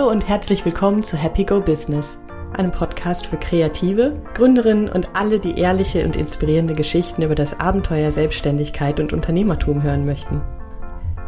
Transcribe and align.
Hallo 0.00 0.10
und 0.10 0.26
herzlich 0.26 0.64
willkommen 0.64 1.02
zu 1.02 1.18
Happy 1.18 1.44
Go 1.44 1.60
Business, 1.60 2.16
einem 2.54 2.72
Podcast 2.72 3.26
für 3.26 3.36
Kreative, 3.36 4.18
Gründerinnen 4.32 4.88
und 4.88 5.10
alle, 5.14 5.38
die 5.38 5.58
ehrliche 5.58 6.02
und 6.06 6.16
inspirierende 6.16 6.72
Geschichten 6.72 7.20
über 7.20 7.34
das 7.34 7.60
Abenteuer 7.60 8.10
Selbstständigkeit 8.10 8.98
und 8.98 9.12
Unternehmertum 9.12 9.82
hören 9.82 10.06
möchten. 10.06 10.40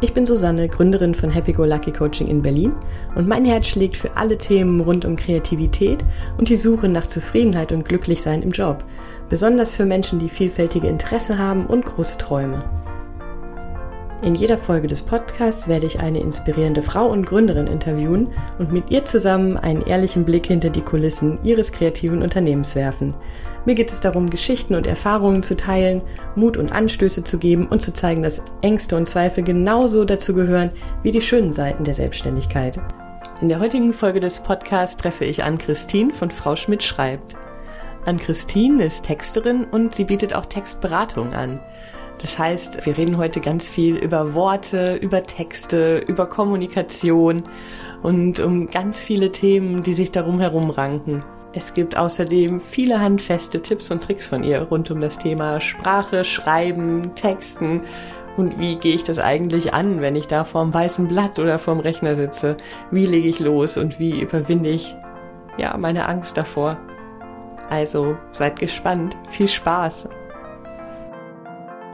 Ich 0.01 0.15
bin 0.15 0.25
Susanne, 0.25 0.69
Gründerin 0.69 1.13
von 1.13 1.29
Happy 1.29 1.53
Go 1.53 1.65
Lucky 1.65 1.91
Coaching 1.91 2.25
in 2.25 2.41
Berlin 2.41 2.73
und 3.13 3.27
mein 3.27 3.45
Herz 3.45 3.67
schlägt 3.67 3.95
für 3.95 4.17
alle 4.17 4.39
Themen 4.39 4.81
rund 4.81 5.05
um 5.05 5.17
Kreativität 5.17 6.03
und 6.39 6.49
die 6.49 6.55
Suche 6.55 6.89
nach 6.89 7.05
Zufriedenheit 7.05 7.71
und 7.71 7.87
Glücklichsein 7.87 8.41
im 8.41 8.49
Job, 8.49 8.83
besonders 9.29 9.71
für 9.71 9.85
Menschen, 9.85 10.17
die 10.17 10.29
vielfältige 10.29 10.87
Interesse 10.87 11.37
haben 11.37 11.67
und 11.67 11.85
große 11.85 12.17
Träume. 12.17 12.63
In 14.23 14.35
jeder 14.35 14.57
Folge 14.57 14.87
des 14.87 15.01
Podcasts 15.01 15.67
werde 15.67 15.85
ich 15.85 15.99
eine 15.99 16.21
inspirierende 16.21 16.81
Frau 16.81 17.09
und 17.09 17.25
Gründerin 17.25 17.67
interviewen 17.67 18.29
und 18.57 18.71
mit 18.71 18.89
ihr 18.89 19.03
zusammen 19.03 19.57
einen 19.57 19.81
ehrlichen 19.81 20.23
Blick 20.23 20.45
hinter 20.45 20.69
die 20.69 20.79
Kulissen 20.79 21.39
ihres 21.43 21.73
kreativen 21.73 22.21
Unternehmens 22.21 22.73
werfen. 22.73 23.13
Mir 23.65 23.75
geht 23.75 23.91
es 23.91 23.99
darum, 23.99 24.29
Geschichten 24.29 24.75
und 24.75 24.87
Erfahrungen 24.87 25.43
zu 25.43 25.57
teilen, 25.57 26.01
Mut 26.35 26.55
und 26.55 26.71
Anstöße 26.71 27.25
zu 27.25 27.37
geben 27.37 27.67
und 27.67 27.81
zu 27.81 27.93
zeigen, 27.93 28.23
dass 28.23 28.41
Ängste 28.61 28.95
und 28.95 29.09
Zweifel 29.09 29.43
genauso 29.43 30.05
dazu 30.05 30.33
gehören 30.33 30.71
wie 31.01 31.11
die 31.11 31.21
schönen 31.21 31.51
Seiten 31.51 31.83
der 31.83 31.93
Selbstständigkeit. 31.93 32.79
In 33.41 33.49
der 33.49 33.59
heutigen 33.59 33.91
Folge 33.91 34.21
des 34.21 34.39
Podcasts 34.39 34.95
treffe 34.95 35.25
ich 35.25 35.43
an 35.43 35.57
Christine 35.57 36.11
von 36.11 36.31
Frau 36.31 36.55
Schmidt 36.55 36.81
schreibt. 36.81 37.35
An 38.05 38.19
Christine 38.19 38.85
ist 38.85 39.03
Texterin 39.03 39.65
und 39.65 39.93
sie 39.93 40.05
bietet 40.05 40.33
auch 40.33 40.45
Textberatung 40.45 41.33
an. 41.33 41.59
Das 42.23 42.39
heißt, 42.39 42.85
wir 42.85 42.97
reden 42.97 43.17
heute 43.17 43.41
ganz 43.41 43.67
viel 43.67 43.97
über 43.97 44.33
Worte, 44.33 44.95
über 44.95 45.23
Texte, 45.23 45.97
über 46.07 46.25
Kommunikation 46.25 47.43
und 48.01 48.39
um 48.39 48.67
ganz 48.67 48.99
viele 49.01 49.33
Themen, 49.33 49.83
die 49.83 49.93
sich 49.93 50.11
darum 50.11 50.39
herum 50.39 50.69
ranken. 50.69 51.21
Es 51.51 51.73
gibt 51.73 51.97
außerdem 51.97 52.61
viele 52.61 53.01
handfeste 53.01 53.61
Tipps 53.61 53.91
und 53.91 54.01
Tricks 54.01 54.25
von 54.25 54.45
ihr 54.45 54.61
rund 54.61 54.89
um 54.89 55.01
das 55.01 55.19
Thema 55.19 55.59
Sprache, 55.59 56.23
Schreiben, 56.23 57.13
Texten 57.13 57.81
und 58.37 58.57
wie 58.57 58.77
gehe 58.77 58.95
ich 58.95 59.03
das 59.03 59.19
eigentlich 59.19 59.73
an, 59.73 59.99
wenn 59.99 60.15
ich 60.15 60.27
da 60.27 60.45
vorm 60.45 60.73
weißen 60.73 61.09
Blatt 61.09 61.39
oder 61.39 61.59
vorm 61.59 61.81
Rechner 61.81 62.15
sitze? 62.15 62.55
Wie 62.89 63.05
lege 63.05 63.27
ich 63.27 63.39
los 63.39 63.75
und 63.75 63.99
wie 63.99 64.21
überwinde 64.21 64.69
ich 64.69 64.95
ja 65.57 65.75
meine 65.75 66.07
Angst 66.07 66.37
davor? 66.37 66.77
Also 67.69 68.15
seid 68.31 68.59
gespannt. 68.59 69.17
Viel 69.27 69.49
Spaß. 69.49 70.07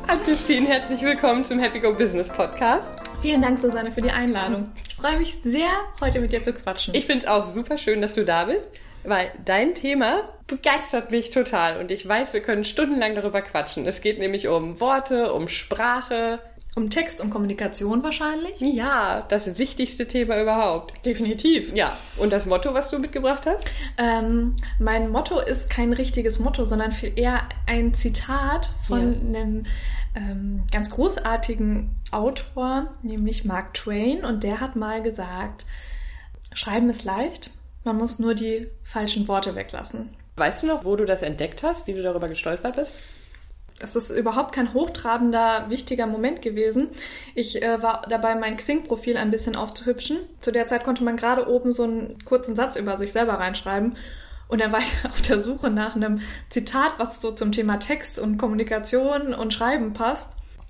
Hallo 0.10 0.22
Christine, 0.26 0.68
herzlich 0.68 1.04
willkommen 1.04 1.44
zum 1.44 1.60
Happy 1.60 1.80
Go 1.80 1.94
Business 1.94 2.30
Podcast. 2.30 2.92
Vielen 3.22 3.44
Dank, 3.44 3.60
Susanne, 3.60 3.92
für 3.92 4.02
die 4.02 4.10
Einladung. 4.10 4.72
Ich 4.88 4.96
freue 4.96 5.20
mich 5.20 5.38
sehr, 5.44 5.70
heute 6.02 6.20
mit 6.20 6.34
dir 6.34 6.44
zu 6.44 6.52
quatschen. 6.52 6.96
Ich 6.96 7.06
finde 7.06 7.26
es 7.26 7.30
auch 7.30 7.44
super 7.44 7.78
schön, 7.78 8.02
dass 8.02 8.16
du 8.16 8.26
da 8.26 8.46
bist, 8.46 8.72
weil 9.04 9.32
dein 9.46 9.76
Thema 9.76 10.28
begeistert 10.48 11.12
mich 11.12 11.30
total 11.30 11.80
und 11.80 11.92
ich 11.92 12.08
weiß, 12.08 12.34
wir 12.34 12.42
können 12.42 12.64
stundenlang 12.64 13.14
darüber 13.14 13.44
quatschen. 13.44 13.86
Es 13.86 14.02
geht 14.02 14.18
nämlich 14.18 14.48
um 14.48 14.80
Worte, 14.80 15.32
um 15.32 15.48
Sprache, 15.48 16.40
um 16.76 16.90
Text 16.90 17.20
und 17.20 17.30
Kommunikation 17.30 18.04
wahrscheinlich? 18.04 18.60
Ja, 18.60 19.26
das 19.28 19.58
wichtigste 19.58 20.08
Thema 20.08 20.42
überhaupt. 20.42 21.06
Definitiv. 21.06 21.74
Ja. 21.74 21.96
Und 22.18 22.32
das 22.32 22.46
Motto, 22.46 22.74
was 22.74 22.90
du 22.90 23.00
mitgebracht 23.00 23.46
hast? 23.46 23.68
Ähm, 23.98 24.56
mein 24.80 25.10
Motto 25.10 25.40
ist 25.40 25.70
kein 25.70 25.94
richtiges 25.94 26.40
Motto, 26.40 26.66
sondern 26.66 26.92
viel 26.92 27.12
eher 27.16 27.42
ein 27.66 27.94
Zitat 27.94 28.70
von 28.88 29.34
ja. 29.34 29.40
einem 29.40 29.66
ähm, 30.16 30.64
ganz 30.72 30.90
großartigen 30.90 31.92
Autor, 32.12 32.92
nämlich 33.02 33.46
Mark 33.46 33.74
Twain. 33.74 34.26
Und 34.26 34.44
der 34.44 34.60
hat 34.60 34.76
mal 34.76 35.02
gesagt, 35.02 35.66
Schreiben 36.54 36.90
ist 36.90 37.04
leicht, 37.04 37.52
man 37.84 37.98
muss 37.98 38.20
nur 38.20 38.34
die 38.34 38.68
falschen 38.84 39.28
Worte 39.28 39.56
weglassen. 39.56 40.10
Weißt 40.36 40.64
du 40.64 40.68
noch, 40.68 40.86
wo 40.86 40.96
du 40.96 41.06
das 41.06 41.22
entdeckt 41.22 41.64
hast, 41.64 41.88
wie 41.88 41.94
du 41.94 42.02
darüber 42.02 42.28
gestolpert 42.28 42.76
bist? 42.76 42.96
Das 43.80 43.96
ist 43.96 44.10
überhaupt 44.10 44.54
kein 44.54 44.74
hochtrabender, 44.74 45.70
wichtiger 45.70 46.06
Moment 46.06 46.42
gewesen. 46.42 46.90
Ich 47.34 47.64
äh, 47.64 47.82
war 47.82 48.06
dabei, 48.10 48.36
mein 48.36 48.58
Xing-Profil 48.58 49.16
ein 49.16 49.32
bisschen 49.32 49.56
aufzuhübschen. 49.56 50.18
Zu 50.42 50.52
der 50.52 50.68
Zeit 50.68 50.84
konnte 50.84 51.04
man 51.04 51.16
gerade 51.16 51.48
oben 51.50 51.72
so 51.72 51.84
einen 51.84 52.24
kurzen 52.26 52.56
Satz 52.58 52.76
über 52.76 52.98
sich 52.98 53.14
selber 53.14 53.36
reinschreiben. 53.36 53.96
Und 54.50 54.60
dann 54.60 54.74
war 54.74 54.80
ich 54.80 55.10
auf 55.10 55.22
der 55.22 55.42
Suche 55.42 55.70
nach 55.70 55.96
einem 55.96 56.20
Zitat, 56.50 56.94
was 56.98 57.22
so 57.22 57.32
zum 57.32 57.54
Thema 57.54 57.78
Text 57.78 58.20
und 58.20 58.38
Kommunikation 58.38 59.34
und 59.34 59.54
Schreiben 59.54 59.94
passt. 59.94 60.28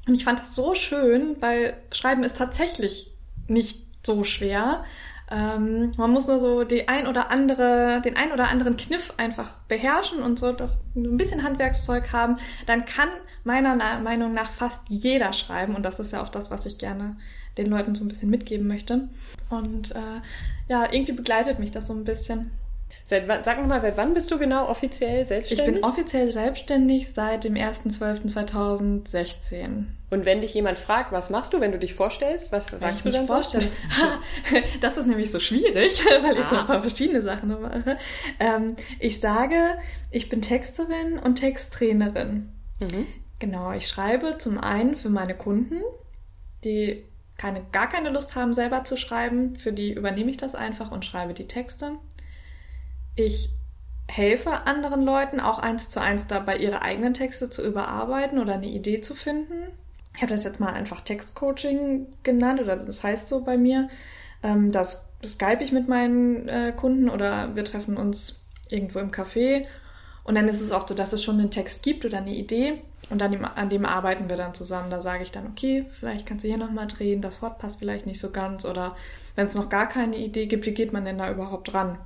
Und 0.07 0.13
ich 0.13 0.25
fand 0.25 0.39
das 0.39 0.53
so 0.53 0.75
schön, 0.75 1.37
weil 1.39 1.75
Schreiben 1.91 2.23
ist 2.23 2.37
tatsächlich 2.37 3.11
nicht 3.47 3.85
so 4.05 4.23
schwer. 4.23 4.83
Ähm, 5.31 5.91
man 5.97 6.11
muss 6.11 6.27
nur 6.27 6.39
so 6.39 6.63
die 6.63 6.87
ein 6.87 7.05
oder 7.05 7.29
andere, 7.29 8.01
den 8.03 8.15
ein 8.15 8.31
oder 8.31 8.49
anderen 8.49 8.77
Kniff 8.77 9.13
einfach 9.17 9.53
beherrschen 9.67 10.23
und 10.23 10.39
so 10.39 10.51
das 10.51 10.79
ein 10.95 11.17
bisschen 11.17 11.43
Handwerkszeug 11.43 12.11
haben, 12.11 12.37
dann 12.65 12.85
kann 12.85 13.09
meiner 13.43 13.75
Meinung 13.99 14.33
nach 14.33 14.49
fast 14.49 14.81
jeder 14.89 15.33
schreiben 15.33 15.75
und 15.75 15.83
das 15.83 15.99
ist 15.99 16.13
ja 16.13 16.23
auch 16.23 16.29
das, 16.29 16.49
was 16.49 16.65
ich 16.65 16.79
gerne 16.79 17.17
den 17.59 17.67
Leuten 17.67 17.93
so 17.93 18.03
ein 18.03 18.07
bisschen 18.07 18.31
mitgeben 18.31 18.67
möchte. 18.67 19.09
Und 19.49 19.91
äh, 19.91 20.21
ja, 20.67 20.91
irgendwie 20.91 21.11
begleitet 21.11 21.59
mich 21.59 21.71
das 21.71 21.87
so 21.87 21.93
ein 21.93 22.05
bisschen. 22.05 22.51
Seit, 23.09 23.43
sag 23.43 23.59
nochmal, 23.59 23.81
seit 23.81 23.97
wann 23.97 24.13
bist 24.13 24.29
du 24.29 24.37
genau 24.37 24.67
offiziell 24.67 25.25
selbstständig? 25.25 25.67
Ich 25.67 25.73
bin 25.73 25.83
offiziell 25.83 26.31
selbstständig 26.31 27.11
seit 27.11 27.43
dem 27.43 27.55
1.12.2016. 27.55 29.85
Und 30.11 30.25
wenn 30.25 30.41
dich 30.41 30.53
jemand 30.53 30.77
fragt, 30.77 31.11
was 31.11 31.31
machst 31.31 31.53
du, 31.53 31.59
wenn 31.59 31.71
du 31.71 31.79
dich 31.79 31.95
vorstellst, 31.95 32.51
was 32.51 32.71
wenn 32.71 32.77
sagst 32.77 33.07
du 33.07 33.09
dann 33.09 33.25
vorstelle? 33.25 33.65
So? 33.65 33.71
das 34.81 34.97
ist 34.97 35.07
nämlich 35.07 35.31
so 35.31 35.39
schwierig, 35.39 36.05
weil 36.21 36.37
ich 36.37 36.45
ah. 36.45 36.49
so 36.51 36.57
ein 36.57 36.67
paar 36.67 36.81
verschiedene 36.81 37.23
Sachen 37.23 37.59
mache. 37.59 37.97
Ähm, 38.39 38.75
ich 38.99 39.19
sage, 39.19 39.55
ich 40.11 40.29
bin 40.29 40.43
Texterin 40.43 41.17
und 41.17 41.37
Texttrainerin. 41.37 42.51
Mhm. 42.79 43.07
Genau, 43.39 43.71
ich 43.71 43.87
schreibe 43.87 44.37
zum 44.37 44.59
einen 44.59 44.95
für 44.95 45.09
meine 45.09 45.33
Kunden, 45.33 45.81
die 46.63 47.03
keine, 47.39 47.63
gar 47.71 47.89
keine 47.89 48.11
Lust 48.11 48.35
haben, 48.35 48.53
selber 48.53 48.83
zu 48.83 48.97
schreiben. 48.97 49.55
Für 49.55 49.73
die 49.73 49.93
übernehme 49.93 50.29
ich 50.29 50.37
das 50.37 50.53
einfach 50.53 50.91
und 50.91 51.05
schreibe 51.05 51.33
die 51.33 51.47
Texte. 51.47 51.93
Ich 53.15 53.49
helfe 54.07 54.65
anderen 54.65 55.03
Leuten 55.03 55.39
auch 55.39 55.59
eins 55.59 55.89
zu 55.89 56.01
eins 56.01 56.27
dabei, 56.27 56.57
ihre 56.57 56.81
eigenen 56.81 57.13
Texte 57.13 57.49
zu 57.49 57.65
überarbeiten 57.65 58.39
oder 58.39 58.55
eine 58.55 58.67
Idee 58.67 59.01
zu 59.01 59.13
finden. 59.13 59.71
Ich 60.15 60.21
habe 60.21 60.33
das 60.33 60.43
jetzt 60.43 60.59
mal 60.59 60.73
einfach 60.73 61.01
Textcoaching 61.01 62.07
genannt 62.23 62.59
oder 62.59 62.75
das 62.75 63.03
heißt 63.03 63.27
so 63.27 63.41
bei 63.41 63.57
mir. 63.57 63.89
Ähm, 64.41 64.71
das, 64.71 65.07
das 65.21 65.33
skype 65.33 65.63
ich 65.63 65.71
mit 65.71 65.87
meinen 65.87 66.49
äh, 66.49 66.73
Kunden 66.75 67.09
oder 67.09 67.55
wir 67.55 67.63
treffen 67.63 67.97
uns 67.97 68.41
irgendwo 68.69 68.99
im 68.99 69.11
Café 69.11 69.65
und 70.23 70.35
dann 70.35 70.47
ist 70.47 70.61
es 70.61 70.71
oft 70.71 70.89
so, 70.89 70.95
dass 70.95 71.13
es 71.13 71.23
schon 71.23 71.39
einen 71.39 71.51
Text 71.51 71.83
gibt 71.83 72.05
oder 72.05 72.17
eine 72.17 72.35
Idee 72.35 72.81
und 73.09 73.21
an 73.21 73.31
dem, 73.31 73.45
an 73.45 73.69
dem 73.69 73.85
arbeiten 73.85 74.29
wir 74.29 74.37
dann 74.37 74.53
zusammen. 74.53 74.89
Da 74.89 75.01
sage 75.01 75.23
ich 75.23 75.31
dann, 75.31 75.47
okay, 75.47 75.85
vielleicht 75.91 76.25
kannst 76.25 76.43
du 76.43 76.47
hier 76.47 76.57
nochmal 76.57 76.87
drehen, 76.87 77.21
das 77.21 77.41
Wort 77.41 77.59
passt 77.59 77.79
vielleicht 77.79 78.05
nicht 78.05 78.19
so 78.19 78.31
ganz 78.31 78.65
oder 78.65 78.95
wenn 79.35 79.47
es 79.47 79.55
noch 79.55 79.69
gar 79.69 79.87
keine 79.87 80.17
Idee 80.17 80.47
gibt, 80.47 80.65
wie 80.65 80.73
geht 80.73 80.93
man 80.93 81.05
denn 81.05 81.17
da 81.17 81.31
überhaupt 81.31 81.73
ran? 81.73 81.97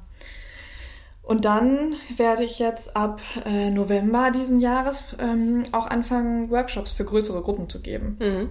Und 1.23 1.45
dann 1.45 1.95
werde 2.17 2.43
ich 2.43 2.59
jetzt 2.59 2.97
ab 2.97 3.21
äh, 3.45 3.71
November 3.71 4.29
diesen 4.29 4.59
Jahres 4.59 5.03
ähm, 5.19 5.63
auch 5.71 5.87
anfangen, 5.87 6.51
Workshops 6.51 6.91
für 6.91 7.05
größere 7.05 7.41
Gruppen 7.41 7.69
zu 7.69 7.81
geben. 7.81 8.17
Mhm. 8.19 8.49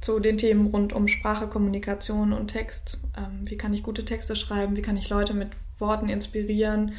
Zu 0.00 0.18
den 0.18 0.36
Themen 0.38 0.66
rund 0.66 0.92
um 0.92 1.06
Sprache, 1.06 1.46
Kommunikation 1.46 2.32
und 2.32 2.48
Text. 2.48 2.98
Ähm, 3.16 3.48
wie 3.48 3.56
kann 3.56 3.72
ich 3.72 3.84
gute 3.84 4.04
Texte 4.04 4.34
schreiben? 4.34 4.74
Wie 4.74 4.82
kann 4.82 4.96
ich 4.96 5.08
Leute 5.08 5.34
mit 5.34 5.50
Worten 5.78 6.08
inspirieren? 6.08 6.94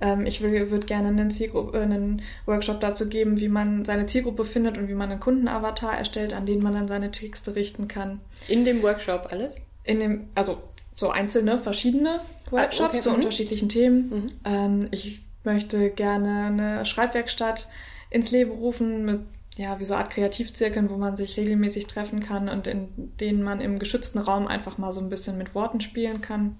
Ähm, 0.00 0.26
ich 0.26 0.40
würde 0.40 0.86
gerne 0.86 1.08
einen, 1.08 1.32
Zielgruppe, 1.32 1.76
äh, 1.76 1.82
einen 1.82 2.22
Workshop 2.46 2.78
dazu 2.78 3.08
geben, 3.08 3.40
wie 3.40 3.48
man 3.48 3.84
seine 3.84 4.06
Zielgruppe 4.06 4.44
findet 4.44 4.78
und 4.78 4.86
wie 4.86 4.94
man 4.94 5.10
einen 5.10 5.18
Kundenavatar 5.18 5.98
erstellt, 5.98 6.34
an 6.34 6.46
den 6.46 6.62
man 6.62 6.74
dann 6.74 6.86
seine 6.86 7.10
Texte 7.10 7.56
richten 7.56 7.88
kann. 7.88 8.20
In 8.46 8.64
dem 8.64 8.80
Workshop 8.84 9.28
alles? 9.32 9.56
In 9.82 9.98
dem, 9.98 10.28
also 10.36 10.58
so 10.96 11.10
einzelne, 11.10 11.58
verschiedene 11.58 12.20
Workshops 12.50 12.80
ah, 12.80 12.86
okay. 12.86 13.00
zu 13.00 13.10
mhm. 13.10 13.16
unterschiedlichen 13.16 13.68
Themen. 13.68 14.08
Mhm. 14.08 14.26
Ähm, 14.44 14.88
ich 14.90 15.20
möchte 15.44 15.90
gerne 15.90 16.46
eine 16.46 16.86
Schreibwerkstatt 16.86 17.68
ins 18.10 18.30
Leben 18.30 18.52
rufen 18.52 19.04
mit 19.04 19.20
ja, 19.56 19.78
wie 19.78 19.84
so 19.84 19.94
eine 19.94 20.02
Art 20.02 20.12
Kreativzirkeln, 20.12 20.90
wo 20.90 20.96
man 20.96 21.16
sich 21.16 21.36
regelmäßig 21.36 21.86
treffen 21.86 22.20
kann 22.20 22.48
und 22.48 22.66
in 22.66 22.88
denen 23.20 23.42
man 23.42 23.60
im 23.60 23.78
geschützten 23.78 24.18
Raum 24.18 24.48
einfach 24.48 24.78
mal 24.78 24.90
so 24.90 25.00
ein 25.00 25.08
bisschen 25.08 25.38
mit 25.38 25.54
Worten 25.54 25.80
spielen 25.80 26.20
kann. 26.20 26.58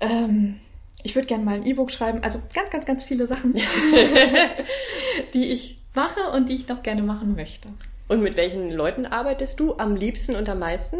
Ähm, 0.00 0.60
ich 1.02 1.14
würde 1.14 1.28
gerne 1.28 1.44
mal 1.44 1.56
ein 1.56 1.66
E-Book 1.66 1.90
schreiben, 1.90 2.22
also 2.22 2.40
ganz, 2.54 2.70
ganz, 2.70 2.86
ganz 2.86 3.04
viele 3.04 3.26
Sachen, 3.26 3.52
die 5.34 5.52
ich 5.52 5.78
mache 5.94 6.30
und 6.34 6.48
die 6.48 6.54
ich 6.54 6.68
noch 6.68 6.82
gerne 6.82 7.02
machen 7.02 7.34
möchte. 7.36 7.68
Und 8.08 8.22
mit 8.22 8.36
welchen 8.36 8.70
Leuten 8.70 9.04
arbeitest 9.04 9.60
du 9.60 9.76
am 9.76 9.94
liebsten 9.94 10.36
und 10.36 10.48
am 10.48 10.58
meisten? 10.58 10.98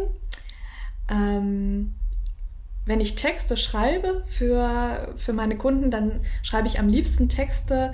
Ähm, 1.09 1.93
wenn 2.85 3.01
ich 3.01 3.15
Texte 3.15 3.57
schreibe 3.57 4.23
für, 4.29 5.13
für 5.17 5.33
meine 5.33 5.57
Kunden, 5.57 5.91
dann 5.91 6.21
schreibe 6.43 6.67
ich 6.67 6.79
am 6.79 6.87
liebsten 6.87 7.29
Texte 7.29 7.93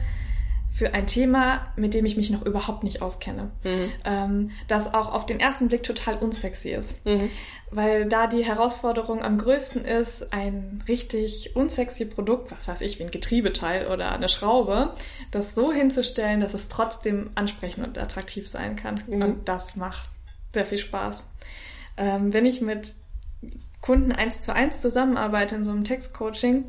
für 0.71 0.93
ein 0.93 1.05
Thema, 1.05 1.67
mit 1.75 1.93
dem 1.93 2.05
ich 2.05 2.15
mich 2.15 2.29
noch 2.29 2.45
überhaupt 2.45 2.83
nicht 2.83 3.01
auskenne. 3.01 3.51
Mhm. 3.63 3.91
Ähm, 4.05 4.51
das 4.67 4.93
auch 4.93 5.13
auf 5.13 5.25
den 5.25 5.39
ersten 5.39 5.67
Blick 5.67 5.83
total 5.83 6.17
unsexy 6.17 6.69
ist. 6.69 7.05
Mhm. 7.05 7.29
Weil 7.71 8.07
da 8.07 8.27
die 8.27 8.43
Herausforderung 8.43 9.21
am 9.21 9.37
größten 9.37 9.83
ist, 9.83 10.31
ein 10.33 10.83
richtig 10.87 11.55
unsexy 11.55 12.05
Produkt, 12.05 12.51
was 12.51 12.67
weiß 12.67 12.81
ich, 12.81 12.99
wie 12.99 13.03
ein 13.03 13.11
Getriebeteil 13.11 13.87
oder 13.87 14.11
eine 14.11 14.29
Schraube, 14.29 14.93
das 15.29 15.55
so 15.55 15.73
hinzustellen, 15.73 16.39
dass 16.39 16.53
es 16.53 16.69
trotzdem 16.69 17.31
ansprechend 17.35 17.85
und 17.85 17.97
attraktiv 17.97 18.47
sein 18.47 18.77
kann. 18.77 19.01
Mhm. 19.07 19.21
Und 19.21 19.49
das 19.49 19.75
macht 19.75 20.09
sehr 20.53 20.65
viel 20.65 20.79
Spaß. 20.79 21.25
Ähm, 21.97 22.31
wenn 22.31 22.45
ich 22.45 22.61
mit 22.61 22.95
Kunden 23.81 24.11
eins 24.11 24.41
zu 24.41 24.53
eins 24.53 24.79
zusammenarbeite 24.79 25.55
in 25.55 25.63
so 25.63 25.71
einem 25.71 25.83
Textcoaching, 25.83 26.65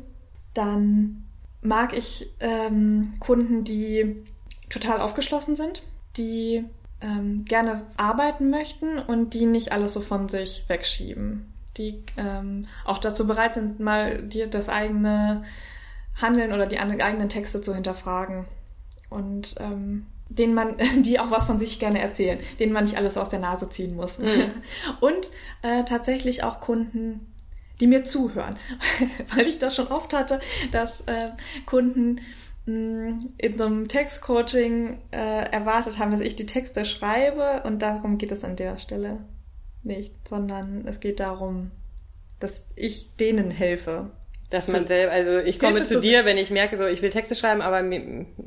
dann 0.53 1.23
mag 1.61 1.95
ich 1.95 2.33
ähm, 2.39 3.13
Kunden, 3.19 3.63
die 3.63 4.23
total 4.69 4.99
aufgeschlossen 4.99 5.55
sind, 5.55 5.83
die 6.17 6.65
ähm, 7.01 7.45
gerne 7.45 7.83
arbeiten 7.97 8.49
möchten 8.49 8.99
und 8.99 9.33
die 9.33 9.45
nicht 9.45 9.71
alles 9.71 9.93
so 9.93 10.01
von 10.01 10.29
sich 10.29 10.65
wegschieben. 10.67 11.53
Die 11.77 12.03
ähm, 12.17 12.67
auch 12.85 12.99
dazu 12.99 13.25
bereit 13.25 13.55
sind, 13.55 13.79
mal 13.79 14.21
dir 14.21 14.47
das 14.47 14.69
eigene 14.69 15.43
Handeln 16.21 16.53
oder 16.53 16.67
die 16.67 16.79
eigenen 16.79 17.29
Texte 17.29 17.61
zu 17.61 17.73
hinterfragen. 17.73 18.45
Und 19.09 19.55
ähm, 19.59 20.05
denen 20.37 20.53
man, 20.53 20.77
die 20.99 21.19
auch 21.19 21.31
was 21.31 21.45
von 21.45 21.59
sich 21.59 21.79
gerne 21.79 21.99
erzählen, 21.99 22.39
denen 22.59 22.73
man 22.73 22.83
nicht 22.83 22.97
alles 22.97 23.17
aus 23.17 23.29
der 23.29 23.39
Nase 23.39 23.69
ziehen 23.69 23.95
muss. 23.95 24.19
Mhm. 24.19 24.51
Und 24.99 25.29
äh, 25.61 25.83
tatsächlich 25.83 26.43
auch 26.43 26.59
Kunden, 26.59 27.33
die 27.79 27.87
mir 27.87 28.03
zuhören, 28.03 28.57
weil 29.35 29.47
ich 29.47 29.59
das 29.59 29.75
schon 29.75 29.87
oft 29.87 30.13
hatte, 30.13 30.39
dass 30.71 31.01
äh, 31.01 31.29
Kunden 31.65 32.21
mh, 32.65 32.73
mm, 32.73 33.33
in 33.37 33.57
so 33.57 33.65
einem 33.65 33.87
Textcoaching 33.87 34.99
äh, 35.11 35.49
erwartet 35.51 35.99
haben, 35.99 36.11
dass 36.11 36.21
ich 36.21 36.35
die 36.35 36.45
Texte 36.45 36.85
schreibe 36.85 37.63
und 37.65 37.81
darum 37.81 38.17
geht 38.17 38.31
es 38.31 38.43
an 38.43 38.55
der 38.55 38.77
Stelle 38.77 39.19
nicht, 39.83 40.27
sondern 40.27 40.87
es 40.87 40.99
geht 40.99 41.19
darum, 41.19 41.71
dass 42.39 42.63
ich 42.75 43.15
denen 43.17 43.51
helfe. 43.51 44.11
Dass 44.53 44.67
man 44.67 44.85
selber, 44.85 45.11
also 45.11 45.39
ich 45.39 45.57
komme 45.57 45.81
zu 45.81 45.99
dir, 45.99 46.25
wenn 46.25 46.37
ich 46.37 46.51
merke, 46.51 46.77
so 46.77 46.85
ich 46.85 47.01
will 47.01 47.09
Texte 47.09 47.33
schreiben, 47.33 47.61
aber 47.61 47.83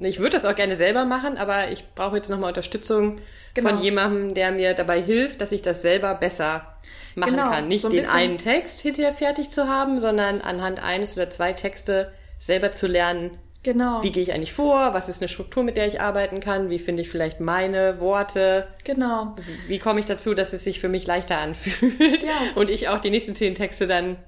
ich 0.02 0.20
würde 0.20 0.30
das 0.30 0.44
auch 0.44 0.54
gerne 0.54 0.76
selber 0.76 1.04
machen, 1.04 1.36
aber 1.36 1.72
ich 1.72 1.84
brauche 1.96 2.14
jetzt 2.14 2.30
nochmal 2.30 2.50
Unterstützung 2.50 3.16
genau. 3.54 3.70
von 3.70 3.82
jemandem, 3.82 4.34
der 4.34 4.52
mir 4.52 4.74
dabei 4.74 5.02
hilft, 5.02 5.40
dass 5.40 5.50
ich 5.50 5.62
das 5.62 5.82
selber 5.82 6.14
besser 6.14 6.78
machen 7.16 7.32
genau, 7.32 7.50
kann. 7.50 7.66
Nicht 7.66 7.82
so 7.82 7.88
ein 7.88 7.94
den 7.94 8.06
einen 8.06 8.38
Text 8.38 8.82
hinterher 8.82 9.14
fertig 9.14 9.50
zu 9.50 9.66
haben, 9.66 9.98
sondern 9.98 10.42
anhand 10.42 10.80
eines 10.80 11.16
oder 11.16 11.28
zwei 11.28 11.52
Texte 11.52 12.12
selber 12.38 12.70
zu 12.70 12.86
lernen, 12.86 13.32
Genau. 13.64 14.00
Wie 14.00 14.12
gehe 14.12 14.22
ich 14.22 14.32
eigentlich 14.32 14.52
vor? 14.52 14.94
Was 14.94 15.08
ist 15.08 15.20
eine 15.20 15.28
Struktur, 15.28 15.64
mit 15.64 15.76
der 15.76 15.88
ich 15.88 16.00
arbeiten 16.00 16.38
kann? 16.38 16.70
Wie 16.70 16.78
finde 16.78 17.02
ich 17.02 17.10
vielleicht 17.10 17.40
meine 17.40 17.98
Worte? 17.98 18.68
Genau. 18.84 19.34
Wie 19.66 19.80
komme 19.80 19.98
ich 19.98 20.06
dazu, 20.06 20.34
dass 20.34 20.52
es 20.52 20.62
sich 20.62 20.78
für 20.78 20.88
mich 20.88 21.04
leichter 21.04 21.38
anfühlt? 21.40 22.22
Ja. 22.22 22.30
Und 22.54 22.70
ich 22.70 22.88
auch 22.88 23.00
die 23.00 23.10
nächsten 23.10 23.34
zehn 23.34 23.56
Texte 23.56 23.88
dann 23.88 24.18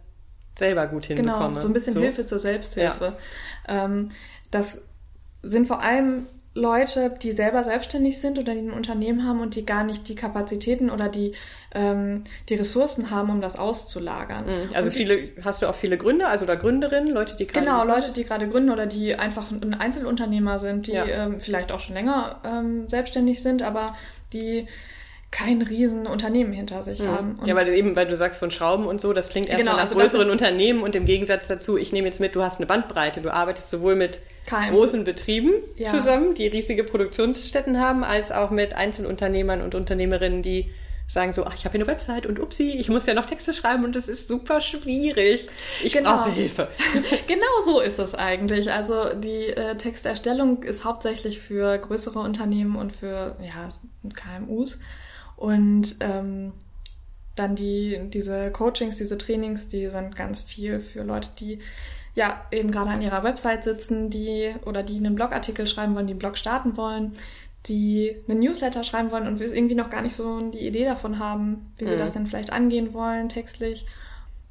selber 0.58 0.86
gut 0.86 1.08
genau, 1.08 1.16
hinbekomme. 1.16 1.48
Genau, 1.48 1.60
so 1.60 1.66
ein 1.66 1.72
bisschen 1.72 1.94
so. 1.94 2.00
Hilfe 2.00 2.26
zur 2.26 2.38
Selbsthilfe. 2.38 3.16
Ja. 3.68 3.84
Ähm, 3.84 4.10
das 4.50 4.82
sind 5.42 5.66
vor 5.66 5.82
allem 5.82 6.26
Leute, 6.54 7.14
die 7.22 7.32
selber 7.32 7.62
selbstständig 7.62 8.20
sind 8.20 8.38
oder 8.38 8.52
die 8.52 8.60
ein 8.60 8.72
Unternehmen 8.72 9.24
haben 9.24 9.40
und 9.40 9.54
die 9.54 9.64
gar 9.64 9.84
nicht 9.84 10.08
die 10.08 10.16
Kapazitäten 10.16 10.90
oder 10.90 11.08
die, 11.08 11.34
ähm, 11.72 12.24
die 12.48 12.56
Ressourcen 12.56 13.10
haben, 13.10 13.30
um 13.30 13.40
das 13.40 13.58
auszulagern. 13.58 14.44
Mhm. 14.46 14.74
Also 14.74 14.88
und 14.88 14.96
viele, 14.96 15.28
hast 15.44 15.62
du 15.62 15.68
auch 15.68 15.74
viele 15.76 15.96
Gründer, 15.96 16.28
also 16.28 16.44
oder 16.44 16.56
Gründerinnen, 16.56 17.14
Leute, 17.14 17.36
die 17.36 17.46
gerade. 17.46 17.64
Genau, 17.64 17.84
Leute, 17.84 18.12
die 18.12 18.24
gerade 18.24 18.48
gründen 18.48 18.70
oder 18.70 18.86
die 18.86 19.14
einfach 19.14 19.50
ein 19.50 19.74
Einzelunternehmer 19.74 20.58
sind, 20.58 20.88
die 20.88 20.92
ja. 20.92 21.06
ähm, 21.06 21.40
vielleicht 21.40 21.70
auch 21.70 21.80
schon 21.80 21.94
länger 21.94 22.40
ähm, 22.44 22.88
selbstständig 22.88 23.42
sind, 23.42 23.62
aber 23.62 23.94
die 24.32 24.66
kein 25.30 25.60
riesen 25.60 26.06
Unternehmen 26.06 26.52
hinter 26.52 26.82
sich 26.82 27.00
mhm. 27.00 27.08
haben. 27.08 27.34
Und 27.38 27.46
ja, 27.46 27.54
weil 27.54 27.68
eben, 27.68 27.94
weil 27.96 28.06
du 28.06 28.16
sagst 28.16 28.38
von 28.38 28.50
Schrauben 28.50 28.86
und 28.86 29.00
so, 29.00 29.12
das 29.12 29.28
klingt 29.28 29.48
erstmal 29.48 29.64
genau, 29.64 29.76
nach 29.76 29.84
also 29.84 29.96
größeren 29.96 30.30
Unternehmen 30.30 30.82
und 30.82 30.96
im 30.96 31.04
Gegensatz 31.04 31.48
dazu, 31.48 31.76
ich 31.76 31.92
nehme 31.92 32.06
jetzt 32.06 32.20
mit, 32.20 32.34
du 32.34 32.42
hast 32.42 32.58
eine 32.58 32.66
Bandbreite, 32.66 33.20
du 33.20 33.32
arbeitest 33.32 33.70
sowohl 33.70 33.94
mit 33.94 34.20
kein. 34.46 34.72
großen 34.72 35.04
Betrieben 35.04 35.52
ja. 35.76 35.88
zusammen, 35.88 36.34
die 36.34 36.46
riesige 36.46 36.82
Produktionsstätten 36.82 37.78
haben, 37.78 38.04
als 38.04 38.32
auch 38.32 38.50
mit 38.50 38.72
Einzelunternehmern 38.72 39.60
und 39.60 39.74
Unternehmerinnen, 39.74 40.42
die 40.42 40.70
sagen 41.06 41.32
so, 41.32 41.44
ach, 41.44 41.54
ich 41.54 41.64
habe 41.64 41.72
hier 41.72 41.84
eine 41.84 41.90
Website 41.90 42.26
und 42.26 42.38
upsi, 42.38 42.70
ich 42.70 42.90
muss 42.90 43.06
ja 43.06 43.14
noch 43.14 43.24
Texte 43.24 43.54
schreiben 43.54 43.84
und 43.84 43.96
das 43.96 44.08
ist 44.08 44.28
super 44.28 44.60
schwierig. 44.60 45.48
Ich 45.82 45.94
genau. 45.94 46.16
brauche 46.16 46.30
Hilfe. 46.30 46.68
genau 47.26 47.46
so 47.64 47.80
ist 47.80 47.98
es 47.98 48.14
eigentlich. 48.14 48.70
Also 48.70 49.14
die 49.14 49.46
äh, 49.48 49.76
Texterstellung 49.76 50.62
ist 50.62 50.84
hauptsächlich 50.84 51.40
für 51.40 51.78
größere 51.78 52.18
Unternehmen 52.18 52.76
und 52.76 52.92
für 52.94 53.36
ja, 53.42 53.68
KMUs. 54.14 54.78
Und 55.38 55.96
ähm, 56.00 56.52
dann 57.36 57.54
die, 57.54 58.00
diese 58.12 58.50
Coachings, 58.50 58.96
diese 58.96 59.16
Trainings, 59.16 59.68
die 59.68 59.86
sind 59.88 60.16
ganz 60.16 60.40
viel 60.40 60.80
für 60.80 61.04
Leute, 61.04 61.30
die 61.38 61.60
ja 62.14 62.44
eben 62.50 62.72
gerade 62.72 62.90
an 62.90 63.02
ihrer 63.02 63.22
Website 63.22 63.62
sitzen, 63.62 64.10
die 64.10 64.52
oder 64.66 64.82
die 64.82 64.96
einen 64.96 65.14
Blogartikel 65.14 65.66
schreiben 65.68 65.94
wollen, 65.94 66.08
die 66.08 66.14
einen 66.14 66.18
Blog 66.18 66.36
starten 66.36 66.76
wollen, 66.76 67.12
die 67.66 68.16
einen 68.26 68.40
Newsletter 68.40 68.82
schreiben 68.82 69.12
wollen 69.12 69.28
und 69.28 69.40
irgendwie 69.40 69.76
noch 69.76 69.90
gar 69.90 70.02
nicht 70.02 70.16
so 70.16 70.38
die 70.38 70.66
Idee 70.66 70.84
davon 70.84 71.20
haben, 71.20 71.72
wie 71.78 71.84
mhm. 71.84 71.90
sie 71.90 71.96
das 71.96 72.12
denn 72.12 72.26
vielleicht 72.26 72.52
angehen 72.52 72.92
wollen, 72.92 73.28
textlich. 73.28 73.86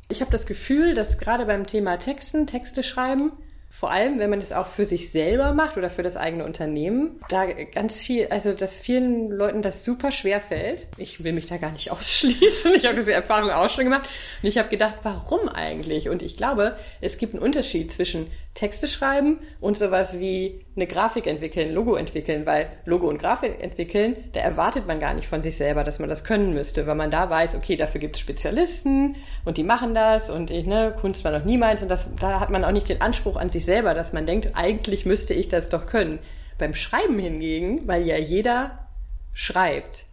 Ich 0.09 0.21
habe 0.21 0.31
das 0.31 0.45
Gefühl, 0.45 0.93
dass 0.93 1.17
gerade 1.17 1.45
beim 1.45 1.67
Thema 1.67 1.97
Texten, 1.97 2.47
Texte 2.47 2.83
schreiben, 2.83 3.33
vor 3.79 3.91
allem, 3.91 4.17
wenn 4.17 4.31
man 4.31 4.39
das 4.39 4.51
auch 4.53 4.65
für 4.65 4.85
sich 4.85 5.11
selber 5.11 5.53
macht 5.53 5.77
oder 5.77 5.91
für 5.91 6.01
das 6.01 6.17
eigene 6.17 6.43
Unternehmen, 6.43 7.21
da 7.29 7.45
ganz 7.45 7.97
viel, 7.97 8.25
also 8.29 8.53
dass 8.53 8.79
vielen 8.79 9.29
Leuten 9.29 9.61
das 9.61 9.85
super 9.85 10.11
schwer 10.11 10.41
fällt. 10.41 10.87
Ich 10.97 11.23
will 11.23 11.31
mich 11.31 11.45
da 11.45 11.57
gar 11.57 11.71
nicht 11.71 11.91
ausschließen. 11.91 12.73
Ich 12.73 12.87
habe 12.87 12.95
diese 12.95 13.13
Erfahrung 13.13 13.51
auch 13.51 13.69
schon 13.69 13.83
gemacht. 13.83 14.09
Und 14.41 14.49
ich 14.49 14.57
habe 14.57 14.69
gedacht, 14.69 14.95
warum 15.03 15.47
eigentlich? 15.47 16.09
Und 16.09 16.23
ich 16.23 16.37
glaube, 16.37 16.75
es 17.01 17.19
gibt 17.19 17.35
einen 17.35 17.43
Unterschied 17.43 17.91
zwischen 17.91 18.31
Texte 18.55 18.87
schreiben 18.87 19.41
und 19.61 19.77
sowas 19.77 20.19
wie 20.19 20.65
eine 20.77 20.87
Grafik 20.87 21.27
entwickeln, 21.27 21.73
Logo 21.73 21.95
entwickeln, 21.95 22.45
weil 22.45 22.69
Logo 22.85 23.07
und 23.07 23.17
Grafik 23.19 23.61
entwickeln, 23.61 24.15
da 24.31 24.39
erwartet 24.39 24.87
man 24.87 24.99
gar 24.99 25.13
nicht 25.13 25.27
von 25.27 25.41
sich 25.41 25.57
selber, 25.57 25.83
dass 25.83 25.99
man 25.99 26.07
das 26.07 26.23
können 26.23 26.53
müsste, 26.53 26.87
weil 26.87 26.95
man 26.95 27.11
da 27.11 27.29
weiß, 27.29 27.55
okay, 27.55 27.75
dafür 27.75 27.99
gibt 27.99 28.15
es 28.15 28.21
Spezialisten 28.21 29.15
und 29.43 29.57
die 29.57 29.63
machen 29.63 29.93
das 29.93 30.29
und 30.29 30.51
ich, 30.51 30.65
ne, 30.65 30.95
Kunst 31.01 31.25
war 31.25 31.31
noch 31.31 31.43
niemals 31.43 31.81
und 31.81 31.91
das, 31.91 32.09
da 32.19 32.39
hat 32.39 32.49
man 32.49 32.63
auch 32.63 32.71
nicht 32.71 32.87
den 32.87 33.01
Anspruch 33.01 33.35
an 33.35 33.49
sich 33.49 33.65
selber, 33.65 33.93
dass 33.93 34.13
man 34.13 34.25
denkt, 34.25 34.51
eigentlich 34.53 35.05
müsste 35.05 35.33
ich 35.33 35.49
das 35.49 35.69
doch 35.69 35.85
können. 35.85 36.19
Beim 36.57 36.73
Schreiben 36.73 37.19
hingegen, 37.19 37.87
weil 37.87 38.05
ja 38.05 38.17
jeder 38.17 38.87
schreibt, 39.33 40.05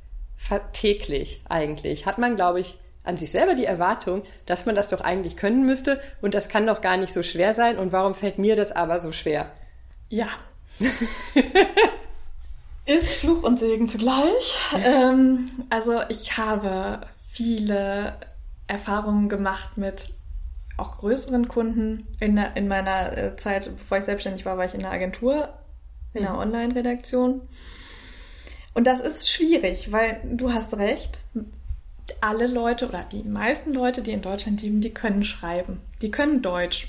täglich 0.73 1.42
eigentlich, 1.49 2.04
hat 2.04 2.18
man, 2.18 2.37
glaube 2.37 2.61
ich, 2.61 2.78
an 3.04 3.16
sich 3.16 3.30
selber 3.30 3.54
die 3.54 3.66
Erwartung, 3.66 4.23
dass 4.47 4.66
man 4.66 4.75
das 4.75 4.88
doch 4.88 5.00
eigentlich 5.00 5.37
können 5.37 5.66
müsste 5.66 6.00
und 6.23 6.35
das 6.35 6.49
kann 6.49 6.66
doch 6.66 6.80
gar 6.80 6.97
nicht 6.97 7.12
so 7.12 7.23
schwer 7.23 7.54
sein 7.54 7.78
und 7.78 7.92
warum 7.92 8.14
fällt 8.14 8.38
mir 8.38 8.56
das 8.56 8.73
aber 8.73 8.99
so 8.99 9.12
schwer? 9.12 9.50
Ja. 10.09 10.28
Ist 12.87 13.14
Fluch 13.16 13.43
und 13.43 13.59
Segen 13.59 13.88
zugleich. 13.88 14.57
ähm, 14.85 15.50
also 15.71 16.02
ich 16.09 16.37
habe 16.37 17.00
viele 17.31 18.14
Erfahrungen 18.66 19.28
gemacht 19.28 19.78
mit 19.78 20.12
auch 20.76 20.99
größeren 20.99 21.49
Kunden. 21.49 22.07
In, 22.21 22.37
in 22.37 22.69
meiner 22.69 23.16
äh, 23.16 23.37
Zeit, 23.37 23.71
bevor 23.76 23.99
ich 23.99 24.04
selbstständig 24.04 24.45
war, 24.45 24.59
war 24.59 24.66
ich 24.66 24.75
in 24.75 24.81
einer 24.81 24.93
Agentur, 24.93 25.49
in 26.12 26.25
einer 26.25 26.35
mhm. 26.35 26.40
Online-Redaktion. 26.40 27.43
Und 28.75 28.87
das 28.87 29.00
ist 29.00 29.31
schwierig, 29.31 29.93
weil 29.93 30.21
du 30.25 30.52
hast 30.52 30.76
recht 30.76 31.21
alle 32.21 32.47
Leute 32.47 32.88
oder 32.88 33.07
die 33.11 33.23
meisten 33.23 33.73
Leute, 33.73 34.02
die 34.02 34.12
in 34.12 34.23
Deutschland 34.23 34.62
leben, 34.62 34.81
die 34.81 34.93
können 34.93 35.25
schreiben. 35.25 35.81
Die 36.02 36.11
können 36.11 36.43
Deutsch. 36.43 36.88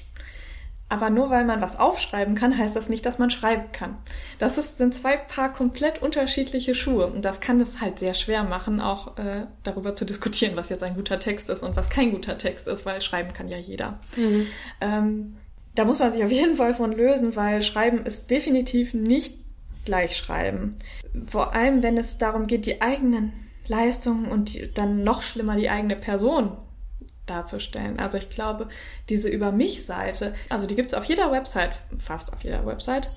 Aber 0.96 1.10
nur 1.10 1.30
weil 1.30 1.44
man 1.44 1.60
was 1.60 1.78
aufschreiben 1.78 2.36
kann, 2.36 2.58
heißt 2.58 2.74
das 2.74 2.88
nicht, 2.88 3.06
dass 3.06 3.20
man 3.20 3.30
schreiben 3.30 3.66
kann. 3.74 3.98
Das 4.40 4.58
ist, 4.58 4.78
sind 4.78 4.96
zwei 4.96 5.18
Paar 5.18 5.52
komplett 5.52 6.02
unterschiedliche 6.02 6.74
Schuhe. 6.74 7.08
Und 7.08 7.25
das 7.25 7.42
kann 7.42 7.60
es 7.60 7.82
halt 7.82 8.00
sehr 8.00 8.14
schwer 8.14 8.46
machen, 8.46 8.80
auch 8.80 9.18
äh, 9.18 9.46
darüber 9.64 9.94
zu 9.94 10.06
diskutieren, 10.06 10.56
was 10.56 10.70
jetzt 10.70 10.84
ein 10.84 10.96
guter 10.96 11.20
Text 11.20 11.50
ist 11.50 11.64
und 11.64 11.75
was 11.75 11.90
kein 11.90 12.12
guter 12.12 12.38
Text 12.38 12.66
ist, 12.70 12.86
weil 12.86 13.02
schreiben 13.02 13.34
kann 13.34 13.50
ja 13.50 13.58
jeder. 13.58 14.00
Mhm. 14.16 14.48
Ähm, 14.80 15.36
da 15.75 15.84
muss 15.84 16.00
man 16.00 16.14
sich 16.14 16.24
auf 16.24 16.32
jeden 16.32 16.56
Fall 16.56 16.74
von 16.74 16.94
lösen, 16.94 17.36
weil 17.36 17.62
Schreiben 17.62 18.06
ist 18.06 18.32
definitiv 18.32 18.94
nicht 18.94 19.34
gleich 19.84 20.16
Schreiben. 20.16 20.78
Vor 21.28 21.54
allem, 21.54 21.84
wenn 21.84 21.98
es 21.98 22.18
darum 22.18 22.48
geht, 22.48 22.66
die 22.66 22.82
eigenen 22.82 23.34
Leistungen 23.68 24.28
und 24.28 24.54
die, 24.54 24.74
dann 24.74 25.04
noch 25.04 25.24
schlimmer 25.24 25.58
die 25.58 25.70
eigene 25.70 25.98
Person 25.98 26.52
darzustellen. 27.25 28.00
Also 28.00 28.17
ich 28.17 28.29
glaube, 28.29 28.70
diese 29.10 29.29
Über 29.29 29.51
mich-Seite, 29.51 30.34
also 30.50 30.67
die 30.67 30.75
gibt's 30.75 30.94
auf 30.94 31.05
jeder 31.05 31.32
Website, 31.32 31.72
fast 31.98 32.34
auf 32.34 32.44
jeder 32.44 32.65
Website. 32.65 33.10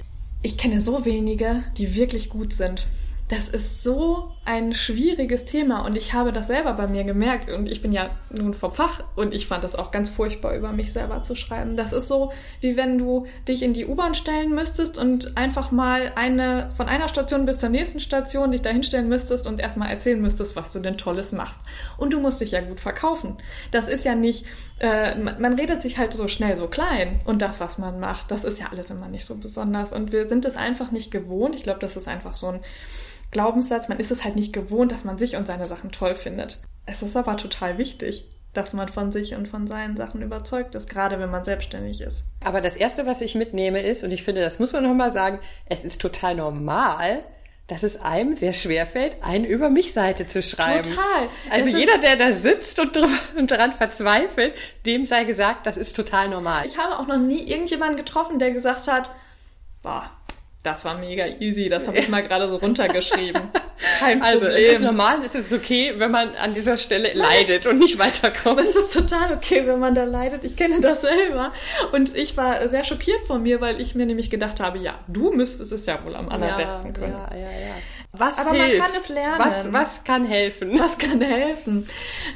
Ich 0.42 0.56
kenne 0.56 0.80
so 0.80 1.04
wenige, 1.04 1.64
die 1.76 1.94
wirklich 1.94 2.28
gut 2.28 2.52
sind. 2.52 2.86
Das 3.28 3.50
ist 3.50 3.82
so 3.82 4.32
ein 4.46 4.72
schwieriges 4.72 5.44
Thema 5.44 5.84
und 5.84 5.96
ich 5.96 6.14
habe 6.14 6.32
das 6.32 6.46
selber 6.46 6.72
bei 6.72 6.86
mir 6.86 7.04
gemerkt 7.04 7.50
und 7.50 7.70
ich 7.70 7.82
bin 7.82 7.92
ja 7.92 8.08
nun 8.30 8.54
vom 8.54 8.72
Fach 8.72 9.04
und 9.16 9.34
ich 9.34 9.46
fand 9.46 9.62
das 9.64 9.76
auch 9.76 9.90
ganz 9.90 10.08
furchtbar, 10.08 10.56
über 10.56 10.72
mich 10.72 10.94
selber 10.94 11.20
zu 11.20 11.34
schreiben. 11.34 11.76
Das 11.76 11.92
ist 11.92 12.08
so, 12.08 12.32
wie 12.62 12.78
wenn 12.78 12.96
du 12.96 13.26
dich 13.46 13.62
in 13.62 13.74
die 13.74 13.84
U-Bahn 13.84 14.14
stellen 14.14 14.54
müsstest 14.54 14.96
und 14.96 15.36
einfach 15.36 15.70
mal 15.70 16.12
eine, 16.16 16.70
von 16.74 16.88
einer 16.88 17.08
Station 17.08 17.44
bis 17.44 17.58
zur 17.58 17.68
nächsten 17.68 18.00
Station 18.00 18.50
dich 18.50 18.62
dahinstellen 18.62 19.10
müsstest 19.10 19.46
und 19.46 19.60
erstmal 19.60 19.90
erzählen 19.90 20.20
müsstest, 20.20 20.56
was 20.56 20.72
du 20.72 20.78
denn 20.78 20.96
Tolles 20.96 21.32
machst. 21.32 21.60
Und 21.98 22.14
du 22.14 22.20
musst 22.20 22.40
dich 22.40 22.52
ja 22.52 22.62
gut 22.62 22.80
verkaufen. 22.80 23.36
Das 23.72 23.88
ist 23.88 24.06
ja 24.06 24.14
nicht, 24.14 24.46
äh, 24.78 25.14
man, 25.16 25.38
man 25.38 25.52
redet 25.52 25.82
sich 25.82 25.98
halt 25.98 26.14
so 26.14 26.28
schnell 26.28 26.56
so 26.56 26.66
klein 26.66 27.20
und 27.26 27.42
das, 27.42 27.60
was 27.60 27.76
man 27.76 28.00
macht, 28.00 28.30
das 28.30 28.44
ist 28.44 28.58
ja 28.58 28.68
alles 28.70 28.88
immer 28.88 29.08
nicht 29.08 29.26
so 29.26 29.36
besonders 29.36 29.92
und 29.92 30.12
wir 30.12 30.30
sind 30.30 30.46
es 30.46 30.56
einfach 30.56 30.92
nicht 30.92 31.10
gewohnt. 31.10 31.54
Ich 31.54 31.62
glaube, 31.62 31.80
das 31.80 31.94
ist 31.94 32.08
einfach 32.08 32.32
so 32.32 32.46
ein 32.46 32.60
Glaubenssatz, 33.30 33.88
man 33.88 33.98
ist 33.98 34.10
es 34.10 34.24
halt 34.24 34.36
nicht 34.36 34.52
gewohnt, 34.52 34.92
dass 34.92 35.04
man 35.04 35.18
sich 35.18 35.36
und 35.36 35.46
seine 35.46 35.66
Sachen 35.66 35.90
toll 35.90 36.14
findet. 36.14 36.58
Es 36.86 37.02
ist 37.02 37.16
aber 37.16 37.36
total 37.36 37.78
wichtig, 37.78 38.26
dass 38.54 38.72
man 38.72 38.88
von 38.88 39.12
sich 39.12 39.34
und 39.34 39.46
von 39.46 39.66
seinen 39.66 39.96
Sachen 39.96 40.22
überzeugt 40.22 40.74
ist, 40.74 40.88
gerade 40.88 41.20
wenn 41.20 41.30
man 41.30 41.44
selbstständig 41.44 42.00
ist. 42.00 42.24
Aber 42.44 42.60
das 42.60 42.76
Erste, 42.76 43.06
was 43.06 43.20
ich 43.20 43.34
mitnehme, 43.34 43.82
ist, 43.82 44.04
und 44.04 44.10
ich 44.10 44.22
finde, 44.22 44.40
das 44.40 44.58
muss 44.58 44.72
man 44.72 44.82
nochmal 44.82 45.12
sagen, 45.12 45.40
es 45.66 45.84
ist 45.84 46.00
total 46.00 46.34
normal, 46.34 47.22
dass 47.68 47.82
es 47.82 48.00
einem 48.00 48.34
sehr 48.34 48.54
schwer 48.54 48.86
fällt, 48.86 49.22
eine 49.22 49.46
über 49.46 49.68
mich 49.68 49.92
Seite 49.92 50.26
zu 50.26 50.42
schreiben. 50.42 50.88
Total. 50.88 51.28
Also 51.50 51.70
das 51.70 51.78
jeder, 51.78 51.98
der 51.98 52.16
da 52.16 52.32
sitzt 52.32 52.80
und, 52.80 52.96
und 53.36 53.50
daran 53.50 53.74
verzweifelt, 53.74 54.54
dem 54.86 55.04
sei 55.04 55.24
gesagt, 55.24 55.66
das 55.66 55.76
ist 55.76 55.94
total 55.94 56.30
normal. 56.30 56.64
Ich 56.66 56.78
habe 56.78 56.98
auch 56.98 57.06
noch 57.06 57.18
nie 57.18 57.46
irgendjemanden 57.46 57.98
getroffen, 57.98 58.38
der 58.38 58.52
gesagt 58.52 58.88
hat, 58.90 59.10
boah, 59.82 60.10
das 60.68 60.84
war 60.84 60.98
mega 60.98 61.26
easy, 61.40 61.68
das 61.68 61.86
habe 61.86 61.98
ich 61.98 62.08
mal 62.08 62.22
gerade 62.22 62.48
so 62.48 62.56
runtergeschrieben. 62.56 63.42
Kein 63.98 64.20
Problem. 64.20 64.22
Also 64.22 64.46
es 64.46 64.72
ist 64.74 64.82
normal, 64.82 65.18
es 65.24 65.34
ist 65.34 65.52
okay, 65.52 65.94
wenn 65.96 66.10
man 66.10 66.34
an 66.34 66.54
dieser 66.54 66.76
Stelle 66.76 67.12
leidet 67.14 67.66
und 67.66 67.78
nicht 67.78 67.98
weiterkommt. 67.98 68.60
Es 68.60 68.76
ist 68.76 68.92
total 68.92 69.32
okay, 69.34 69.66
wenn 69.66 69.78
man 69.78 69.94
da 69.94 70.04
leidet. 70.04 70.44
Ich 70.44 70.56
kenne 70.56 70.80
das 70.80 71.00
selber. 71.00 71.52
Und 71.92 72.14
ich 72.16 72.36
war 72.36 72.68
sehr 72.68 72.84
schockiert 72.84 73.20
von 73.26 73.42
mir, 73.42 73.60
weil 73.60 73.80
ich 73.80 73.94
mir 73.94 74.06
nämlich 74.06 74.30
gedacht 74.30 74.60
habe, 74.60 74.78
ja, 74.78 74.98
du 75.08 75.32
müsstest 75.32 75.72
es 75.72 75.86
ja 75.86 76.04
wohl 76.04 76.14
am 76.14 76.28
allerbesten 76.28 76.92
können. 76.92 77.14
Ja, 77.30 77.36
ja, 77.36 77.44
ja. 77.44 77.74
Was 78.12 78.38
Aber 78.38 78.52
hilft? 78.52 78.78
man 78.78 78.86
kann 78.92 79.00
es 79.00 79.08
lernen. 79.08 79.38
Was, 79.38 79.72
was 79.72 80.04
kann 80.04 80.24
helfen? 80.24 80.78
Was 80.78 80.98
kann 80.98 81.20
helfen? 81.20 81.86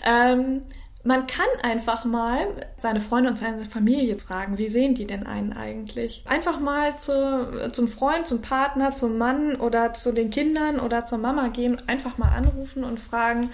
Ähm, 0.04 0.62
man 1.04 1.26
kann 1.26 1.46
einfach 1.62 2.04
mal 2.04 2.46
seine 2.78 3.00
Freunde 3.00 3.30
und 3.30 3.38
seine 3.38 3.64
Familie 3.64 4.18
fragen, 4.18 4.56
wie 4.58 4.68
sehen 4.68 4.94
die 4.94 5.06
denn 5.06 5.26
einen 5.26 5.52
eigentlich? 5.52 6.24
Einfach 6.28 6.60
mal 6.60 6.96
zu, 6.96 7.70
zum 7.72 7.88
Freund, 7.88 8.26
zum 8.26 8.40
Partner, 8.40 8.92
zum 8.92 9.18
Mann 9.18 9.56
oder 9.56 9.94
zu 9.94 10.12
den 10.12 10.30
Kindern 10.30 10.78
oder 10.78 11.04
zur 11.04 11.18
Mama 11.18 11.48
gehen, 11.48 11.80
einfach 11.88 12.18
mal 12.18 12.28
anrufen 12.28 12.84
und 12.84 13.00
fragen, 13.00 13.50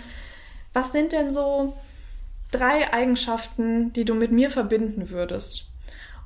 was 0.75 0.93
sind 0.93 1.13
denn 1.13 1.31
so 1.31 1.75
drei 2.53 2.93
Eigenschaften, 2.93 3.95
die 3.95 4.05
du 4.05 4.15
mit 4.15 4.31
mir 4.31 4.51
verbinden 4.51 5.09
würdest? 5.09 5.69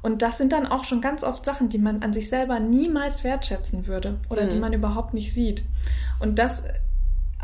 Und 0.03 0.23
das 0.23 0.39
sind 0.39 0.53
dann 0.53 0.67
auch 0.67 0.85
schon 0.85 1.01
ganz 1.01 1.23
oft 1.23 1.45
Sachen, 1.45 1.69
die 1.69 1.79
man 1.79 2.03
an 2.03 2.13
sich 2.13 2.29
selber 2.29 2.59
niemals 2.59 3.23
wertschätzen 3.23 3.87
würde 3.87 4.19
oder 4.29 4.45
mhm. 4.45 4.49
die 4.49 4.57
man 4.57 4.73
überhaupt 4.73 5.15
nicht 5.15 5.33
sieht. 5.33 5.63
Und 6.19 6.41
das 6.41 6.65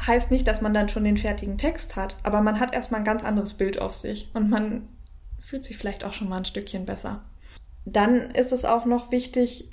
heißt 0.07 0.31
nicht, 0.31 0.47
dass 0.47 0.61
man 0.61 0.75
dann 0.75 0.89
schon 0.89 1.05
den 1.05 1.17
fertigen 1.17 1.59
Text 1.59 1.97
hat, 1.97 2.17
aber 2.23 2.41
man 2.41 2.61
hat 2.61 2.75
erstmal 2.75 3.01
ein 3.01 3.05
ganz 3.05 3.25
anderes 3.25 3.55
Bild 3.55 3.81
auf 3.81 3.93
sich 3.93 4.31
und 4.35 4.49
man 4.49 4.89
fühlt 5.41 5.65
sich 5.65 5.77
vielleicht 5.77 6.05
auch 6.05 6.13
schon 6.13 6.29
mal 6.29 6.39
ein 6.39 6.45
Stückchen 6.45 6.87
besser. 6.87 7.23
Dann 7.85 8.31
ist 8.31 8.53
es 8.53 8.65
auch 8.65 8.85
noch 8.85 9.11
wichtig, 9.11 9.71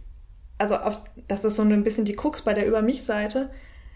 also 0.58 0.75
auf, 0.75 1.01
das 1.27 1.44
ist 1.44 1.58
so 1.58 1.63
ein 1.63 1.84
bisschen 1.84 2.05
die 2.05 2.15
Krux 2.15 2.41
bei 2.41 2.53
der 2.53 2.65
Über 2.65 2.82
mich-Seite. 2.82 3.50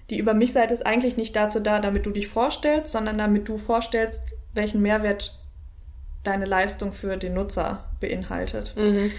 Die 0.09 0.19
Über 0.19 0.33
mich-Seite 0.33 0.73
ist 0.73 0.85
eigentlich 0.85 1.17
nicht 1.17 1.35
dazu 1.35 1.59
da, 1.59 1.79
damit 1.79 2.05
du 2.05 2.11
dich 2.11 2.27
vorstellst, 2.27 2.91
sondern 2.91 3.17
damit 3.17 3.47
du 3.47 3.57
vorstellst, 3.57 4.21
welchen 4.53 4.81
Mehrwert 4.81 5.39
deine 6.23 6.45
Leistung 6.45 6.91
für 6.91 7.17
den 7.17 7.33
Nutzer 7.33 7.85
beinhaltet. 7.99 8.75
Mhm. 8.75 9.11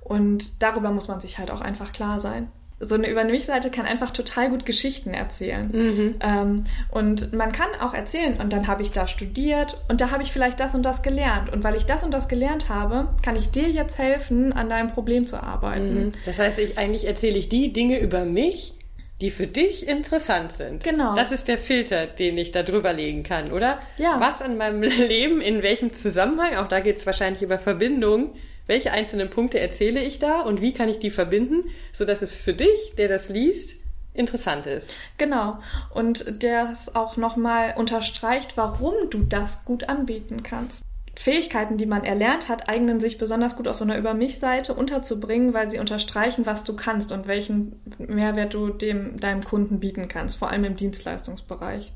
Und 0.00 0.62
darüber 0.62 0.90
muss 0.90 1.08
man 1.08 1.20
sich 1.20 1.38
halt 1.38 1.50
auch 1.50 1.60
einfach 1.60 1.92
klar 1.92 2.20
sein 2.20 2.50
so 2.80 2.94
eine 2.94 3.10
Über 3.10 3.24
mich-Seite 3.24 3.70
kann 3.70 3.86
einfach 3.86 4.12
total 4.12 4.50
gut 4.50 4.64
Geschichten 4.64 5.12
erzählen. 5.12 5.68
Mhm. 5.72 6.14
Ähm, 6.20 6.64
und 6.90 7.32
man 7.32 7.50
kann 7.50 7.68
auch 7.80 7.92
erzählen, 7.92 8.38
und 8.40 8.52
dann 8.52 8.68
habe 8.68 8.82
ich 8.82 8.92
da 8.92 9.06
studiert 9.06 9.76
und 9.88 10.00
da 10.00 10.10
habe 10.10 10.22
ich 10.22 10.30
vielleicht 10.30 10.60
das 10.60 10.74
und 10.74 10.84
das 10.84 11.02
gelernt. 11.02 11.52
Und 11.52 11.64
weil 11.64 11.74
ich 11.74 11.86
das 11.86 12.04
und 12.04 12.12
das 12.12 12.28
gelernt 12.28 12.68
habe, 12.68 13.08
kann 13.22 13.36
ich 13.36 13.50
dir 13.50 13.68
jetzt 13.68 13.98
helfen, 13.98 14.52
an 14.52 14.68
deinem 14.68 14.92
Problem 14.92 15.26
zu 15.26 15.42
arbeiten. 15.42 16.06
Mhm. 16.06 16.12
Das 16.24 16.38
heißt, 16.38 16.58
ich, 16.60 16.78
eigentlich 16.78 17.06
erzähle 17.06 17.38
ich 17.38 17.48
die 17.48 17.72
Dinge 17.72 17.98
über 17.98 18.24
mich, 18.24 18.74
die 19.20 19.30
für 19.30 19.48
dich 19.48 19.88
interessant 19.88 20.52
sind. 20.52 20.84
Genau. 20.84 21.16
Das 21.16 21.32
ist 21.32 21.48
der 21.48 21.58
Filter, 21.58 22.06
den 22.06 22.38
ich 22.38 22.52
da 22.52 22.62
drüber 22.62 22.92
legen 22.92 23.24
kann, 23.24 23.50
oder? 23.50 23.80
Ja. 23.96 24.20
Was 24.20 24.40
an 24.40 24.56
meinem 24.56 24.82
Leben, 25.08 25.40
in 25.40 25.62
welchem 25.62 25.92
Zusammenhang, 25.92 26.54
auch 26.54 26.68
da 26.68 26.78
geht 26.78 26.98
es 26.98 27.06
wahrscheinlich 27.06 27.42
über 27.42 27.58
Verbindung, 27.58 28.34
welche 28.68 28.92
einzelnen 28.92 29.30
Punkte 29.30 29.58
erzähle 29.58 30.00
ich 30.00 30.20
da 30.20 30.42
und 30.42 30.60
wie 30.60 30.72
kann 30.72 30.88
ich 30.88 31.00
die 31.00 31.10
verbinden, 31.10 31.64
so 31.90 32.04
dass 32.04 32.22
es 32.22 32.32
für 32.32 32.54
dich, 32.54 32.94
der 32.96 33.08
das 33.08 33.28
liest, 33.28 33.74
interessant 34.14 34.66
ist. 34.66 34.92
Genau. 35.16 35.58
Und 35.90 36.42
der 36.42 36.70
es 36.70 36.94
auch 36.94 37.16
nochmal 37.16 37.74
unterstreicht, 37.76 38.56
warum 38.56 38.94
du 39.10 39.24
das 39.24 39.64
gut 39.64 39.88
anbieten 39.88 40.42
kannst. 40.42 40.84
Fähigkeiten, 41.16 41.78
die 41.78 41.86
man 41.86 42.04
erlernt 42.04 42.48
hat, 42.48 42.68
eignen 42.68 43.00
sich 43.00 43.18
besonders 43.18 43.56
gut 43.56 43.66
auf 43.66 43.76
so 43.76 43.82
einer 43.82 43.98
Über 43.98 44.14
mich-Seite 44.14 44.74
unterzubringen, 44.74 45.52
weil 45.52 45.68
sie 45.68 45.80
unterstreichen, 45.80 46.46
was 46.46 46.62
du 46.62 46.76
kannst 46.76 47.10
und 47.10 47.26
welchen 47.26 47.80
Mehrwert 47.98 48.54
du 48.54 48.68
dem, 48.68 49.18
deinem 49.18 49.42
Kunden 49.42 49.80
bieten 49.80 50.06
kannst, 50.06 50.36
vor 50.36 50.50
allem 50.50 50.62
im 50.62 50.76
Dienstleistungsbereich. 50.76 51.92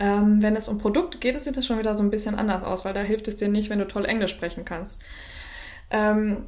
Ähm, 0.00 0.40
wenn 0.40 0.56
es 0.56 0.68
um 0.68 0.78
Produkte 0.78 1.18
geht, 1.18 1.38
sieht 1.38 1.58
das 1.58 1.66
schon 1.66 1.78
wieder 1.78 1.94
so 1.94 2.02
ein 2.02 2.10
bisschen 2.10 2.36
anders 2.36 2.62
aus, 2.62 2.86
weil 2.86 2.94
da 2.94 3.00
hilft 3.00 3.28
es 3.28 3.36
dir 3.36 3.48
nicht, 3.48 3.68
wenn 3.68 3.80
du 3.80 3.86
toll 3.86 4.06
Englisch 4.06 4.30
sprechen 4.30 4.64
kannst. 4.64 5.02
Ähm, 5.90 6.46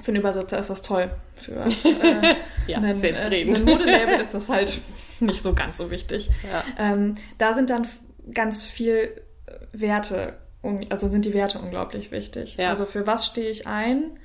für 0.00 0.08
einen 0.08 0.20
Übersetzer 0.20 0.58
ist 0.58 0.70
das 0.70 0.82
toll. 0.82 1.10
Für 1.34 1.66
äh, 1.84 2.34
ja, 2.66 2.78
einen, 2.78 3.00
selbstredend. 3.00 3.58
Äh, 3.58 3.62
Modelabel 3.62 4.20
ist 4.20 4.34
das 4.34 4.48
halt 4.48 4.80
nicht 5.20 5.42
so 5.42 5.54
ganz 5.54 5.78
so 5.78 5.90
wichtig. 5.90 6.30
Ja. 6.50 6.64
Ähm, 6.78 7.14
da 7.38 7.54
sind 7.54 7.70
dann 7.70 7.88
ganz 8.32 8.66
viel 8.66 9.10
Werte, 9.72 10.34
also 10.90 11.08
sind 11.08 11.24
die 11.24 11.34
Werte 11.34 11.58
unglaublich 11.58 12.10
wichtig. 12.10 12.56
Ja. 12.56 12.70
Also 12.70 12.86
für 12.86 13.06
was 13.06 13.26
stehe 13.26 13.50
ich 13.50 13.66
ein? 13.66 14.18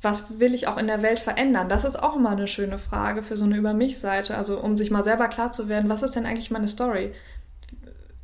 Was 0.00 0.38
will 0.38 0.54
ich 0.54 0.68
auch 0.68 0.76
in 0.76 0.86
der 0.86 1.02
Welt 1.02 1.18
verändern? 1.18 1.68
Das 1.68 1.84
ist 1.84 2.00
auch 2.00 2.16
immer 2.16 2.30
eine 2.30 2.46
schöne 2.46 2.78
Frage 2.78 3.22
für 3.22 3.36
so 3.36 3.44
eine 3.44 3.56
Über 3.56 3.74
mich-Seite. 3.74 4.36
Also 4.36 4.60
um 4.60 4.76
sich 4.76 4.90
mal 4.90 5.04
selber 5.04 5.28
klar 5.28 5.50
zu 5.52 5.68
werden, 5.68 5.90
was 5.90 6.02
ist 6.02 6.14
denn 6.14 6.26
eigentlich 6.26 6.50
meine 6.50 6.68
Story? 6.68 7.12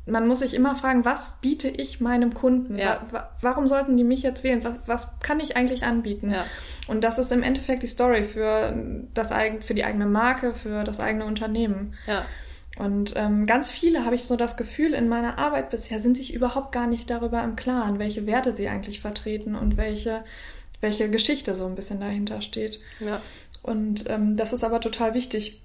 Man 0.05 0.27
muss 0.27 0.39
sich 0.39 0.53
immer 0.53 0.75
fragen, 0.75 1.03
was 1.03 1.39
biete 1.41 1.67
ich 1.67 1.99
meinem 1.99 2.33
Kunden? 2.33 2.77
Ja. 2.77 3.01
Wa 3.11 3.29
warum 3.41 3.67
sollten 3.67 3.97
die 3.97 4.03
mich 4.03 4.21
jetzt 4.21 4.43
wählen? 4.43 4.63
Was, 4.63 4.77
was 4.85 5.07
kann 5.19 5.39
ich 5.39 5.57
eigentlich 5.57 5.83
anbieten? 5.83 6.31
Ja. 6.31 6.45
Und 6.87 7.03
das 7.03 7.17
ist 7.17 7.31
im 7.31 7.41
Endeffekt 7.43 7.83
die 7.83 7.87
Story 7.87 8.23
für 8.23 8.75
das 9.13 9.31
für 9.61 9.73
die 9.73 9.83
eigene 9.83 10.05
Marke, 10.05 10.53
für 10.53 10.83
das 10.83 10.99
eigene 10.99 11.25
Unternehmen. 11.25 11.95
Ja. 12.05 12.25
Und 12.77 13.13
ähm, 13.15 13.45
ganz 13.45 13.71
viele 13.71 14.05
habe 14.05 14.15
ich 14.15 14.25
so 14.25 14.35
das 14.35 14.57
Gefühl 14.57 14.93
in 14.93 15.07
meiner 15.07 15.37
Arbeit 15.37 15.69
bisher 15.69 15.99
sind 15.99 16.17
sich 16.17 16.33
überhaupt 16.33 16.71
gar 16.73 16.87
nicht 16.87 17.09
darüber 17.09 17.41
im 17.43 17.55
Klaren, 17.55 17.99
welche 17.99 18.27
Werte 18.27 18.51
sie 18.51 18.67
eigentlich 18.67 18.99
vertreten 18.99 19.55
und 19.55 19.77
welche 19.77 20.23
welche 20.81 21.09
Geschichte 21.09 21.55
so 21.55 21.65
ein 21.65 21.75
bisschen 21.75 21.99
dahinter 21.99 22.41
steht. 22.41 22.79
Ja. 22.99 23.21
Und 23.63 24.09
ähm, 24.09 24.35
das 24.35 24.53
ist 24.53 24.63
aber 24.63 24.79
total 24.81 25.13
wichtig, 25.13 25.61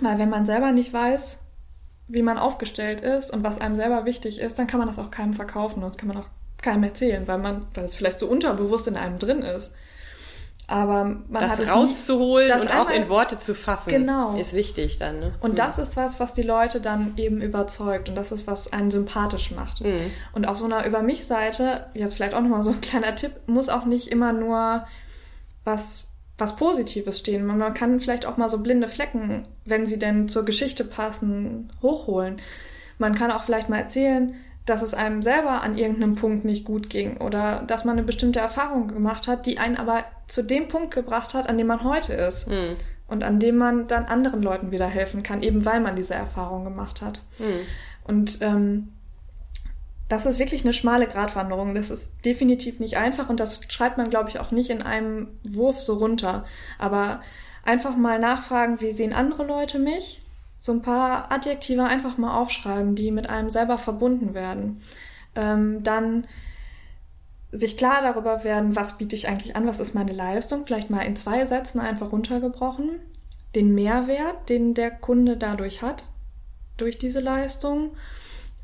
weil 0.00 0.18
wenn 0.18 0.30
man 0.30 0.46
selber 0.46 0.72
nicht 0.72 0.92
weiß, 0.92 1.38
wie 2.06 2.22
man 2.22 2.38
aufgestellt 2.38 3.00
ist 3.00 3.30
und 3.30 3.42
was 3.42 3.60
einem 3.60 3.74
selber 3.74 4.04
wichtig 4.04 4.38
ist, 4.38 4.58
dann 4.58 4.66
kann 4.66 4.78
man 4.78 4.88
das 4.88 4.98
auch 4.98 5.10
keinem 5.10 5.32
verkaufen 5.32 5.82
und 5.82 5.88
das 5.88 5.96
kann 5.96 6.08
man 6.08 6.18
auch 6.18 6.28
keinem 6.62 6.84
erzählen, 6.84 7.26
weil 7.26 7.38
man, 7.38 7.66
weil 7.74 7.84
es 7.84 7.94
vielleicht 7.94 8.20
so 8.20 8.26
unterbewusst 8.26 8.88
in 8.88 8.96
einem 8.96 9.18
drin 9.18 9.42
ist. 9.42 9.70
Aber 10.66 11.04
man 11.04 11.26
das 11.30 11.52
hat 11.52 11.60
es 11.60 11.70
rauszuholen 11.70 12.58
nicht, 12.58 12.70
und 12.70 12.74
auch 12.74 12.88
in 12.88 13.10
Worte 13.10 13.38
zu 13.38 13.54
fassen, 13.54 13.90
genau. 13.90 14.34
ist 14.36 14.54
wichtig 14.54 14.96
dann. 14.98 15.20
Ne? 15.20 15.34
Und 15.40 15.52
mhm. 15.52 15.56
das 15.56 15.78
ist 15.78 15.96
was, 15.96 16.20
was 16.20 16.32
die 16.32 16.42
Leute 16.42 16.80
dann 16.80 17.12
eben 17.16 17.42
überzeugt 17.42 18.08
und 18.08 18.14
das 18.14 18.32
ist 18.32 18.46
was 18.46 18.72
einen 18.72 18.90
sympathisch 18.90 19.50
macht. 19.50 19.82
Mhm. 19.82 20.10
Und 20.32 20.46
auf 20.46 20.56
so 20.56 20.64
einer 20.64 20.86
über 20.86 21.02
mich 21.02 21.26
Seite, 21.26 21.86
jetzt 21.92 22.14
vielleicht 22.14 22.34
auch 22.34 22.40
nochmal 22.40 22.62
so 22.62 22.70
ein 22.70 22.80
kleiner 22.80 23.14
Tipp, 23.14 23.32
muss 23.46 23.68
auch 23.68 23.84
nicht 23.84 24.08
immer 24.08 24.32
nur 24.32 24.86
was 25.64 26.08
was 26.36 26.56
Positives 26.56 27.18
stehen. 27.18 27.46
Man 27.46 27.74
kann 27.74 28.00
vielleicht 28.00 28.26
auch 28.26 28.36
mal 28.36 28.48
so 28.48 28.58
blinde 28.58 28.88
Flecken, 28.88 29.46
wenn 29.64 29.86
sie 29.86 29.98
denn 29.98 30.28
zur 30.28 30.44
Geschichte 30.44 30.84
passen, 30.84 31.72
hochholen. 31.80 32.40
Man 32.98 33.14
kann 33.14 33.30
auch 33.30 33.44
vielleicht 33.44 33.68
mal 33.68 33.78
erzählen, 33.78 34.34
dass 34.66 34.82
es 34.82 34.94
einem 34.94 35.22
selber 35.22 35.62
an 35.62 35.76
irgendeinem 35.76 36.16
Punkt 36.16 36.44
nicht 36.44 36.64
gut 36.64 36.88
ging 36.88 37.18
oder 37.18 37.62
dass 37.66 37.84
man 37.84 37.98
eine 37.98 38.06
bestimmte 38.06 38.40
Erfahrung 38.40 38.88
gemacht 38.88 39.28
hat, 39.28 39.46
die 39.46 39.58
einen 39.58 39.76
aber 39.76 40.04
zu 40.26 40.42
dem 40.42 40.68
Punkt 40.68 40.92
gebracht 40.92 41.34
hat, 41.34 41.48
an 41.48 41.58
dem 41.58 41.66
man 41.66 41.84
heute 41.84 42.14
ist. 42.14 42.48
Mhm. 42.48 42.76
Und 43.06 43.22
an 43.22 43.38
dem 43.38 43.58
man 43.58 43.86
dann 43.86 44.06
anderen 44.06 44.42
Leuten 44.42 44.70
wieder 44.70 44.86
helfen 44.86 45.22
kann, 45.22 45.42
eben 45.42 45.66
weil 45.66 45.80
man 45.80 45.94
diese 45.94 46.14
Erfahrung 46.14 46.64
gemacht 46.64 47.02
hat. 47.02 47.20
Mhm. 47.38 47.66
Und 48.04 48.38
ähm, 48.40 48.93
das 50.08 50.26
ist 50.26 50.38
wirklich 50.38 50.64
eine 50.64 50.72
schmale 50.72 51.06
Gratwanderung. 51.06 51.74
Das 51.74 51.90
ist 51.90 52.10
definitiv 52.24 52.80
nicht 52.80 52.96
einfach 52.96 53.28
und 53.28 53.40
das 53.40 53.60
schreibt 53.68 53.96
man, 53.96 54.10
glaube 54.10 54.28
ich, 54.28 54.38
auch 54.38 54.50
nicht 54.50 54.70
in 54.70 54.82
einem 54.82 55.28
Wurf 55.48 55.80
so 55.80 55.94
runter. 55.94 56.44
Aber 56.78 57.20
einfach 57.64 57.96
mal 57.96 58.18
nachfragen, 58.18 58.80
wie 58.80 58.92
sehen 58.92 59.12
andere 59.12 59.44
Leute 59.44 59.78
mich? 59.78 60.20
so 60.64 60.72
ein 60.72 60.80
paar 60.80 61.30
Adjektive 61.30 61.84
einfach 61.84 62.16
mal 62.16 62.40
aufschreiben, 62.40 62.94
die 62.94 63.10
mit 63.10 63.28
einem 63.28 63.50
selber 63.50 63.76
verbunden 63.76 64.32
werden. 64.32 64.80
Ähm, 65.34 65.82
dann 65.82 66.26
sich 67.52 67.76
klar 67.76 68.00
darüber 68.00 68.44
werden, 68.44 68.74
was 68.74 68.96
biete 68.96 69.14
ich 69.14 69.28
eigentlich 69.28 69.56
an, 69.56 69.66
was 69.66 69.78
ist 69.78 69.94
meine 69.94 70.14
Leistung, 70.14 70.64
vielleicht 70.64 70.88
mal 70.88 71.02
in 71.02 71.16
zwei 71.16 71.44
Sätzen 71.44 71.80
einfach 71.80 72.12
runtergebrochen, 72.12 72.98
den 73.54 73.74
Mehrwert, 73.74 74.48
den 74.48 74.72
der 74.72 74.90
Kunde 74.90 75.36
dadurch 75.36 75.82
hat, 75.82 76.04
durch 76.78 76.96
diese 76.96 77.20
Leistung. 77.20 77.90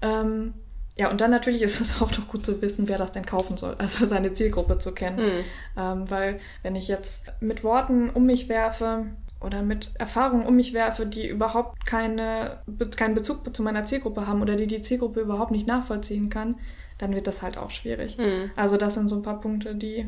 Ähm, 0.01 0.55
ja, 1.01 1.11
und 1.11 1.23
dann 1.23 1.31
natürlich 1.31 1.63
ist 1.63 1.81
es 1.81 2.03
auch 2.03 2.13
doch 2.13 2.29
gut 2.29 2.45
zu 2.45 2.61
wissen, 2.61 2.87
wer 2.87 2.99
das 2.99 3.13
denn 3.13 3.25
kaufen 3.25 3.57
soll, 3.57 3.75
also 3.79 4.05
seine 4.05 4.35
Zielgruppe 4.35 4.79
zu 4.79 4.93
kennen. 4.93 5.17
Mhm. 5.17 5.45
Ähm, 5.79 6.11
weil 6.11 6.41
wenn 6.63 6.77
ich 6.77 6.89
jetzt 6.89 7.25
mit 7.41 7.65
Worten 7.65 8.11
um 8.11 8.27
mich 8.27 8.51
werfe 8.51 9.07
oder 9.41 9.63
mit 9.63 9.93
Erfahrungen 9.99 10.45
um 10.45 10.57
mich 10.57 10.75
werfe, 10.75 11.07
die 11.07 11.27
überhaupt 11.27 11.87
keine, 11.87 12.59
keinen 12.97 13.15
Bezug 13.15 13.57
zu 13.57 13.63
meiner 13.63 13.87
Zielgruppe 13.87 14.27
haben 14.27 14.43
oder 14.43 14.57
die 14.57 14.67
die 14.67 14.83
Zielgruppe 14.83 15.21
überhaupt 15.21 15.53
nicht 15.53 15.67
nachvollziehen 15.67 16.29
kann, 16.29 16.57
dann 16.99 17.15
wird 17.15 17.27
das 17.27 17.41
halt 17.41 17.57
auch 17.57 17.71
schwierig. 17.71 18.19
Mhm. 18.19 18.51
Also 18.55 18.77
das 18.77 18.93
sind 18.93 19.09
so 19.09 19.17
ein 19.17 19.23
paar 19.23 19.41
Punkte, 19.41 19.75
die 19.75 20.07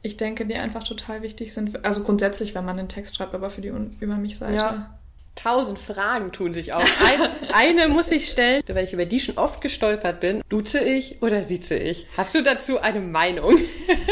ich 0.00 0.16
denke, 0.16 0.46
die 0.46 0.54
einfach 0.54 0.82
total 0.82 1.20
wichtig 1.20 1.52
sind. 1.52 1.84
Also 1.84 2.02
grundsätzlich, 2.02 2.54
wenn 2.54 2.64
man 2.64 2.78
einen 2.78 2.88
Text 2.88 3.14
schreibt, 3.16 3.34
aber 3.34 3.50
für 3.50 3.60
die 3.60 3.70
Über 4.00 4.16
mich-Seite. 4.16 4.56
Ja. 4.56 4.98
Tausend 5.34 5.78
Fragen 5.78 6.30
tun 6.30 6.52
sich 6.52 6.74
auf. 6.74 6.84
Ein, 7.04 7.30
eine 7.54 7.88
muss 7.88 8.10
ich 8.10 8.28
stellen, 8.28 8.62
weil 8.68 8.84
ich 8.84 8.92
über 8.92 9.06
die 9.06 9.18
schon 9.18 9.38
oft 9.38 9.60
gestolpert 9.60 10.20
bin. 10.20 10.42
Duze 10.48 10.80
ich 10.80 11.22
oder 11.22 11.42
sieze 11.42 11.76
ich? 11.76 12.06
Hast 12.16 12.34
du 12.34 12.42
dazu 12.42 12.80
eine 12.80 13.00
Meinung? 13.00 13.56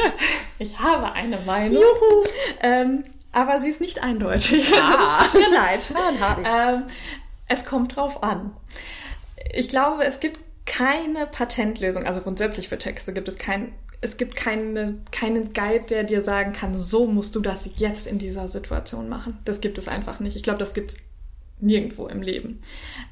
ich 0.59 0.79
habe 0.79 1.13
eine 1.13 1.41
Meinung. 1.41 1.85
Ähm, 2.63 3.05
aber 3.33 3.61
sie 3.61 3.69
ist 3.69 3.81
nicht 3.81 4.03
eindeutig. 4.03 4.73
Ah. 4.75 5.23
Es 5.23 5.33
tut 5.33 5.41
mir 5.41 5.55
leid. 5.55 5.93
Ah, 5.95 6.73
ähm, 6.73 6.83
es 7.49 7.65
kommt 7.65 7.97
drauf 7.97 8.23
an. 8.23 8.53
Ich 9.53 9.69
glaube, 9.69 10.05
es 10.05 10.21
gibt 10.21 10.41
keine 10.67 11.27
Patentlösung. 11.27 12.07
Also 12.07 12.21
grundsätzlich 12.21 12.69
für 12.69 12.79
Texte 12.79 13.13
gibt 13.13 13.29
es 13.29 13.39
kein, 13.39 13.73
es 14.01 14.17
gibt 14.17 14.37
keine, 14.37 14.99
keinen 15.11 15.53
Guide, 15.53 15.85
der 15.89 16.05
dir 16.05 16.23
sagen 16.23 16.53
kann, 16.53 16.81
so 16.81 17.07
musst 17.07 17.35
du 17.35 17.41
das 17.41 17.69
jetzt 17.77 18.07
in 18.07 18.19
dieser 18.19 18.49
Situation 18.49 19.09
machen. 19.09 19.39
Das 19.45 19.61
gibt 19.61 19.79
es 19.79 19.89
einfach 19.89 20.21
nicht. 20.21 20.37
Ich 20.37 20.43
glaube, 20.43 20.59
das 20.59 20.75
gibt 20.75 20.93
es 20.93 20.97
nirgendwo 21.61 22.07
im 22.07 22.23
Leben. 22.23 22.61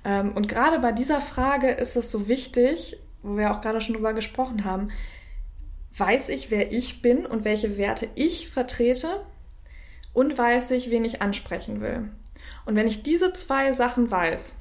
Ähm, 0.05 0.37
und 0.37 0.49
gerade 0.49 0.79
bei 0.79 0.93
dieser 0.93 1.21
Frage 1.21 1.71
ist 1.71 1.97
es 1.97 2.11
so 2.11 2.29
wichtig, 2.29 2.99
wo 3.23 3.37
wir 3.37 3.53
auch 3.53 3.61
gerade 3.61 3.81
schon 3.81 3.95
drüber 3.95 4.15
gesprochen 4.15 4.65
haben, 4.65 4.91
weiß 5.97 6.29
ich, 6.29 6.51
wer 6.51 6.73
ich 6.73 7.03
bin 7.03 7.27
und 7.27 7.45
welche 7.45 7.77
Werte 7.77 8.09
ich 8.15 8.49
vertrete 8.49 9.25
und 10.13 10.39
weiß 10.39 10.71
ich, 10.73 10.91
wen 10.91 11.05
ich 11.05 11.23
ansprechen 11.23 11.81
will. 11.81 12.11
Und 12.67 12.77
wenn 12.77 12.87
ich 12.87 13.03
diese 13.03 13.33
zwei 13.33 13.73
Sachen 13.73 14.11
weiß, 14.11 14.55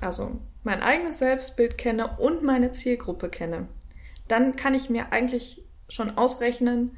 also 0.00 0.38
mein 0.62 0.82
eigenes 0.82 1.18
Selbstbild 1.18 1.78
kenne 1.78 2.16
und 2.18 2.42
meine 2.42 2.72
Zielgruppe 2.72 3.28
kenne, 3.28 3.68
dann 4.28 4.56
kann 4.56 4.74
ich 4.74 4.90
mir 4.90 5.12
eigentlich 5.12 5.64
schon 5.88 6.16
ausrechnen, 6.16 6.96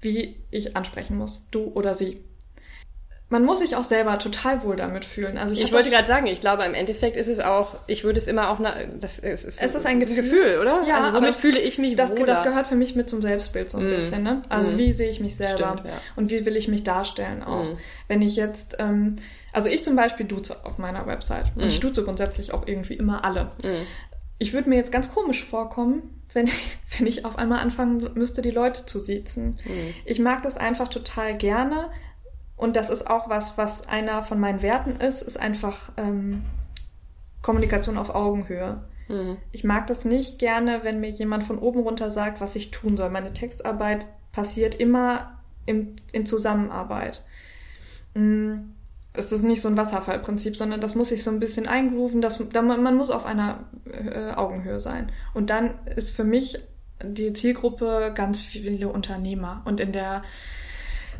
wie 0.00 0.36
ich 0.50 0.76
ansprechen 0.76 1.16
muss, 1.16 1.48
du 1.50 1.64
oder 1.64 1.94
sie 1.94 2.22
man 3.34 3.44
muss 3.44 3.58
sich 3.58 3.74
auch 3.74 3.82
selber 3.82 4.16
total 4.20 4.62
wohl 4.62 4.76
damit 4.76 5.04
fühlen. 5.04 5.38
Also 5.38 5.56
ich, 5.56 5.62
ich 5.62 5.72
wollte 5.72 5.90
gerade 5.90 6.06
sagen, 6.06 6.28
ich 6.28 6.40
glaube, 6.40 6.62
im 6.62 6.72
Endeffekt 6.72 7.16
ist 7.16 7.26
es 7.26 7.40
auch, 7.40 7.74
ich 7.88 8.04
würde 8.04 8.16
es 8.16 8.28
immer 8.28 8.48
auch, 8.48 8.60
das 9.00 9.18
es 9.18 9.42
ist, 9.42 9.60
es 9.60 9.74
ist 9.74 9.86
ein 9.86 9.98
Gefühl, 9.98 10.22
Gefühl 10.22 10.58
oder? 10.60 10.84
Ja, 10.86 11.00
also 11.00 11.14
womit 11.14 11.34
fühle 11.34 11.58
ich 11.58 11.76
mich 11.76 11.96
das, 11.96 12.12
wohler? 12.12 12.26
Das 12.26 12.44
gehört 12.44 12.68
für 12.68 12.76
mich 12.76 12.94
mit 12.94 13.10
zum 13.10 13.22
Selbstbild 13.22 13.70
so 13.70 13.78
ein 13.78 13.90
mm. 13.90 13.96
bisschen. 13.96 14.22
Ne? 14.22 14.42
Also 14.48 14.70
mm. 14.70 14.78
wie 14.78 14.92
sehe 14.92 15.10
ich 15.10 15.18
mich 15.18 15.34
selber 15.34 15.72
Stimmt, 15.72 15.90
ja. 15.90 16.00
und 16.14 16.30
wie 16.30 16.46
will 16.46 16.54
ich 16.54 16.68
mich 16.68 16.84
darstellen 16.84 17.42
auch. 17.42 17.64
Mm. 17.64 17.78
Wenn 18.06 18.22
ich 18.22 18.36
jetzt, 18.36 18.76
ähm, 18.78 19.16
also 19.52 19.68
ich 19.68 19.82
zum 19.82 19.96
Beispiel 19.96 20.26
duze 20.26 20.64
auf 20.64 20.78
meiner 20.78 21.04
Website 21.08 21.46
und 21.56 21.66
ich 21.66 21.80
mm. 21.80 21.82
duze 21.82 22.04
grundsätzlich 22.04 22.54
auch 22.54 22.68
irgendwie 22.68 22.94
immer 22.94 23.24
alle. 23.24 23.46
Mm. 23.64 23.82
Ich 24.38 24.52
würde 24.52 24.68
mir 24.68 24.76
jetzt 24.76 24.92
ganz 24.92 25.12
komisch 25.12 25.42
vorkommen, 25.42 26.04
wenn 26.32 26.46
ich, 26.46 26.78
wenn 26.98 27.08
ich 27.08 27.24
auf 27.24 27.36
einmal 27.36 27.58
anfangen 27.58 28.10
müsste, 28.14 28.42
die 28.42 28.52
Leute 28.52 28.86
zu 28.86 29.00
siezen. 29.00 29.56
Mm. 29.64 29.90
Ich 30.04 30.20
mag 30.20 30.44
das 30.44 30.56
einfach 30.56 30.86
total 30.86 31.36
gerne, 31.36 31.90
und 32.56 32.76
das 32.76 32.90
ist 32.90 33.08
auch 33.08 33.28
was, 33.28 33.58
was 33.58 33.88
einer 33.88 34.22
von 34.22 34.38
meinen 34.38 34.62
Werten 34.62 34.96
ist, 34.96 35.22
ist 35.22 35.38
einfach 35.38 35.90
ähm, 35.96 36.44
Kommunikation 37.42 37.98
auf 37.98 38.14
Augenhöhe. 38.14 38.82
Mhm. 39.08 39.38
Ich 39.52 39.64
mag 39.64 39.86
das 39.86 40.04
nicht 40.04 40.38
gerne, 40.38 40.80
wenn 40.82 41.00
mir 41.00 41.10
jemand 41.10 41.44
von 41.44 41.58
oben 41.58 41.80
runter 41.80 42.10
sagt, 42.10 42.40
was 42.40 42.56
ich 42.56 42.70
tun 42.70 42.96
soll. 42.96 43.10
Meine 43.10 43.32
Textarbeit 43.32 44.06
passiert 44.32 44.74
immer 44.74 45.38
im, 45.66 45.96
in 46.12 46.26
Zusammenarbeit. 46.26 47.22
Mhm. 48.14 48.74
Es 49.16 49.30
ist 49.30 49.44
nicht 49.44 49.62
so 49.62 49.68
ein 49.68 49.76
Wasserfallprinzip, 49.76 50.56
sondern 50.56 50.80
das 50.80 50.96
muss 50.96 51.10
sich 51.10 51.22
so 51.22 51.30
ein 51.30 51.38
bisschen 51.38 51.68
eingrooven, 51.68 52.20
dass, 52.20 52.40
man 52.40 52.96
muss 52.96 53.10
auf 53.10 53.26
einer 53.26 53.64
äh, 53.88 54.32
Augenhöhe 54.32 54.80
sein. 54.80 55.12
Und 55.34 55.50
dann 55.50 55.74
ist 55.94 56.10
für 56.10 56.24
mich 56.24 56.58
die 57.00 57.32
Zielgruppe 57.32 58.12
ganz 58.14 58.42
viele 58.42 58.88
Unternehmer. 58.88 59.62
Und 59.66 59.78
in 59.78 59.92
der 59.92 60.22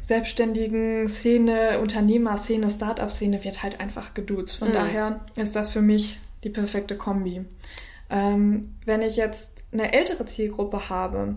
selbstständigen 0.07 1.09
Szene, 1.09 1.81
Unternehmerszene, 1.81 2.71
Startup-Szene 2.71 3.43
wird 3.43 3.63
halt 3.63 3.81
einfach 3.81 4.15
geduzt. 4.15 4.59
Von 4.59 4.69
mhm. 4.69 4.75
daher 4.75 5.21
ist 5.37 5.57
das 5.57 5.71
für 5.71 5.83
mich 5.83 6.21
die 6.45 6.51
perfekte 6.51 6.97
Kombi. 6.97 7.45
Ähm, 8.11 8.71
wenn 8.85 9.03
ich 9.03 9.17
jetzt 9.17 9.63
eine 9.73 9.93
ältere 9.93 10.27
Zielgruppe 10.27 10.91
habe, 10.91 11.37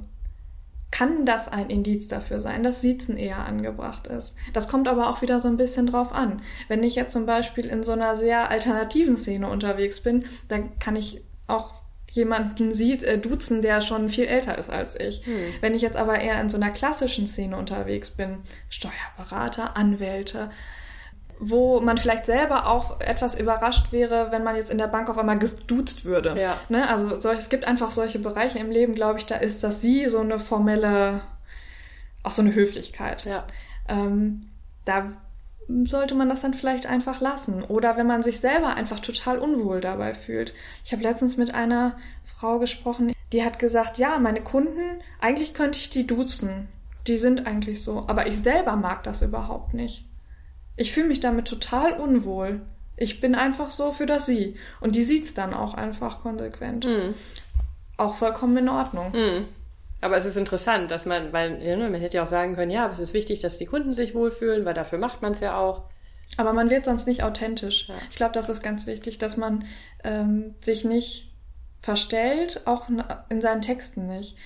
kann 0.91 1.25
das 1.25 1.47
ein 1.47 1.69
Indiz 1.69 2.08
dafür 2.08 2.39
sein, 2.39 2.63
dass 2.63 2.82
Siezen 2.82 3.17
eher 3.17 3.45
angebracht 3.45 4.08
ist. 4.08 4.36
Das 4.53 4.67
kommt 4.69 4.88
aber 4.88 5.10
auch 5.10 5.21
wieder 5.21 5.39
so 5.39 5.47
ein 5.47 5.58
bisschen 5.58 5.88
drauf 5.88 6.13
an. 6.13 6.41
Wenn 6.67 6.84
ich 6.84 6.95
jetzt 6.95 7.13
zum 7.13 7.25
Beispiel 7.25 7.65
in 7.65 7.84
so 7.84 7.91
einer 7.91 8.15
sehr 8.15 8.49
alternativen 8.49 9.17
Szene 9.17 9.49
unterwegs 9.49 10.01
bin, 10.01 10.25
dann 10.47 10.77
kann 10.80 10.95
ich 10.95 11.21
auch 11.47 11.73
jemanden 12.12 12.74
sieht, 12.74 13.04
äh, 13.04 13.17
duzen, 13.17 13.62
der 13.62 13.82
schon 13.82 14.10
viel 14.10 14.26
älter 14.26 14.58
ist 14.58 14.70
als 14.70 15.00
ich. 15.00 15.26
Hm. 15.26 15.54
Wenn 15.62 15.76
ich 15.76 15.82
jetzt 15.82 15.98
aber 15.98 16.20
eher 16.20 16.39
in 16.41 16.50
so 16.50 16.58
einer 16.58 16.72
klassischen 16.72 17.28
Szene 17.28 17.58
unterwegs 17.58 18.10
bin, 18.10 18.39
Steuerberater, 18.70 19.78
Anwälte, 19.78 20.50
wo 21.39 21.80
man 21.80 21.98
vielleicht 21.98 22.26
selber 22.26 22.67
auch 22.67 23.00
etwas 23.00 23.39
überrascht 23.39 23.91
wäre, 23.91 24.32
wenn 24.32 24.43
man 24.43 24.56
jetzt 24.56 24.72
in 24.72 24.78
der 24.78 24.88
Bank 24.88 25.10
auf 25.10 25.17
einmal 25.17 25.38
geduzt 25.38 26.06
würde. 26.06 26.39
Ja. 26.39 26.60
Ne? 26.70 26.89
Also 26.89 27.20
so, 27.20 27.30
es 27.30 27.50
gibt 27.50 27.65
einfach 27.65 27.91
solche 27.91 28.20
Bereiche 28.20 28.58
im 28.60 28.72
Leben, 28.72 28.96
glaube 28.96 29.20
ich, 29.20 29.26
da 29.26 29.36
ist 29.36 29.63
das 29.63 29.82
Sie 29.82 30.08
so 30.08 30.20
eine 30.20 30.39
formelle, 30.39 31.22
auch 32.24 32.32
so 32.32 32.41
eine 32.41 32.56
Höflichkeit. 32.56 33.26
Ja. 33.26 33.46
Ähm, 33.88 34.41
da 34.86 35.12
sollte 35.67 36.15
man 36.15 36.30
das 36.30 36.41
dann 36.41 36.53
vielleicht 36.53 36.88
einfach 36.88 37.21
lassen. 37.21 37.63
Oder 37.63 37.97
wenn 37.97 38.08
man 38.08 38.23
sich 38.23 38.39
selber 38.39 38.75
einfach 38.75 38.99
total 38.99 39.39
unwohl 39.39 39.82
dabei 39.82 40.15
fühlt. 40.15 40.53
Ich 40.86 40.93
habe 40.93 41.03
letztens 41.03 41.38
mit 41.38 41.53
einer 41.53 41.97
Frau 42.23 42.60
gesprochen, 42.60 43.13
die 43.34 43.43
hat 43.43 43.60
gesagt, 43.60 43.97
ja, 43.97 44.17
meine 44.19 44.41
Kunden, 44.41 45.01
eigentlich 45.19 45.53
könnte 45.53 45.80
ich 45.80 45.89
die 45.89 46.08
duzen. 46.08 46.67
Die 47.08 47.17
sind 47.17 47.47
eigentlich 47.47 47.84
so. 47.84 48.06
Aber 48.08 48.27
ich 48.27 48.38
selber 48.38 48.75
mag 48.75 49.03
das 49.03 49.21
überhaupt 49.21 49.73
nicht. 49.73 50.06
Ich 50.75 50.93
fühle 50.93 51.08
mich 51.08 51.19
damit 51.19 51.47
total 51.47 51.93
unwohl. 51.93 52.62
Ich 52.95 53.19
bin 53.19 53.36
einfach 53.36 53.69
so 53.69 53.91
für 53.91 54.06
das 54.06 54.25
Sie. 54.25 54.56
Und 54.80 54.95
die 54.95 55.03
sieht's 55.03 55.34
dann 55.34 55.53
auch 55.53 55.73
einfach 55.73 56.21
konsequent. 56.21 56.86
Mhm. 56.86 57.13
Auch 57.97 58.15
vollkommen 58.15 58.58
in 58.58 58.69
Ordnung. 58.69 59.12
Mhm. 59.12 59.45
Aber 60.00 60.18
es 60.18 60.26
ist 60.26 60.38
interessant, 60.38 60.92
dass 60.92 61.06
man, 61.06 61.34
weil 61.34 61.58
ne, 61.58 61.90
man 61.90 62.00
hätte 62.00 62.18
ja 62.18 62.24
auch 62.24 62.28
sagen 62.28 62.56
können, 62.56 62.72
ja, 62.72 62.86
aber 62.86 62.94
es 62.94 63.00
ist 63.00 63.14
wichtig, 63.14 63.40
dass 63.40 63.58
die 63.58 63.66
Kunden 63.66 63.94
sich 63.94 64.14
wohlfühlen, 64.14 64.64
weil 64.66 64.76
dafür 64.76 65.00
macht 65.00 65.22
man 65.22 65.32
es 65.32 65.40
ja 65.40 65.58
auch. 65.58 65.86
Aber 66.36 66.54
man 66.54 66.70
wird 66.70 66.86
sonst 66.86 67.08
nicht 67.08 67.24
authentisch. 67.24 67.88
Ja. 67.88 67.96
Ich 68.10 68.16
glaube, 68.16 68.34
das 68.34 68.50
ist 68.50 68.62
ganz 68.62 68.86
wichtig, 68.86 69.18
dass 69.18 69.38
man 69.38 69.66
ähm, 70.04 70.56
sich 70.62 70.84
nicht 70.84 71.32
verstellt, 71.82 72.62
auch 72.66 72.88
in 73.30 73.42
seinen 73.42 73.62
Texten 73.62 74.08
nicht. 74.08 74.38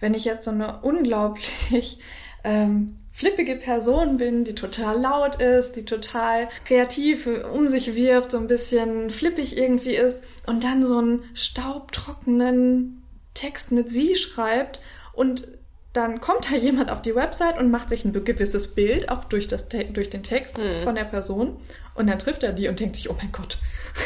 Wenn 0.00 0.14
ich 0.14 0.24
jetzt 0.24 0.44
so 0.44 0.50
eine 0.52 0.80
unglaublich 0.80 1.98
ähm, 2.44 2.96
flippige 3.12 3.56
Person 3.56 4.16
bin, 4.16 4.44
die 4.44 4.54
total 4.54 5.00
laut 5.00 5.36
ist, 5.36 5.76
die 5.76 5.84
total 5.84 6.48
kreativ 6.64 7.28
um 7.52 7.68
sich 7.68 7.94
wirft, 7.94 8.32
so 8.32 8.38
ein 8.38 8.48
bisschen 8.48 9.10
flippig 9.10 9.56
irgendwie 9.56 9.94
ist 9.94 10.22
und 10.46 10.64
dann 10.64 10.84
so 10.84 10.98
einen 10.98 11.24
staubtrockenen 11.34 13.03
Text 13.34 13.72
mit 13.72 13.90
sie 13.90 14.16
schreibt 14.16 14.80
und 15.12 15.46
dann 15.94 16.20
kommt 16.20 16.50
da 16.50 16.56
jemand 16.56 16.90
auf 16.90 17.02
die 17.02 17.14
Website 17.14 17.56
und 17.56 17.70
macht 17.70 17.88
sich 17.88 18.04
ein 18.04 18.12
gewisses 18.12 18.74
Bild, 18.74 19.08
auch 19.08 19.24
durch, 19.24 19.46
das, 19.46 19.68
durch 19.68 20.10
den 20.10 20.24
Text 20.24 20.58
mhm. 20.58 20.80
von 20.82 20.96
der 20.96 21.04
Person. 21.04 21.56
Und 21.94 22.08
dann 22.08 22.18
trifft 22.18 22.42
er 22.42 22.52
die 22.52 22.66
und 22.66 22.80
denkt 22.80 22.96
sich, 22.96 23.08
oh 23.10 23.16
mein 23.16 23.30
Gott, 23.30 23.58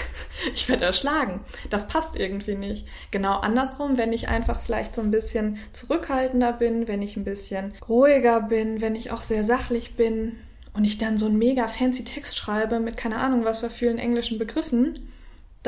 ich 0.55 0.69
werde 0.69 0.85
erschlagen. 0.85 1.41
Das 1.71 1.89
passt 1.89 2.15
irgendwie 2.15 2.57
nicht. 2.57 2.87
Genau 3.11 3.39
andersrum, 3.39 3.97
wenn 3.97 4.13
ich 4.13 4.29
einfach 4.29 4.61
vielleicht 4.61 4.95
so 4.95 5.01
ein 5.01 5.11
bisschen 5.11 5.59
zurückhaltender 5.73 6.53
bin, 6.53 6.89
wenn 6.89 7.01
ich 7.01 7.17
ein 7.17 7.25
bisschen 7.25 7.73
ruhiger 7.89 8.43
bin, 8.43 8.83
wenn 8.83 8.95
ich 8.95 9.11
auch 9.11 9.23
sehr 9.23 9.45
sachlich 9.45 9.97
bin 9.97 10.37
und 10.75 10.85
ich 10.85 10.99
dann 10.99 11.17
so 11.17 11.25
einen 11.25 11.39
mega 11.39 11.69
fancy 11.69 12.05
Text 12.05 12.37
schreibe 12.37 12.81
mit 12.81 12.99
keine 12.99 13.17
Ahnung 13.17 13.47
was 13.47 13.61
für 13.61 13.71
vielen 13.71 13.99
englischen 13.99 14.39
Begriffen, 14.39 15.11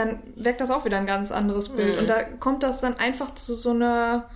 dann 0.01 0.19
weckt 0.37 0.61
das 0.61 0.71
auch 0.71 0.85
wieder 0.85 0.99
ein 0.99 1.07
ganz 1.07 1.31
anderes 1.31 1.69
Bild. 1.69 1.95
Mhm. 1.95 2.01
Und 2.01 2.11
da 2.11 2.23
kommt 2.23 2.63
das 2.63 2.81
dann 2.81 2.99
einfach 2.99 3.35
zu 3.35 3.55
so 3.55 3.71
einer 3.71 4.29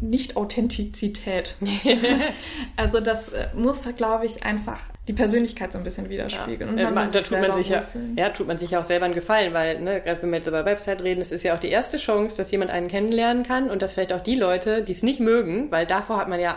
Nicht-Authentizität. 0.00 1.56
also 2.76 3.00
das 3.00 3.28
äh, 3.28 3.48
muss, 3.54 3.86
glaube 3.96 4.26
ich, 4.26 4.44
einfach 4.44 4.80
die 5.06 5.12
Persönlichkeit 5.12 5.72
so 5.72 5.78
ein 5.78 5.84
bisschen 5.84 6.08
widerspiegeln. 6.08 6.78
Ja. 6.78 6.88
Und 6.88 6.94
man 6.94 7.08
äh, 7.08 7.12
da 7.12 7.20
tut 7.20 7.40
man 7.40 7.52
sich 7.52 7.68
ja, 7.68 7.84
ja, 8.16 8.30
tut 8.30 8.46
man 8.46 8.56
sich 8.56 8.70
ja 8.70 8.80
auch 8.80 8.84
selber 8.84 9.04
einen 9.04 9.14
Gefallen, 9.14 9.52
weil, 9.54 9.80
ne, 9.80 10.00
gerade 10.00 10.22
wenn 10.22 10.30
wir 10.30 10.36
jetzt 10.36 10.48
über 10.48 10.64
Website 10.64 11.02
reden, 11.02 11.20
es 11.20 11.32
ist 11.32 11.42
ja 11.42 11.54
auch 11.54 11.60
die 11.60 11.70
erste 11.70 11.98
Chance, 11.98 12.36
dass 12.36 12.50
jemand 12.50 12.70
einen 12.70 12.88
kennenlernen 12.88 13.44
kann 13.44 13.70
und 13.70 13.82
dass 13.82 13.92
vielleicht 13.92 14.12
auch 14.12 14.22
die 14.22 14.36
Leute, 14.36 14.82
die 14.82 14.92
es 14.92 15.02
nicht 15.02 15.20
mögen, 15.20 15.70
weil 15.70 15.86
davor 15.86 16.18
hat 16.18 16.28
man 16.28 16.40
ja 16.40 16.56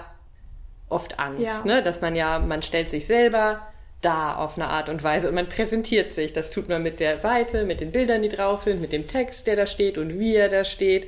oft 0.87 1.19
Angst, 1.19 1.41
ja. 1.41 1.63
ne, 1.65 1.83
dass 1.83 2.01
man 2.01 2.15
ja, 2.15 2.39
man 2.39 2.61
stellt 2.61 2.89
sich 2.89 3.05
selber 3.07 3.61
da 4.05 4.35
auf 4.35 4.55
eine 4.55 4.67
Art 4.67 4.87
und 4.87 5.03
Weise 5.03 5.27
und 5.27 5.35
man 5.35 5.49
präsentiert 5.49 6.11
sich. 6.11 6.31
Das 6.31 6.51
tut 6.51 6.69
man 6.69 6.83
mit 6.83 6.99
der 6.99 7.17
Seite, 7.17 7.65
mit 7.65 7.81
den 7.81 7.91
Bildern, 7.91 8.21
die 8.21 8.29
drauf 8.29 8.61
sind, 8.61 8.79
mit 8.79 8.93
dem 8.93 9.07
Text, 9.07 9.47
der 9.47 9.55
da 9.55 9.67
steht 9.67 9.97
und 9.97 10.19
wie 10.19 10.35
er 10.35 10.49
da 10.49 10.63
steht. 10.63 11.07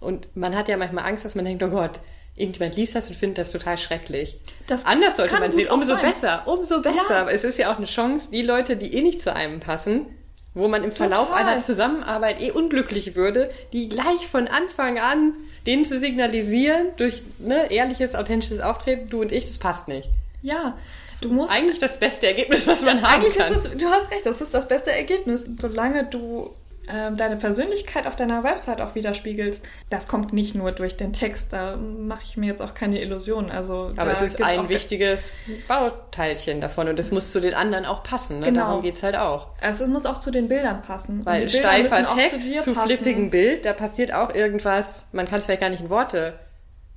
Und 0.00 0.34
man 0.36 0.56
hat 0.56 0.68
ja 0.68 0.76
manchmal 0.76 1.04
Angst, 1.04 1.24
dass 1.24 1.34
man 1.34 1.44
denkt, 1.44 1.62
oh 1.62 1.68
Gott, 1.68 2.00
irgendjemand 2.36 2.76
liest 2.76 2.94
das 2.94 3.08
und 3.08 3.16
findet 3.16 3.38
das 3.38 3.50
total 3.50 3.76
schrecklich. 3.76 4.38
Das 4.68 4.86
Anders 4.86 5.16
sollte 5.16 5.38
man 5.38 5.50
sehen. 5.50 5.68
Umso 5.68 5.96
besser, 5.96 6.42
umso 6.46 6.80
besser. 6.80 6.96
Ja. 7.10 7.20
Aber 7.22 7.32
es 7.32 7.42
ist 7.42 7.58
ja 7.58 7.72
auch 7.72 7.78
eine 7.78 7.86
Chance, 7.86 8.28
die 8.30 8.42
Leute, 8.42 8.76
die 8.76 8.94
eh 8.94 9.02
nicht 9.02 9.20
zu 9.20 9.34
einem 9.34 9.58
passen, 9.58 10.06
wo 10.54 10.68
man 10.68 10.84
im 10.84 10.92
Verlauf 10.92 11.28
total. 11.28 11.46
einer 11.46 11.58
Zusammenarbeit 11.58 12.40
eh 12.40 12.52
unglücklich 12.52 13.16
würde, 13.16 13.50
die 13.72 13.88
gleich 13.88 14.28
von 14.30 14.46
Anfang 14.48 14.98
an 14.98 15.34
denen 15.66 15.84
zu 15.84 15.98
signalisieren, 15.98 16.88
durch 16.96 17.22
ne, 17.38 17.70
ehrliches, 17.70 18.14
authentisches 18.14 18.60
Auftreten, 18.60 19.10
du 19.10 19.20
und 19.20 19.32
ich, 19.32 19.44
das 19.44 19.58
passt 19.58 19.88
nicht. 19.88 20.08
Ja, 20.40 20.78
du 21.20 21.28
musst. 21.30 21.52
Eigentlich 21.52 21.78
das 21.78 21.98
beste 21.98 22.26
Ergebnis, 22.26 22.66
was 22.66 22.82
man 22.82 23.02
haben 23.02 23.30
kann. 23.32 23.54
Es, 23.54 23.62
du 23.62 23.86
hast 23.86 24.10
recht, 24.10 24.26
das 24.26 24.40
ist 24.40 24.54
das 24.54 24.68
beste 24.68 24.92
Ergebnis. 24.92 25.44
Solange 25.58 26.04
du 26.04 26.54
ähm, 26.90 27.16
deine 27.16 27.36
Persönlichkeit 27.36 28.06
auf 28.06 28.16
deiner 28.16 28.44
Website 28.44 28.80
auch 28.80 28.94
widerspiegelst. 28.94 29.62
Das 29.90 30.08
kommt 30.08 30.32
nicht 30.32 30.54
nur 30.54 30.72
durch 30.72 30.96
den 30.96 31.12
Text, 31.12 31.52
da 31.52 31.76
mache 31.76 32.22
ich 32.24 32.36
mir 32.36 32.46
jetzt 32.46 32.62
auch 32.62 32.72
keine 32.72 33.00
Illusionen. 33.00 33.50
Also, 33.50 33.92
Aber 33.96 34.12
es 34.12 34.22
ist 34.22 34.42
ein 34.42 34.68
wichtiges 34.68 35.32
Bauteilchen 35.66 36.60
davon 36.60 36.88
und 36.88 36.98
es 36.98 37.10
muss 37.10 37.32
zu 37.32 37.40
den 37.40 37.54
anderen 37.54 37.84
auch 37.84 38.02
passen. 38.02 38.40
Ne? 38.40 38.46
Genau. 38.46 38.60
Darum 38.68 38.82
geht's 38.82 39.02
halt 39.02 39.16
auch. 39.16 39.48
Also 39.60 39.84
es 39.84 39.90
muss 39.90 40.06
auch 40.06 40.18
zu 40.18 40.30
den 40.30 40.48
Bildern 40.48 40.82
passen. 40.82 41.26
Weil 41.26 41.48
steifer 41.48 42.06
Text 42.14 42.50
zu, 42.62 42.62
zu 42.62 42.74
flippigen 42.74 43.30
Bild, 43.30 43.64
da 43.64 43.74
passiert 43.74 44.12
auch 44.12 44.34
irgendwas, 44.34 45.04
man 45.12 45.28
kann 45.28 45.40
es 45.40 45.44
vielleicht 45.44 45.60
gar 45.60 45.70
nicht 45.70 45.82
in 45.82 45.90
Worte 45.90 46.38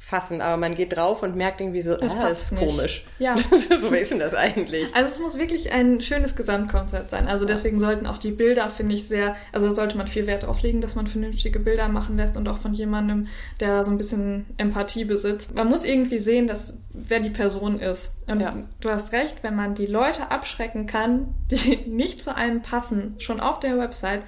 fassen, 0.04 0.42
aber 0.42 0.58
man 0.58 0.74
geht 0.74 0.98
drauf 0.98 1.22
und 1.22 1.36
merkt 1.36 1.62
irgendwie 1.62 1.84
so, 1.84 1.96
das 1.96 2.16
ah, 2.16 2.28
ist 2.28 2.52
nicht. 2.52 2.66
komisch. 2.66 3.06
Ja. 3.20 3.36
so, 3.80 3.94
wie 3.94 3.98
ist 3.98 4.12
denn 4.12 4.20
das 4.20 4.34
eigentlich? 4.34 4.94
Also 4.96 5.12
es 5.12 5.20
muss 5.20 5.38
wirklich 5.38 5.72
ein 5.72 6.02
schönes 6.02 6.36
Gesamtkonzept 6.36 7.12
sein. 7.12 7.28
Also 7.28 7.46
deswegen 7.46 7.80
sollten 7.80 8.08
auch 8.08 8.18
die 8.18 8.32
Bilder, 8.32 8.72
finde 8.72 8.96
ich, 8.96 9.08
sehr, 9.08 9.36
also 9.52 9.70
da 9.70 9.76
sollte 9.76 9.98
man 9.98 10.08
viel 10.08 10.26
Wert 10.26 10.44
drauf 10.44 10.64
legen, 10.64 10.82
dass 10.82 10.96
man 10.96 11.06
vernünftige 11.06 11.60
Bilder 11.60 11.88
machen 11.88 12.18
lässt 12.18 12.36
und 12.36 12.50
auch 12.50 12.58
von 12.58 12.74
jemandem, 12.74 13.28
der 13.60 13.86
so 13.86 13.92
ein 13.92 13.98
bisschen 13.98 14.48
Empathie 14.58 15.06
besitzt. 15.06 15.56
Man 15.56 15.70
muss 15.70 15.84
irgendwie 15.84 16.20
sehen, 16.20 16.48
dass 16.48 16.74
wer 16.90 17.20
die 17.20 17.30
Person 17.30 17.80
ist. 17.80 18.12
Und 18.28 18.40
ja. 18.40 18.56
du 18.80 18.90
hast 18.90 19.12
recht, 19.12 19.44
wenn 19.44 19.56
man 19.56 19.76
die 19.76 19.86
Leute 19.86 20.32
abschrecken 20.32 20.88
kann, 20.88 21.36
die 21.52 21.78
nicht 21.88 22.24
zu 22.24 22.36
einem 22.36 22.64
passen, 22.64 23.16
schon 23.20 23.40
auf 23.40 23.60
der 23.60 23.78
Website, 23.78 24.24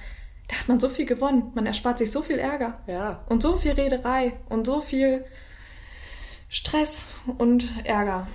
da 0.49 0.57
hat 0.59 0.67
man 0.67 0.79
so 0.79 0.87
viel 0.87 1.05
gewonnen. 1.05 1.51
Man 1.55 1.65
erspart 1.65 1.97
sich 1.97 2.11
so 2.11 2.21
viel 2.21 2.37
Ärger. 2.37 2.79
Ja. 2.85 3.23
Und 3.27 3.41
so 3.41 3.57
viel 3.57 3.71
Rederei 3.71 4.33
und 4.49 4.67
so 4.67 4.81
viel 4.81 5.25
Stress 6.53 7.07
und 7.39 7.65
Ärger. 7.83 8.27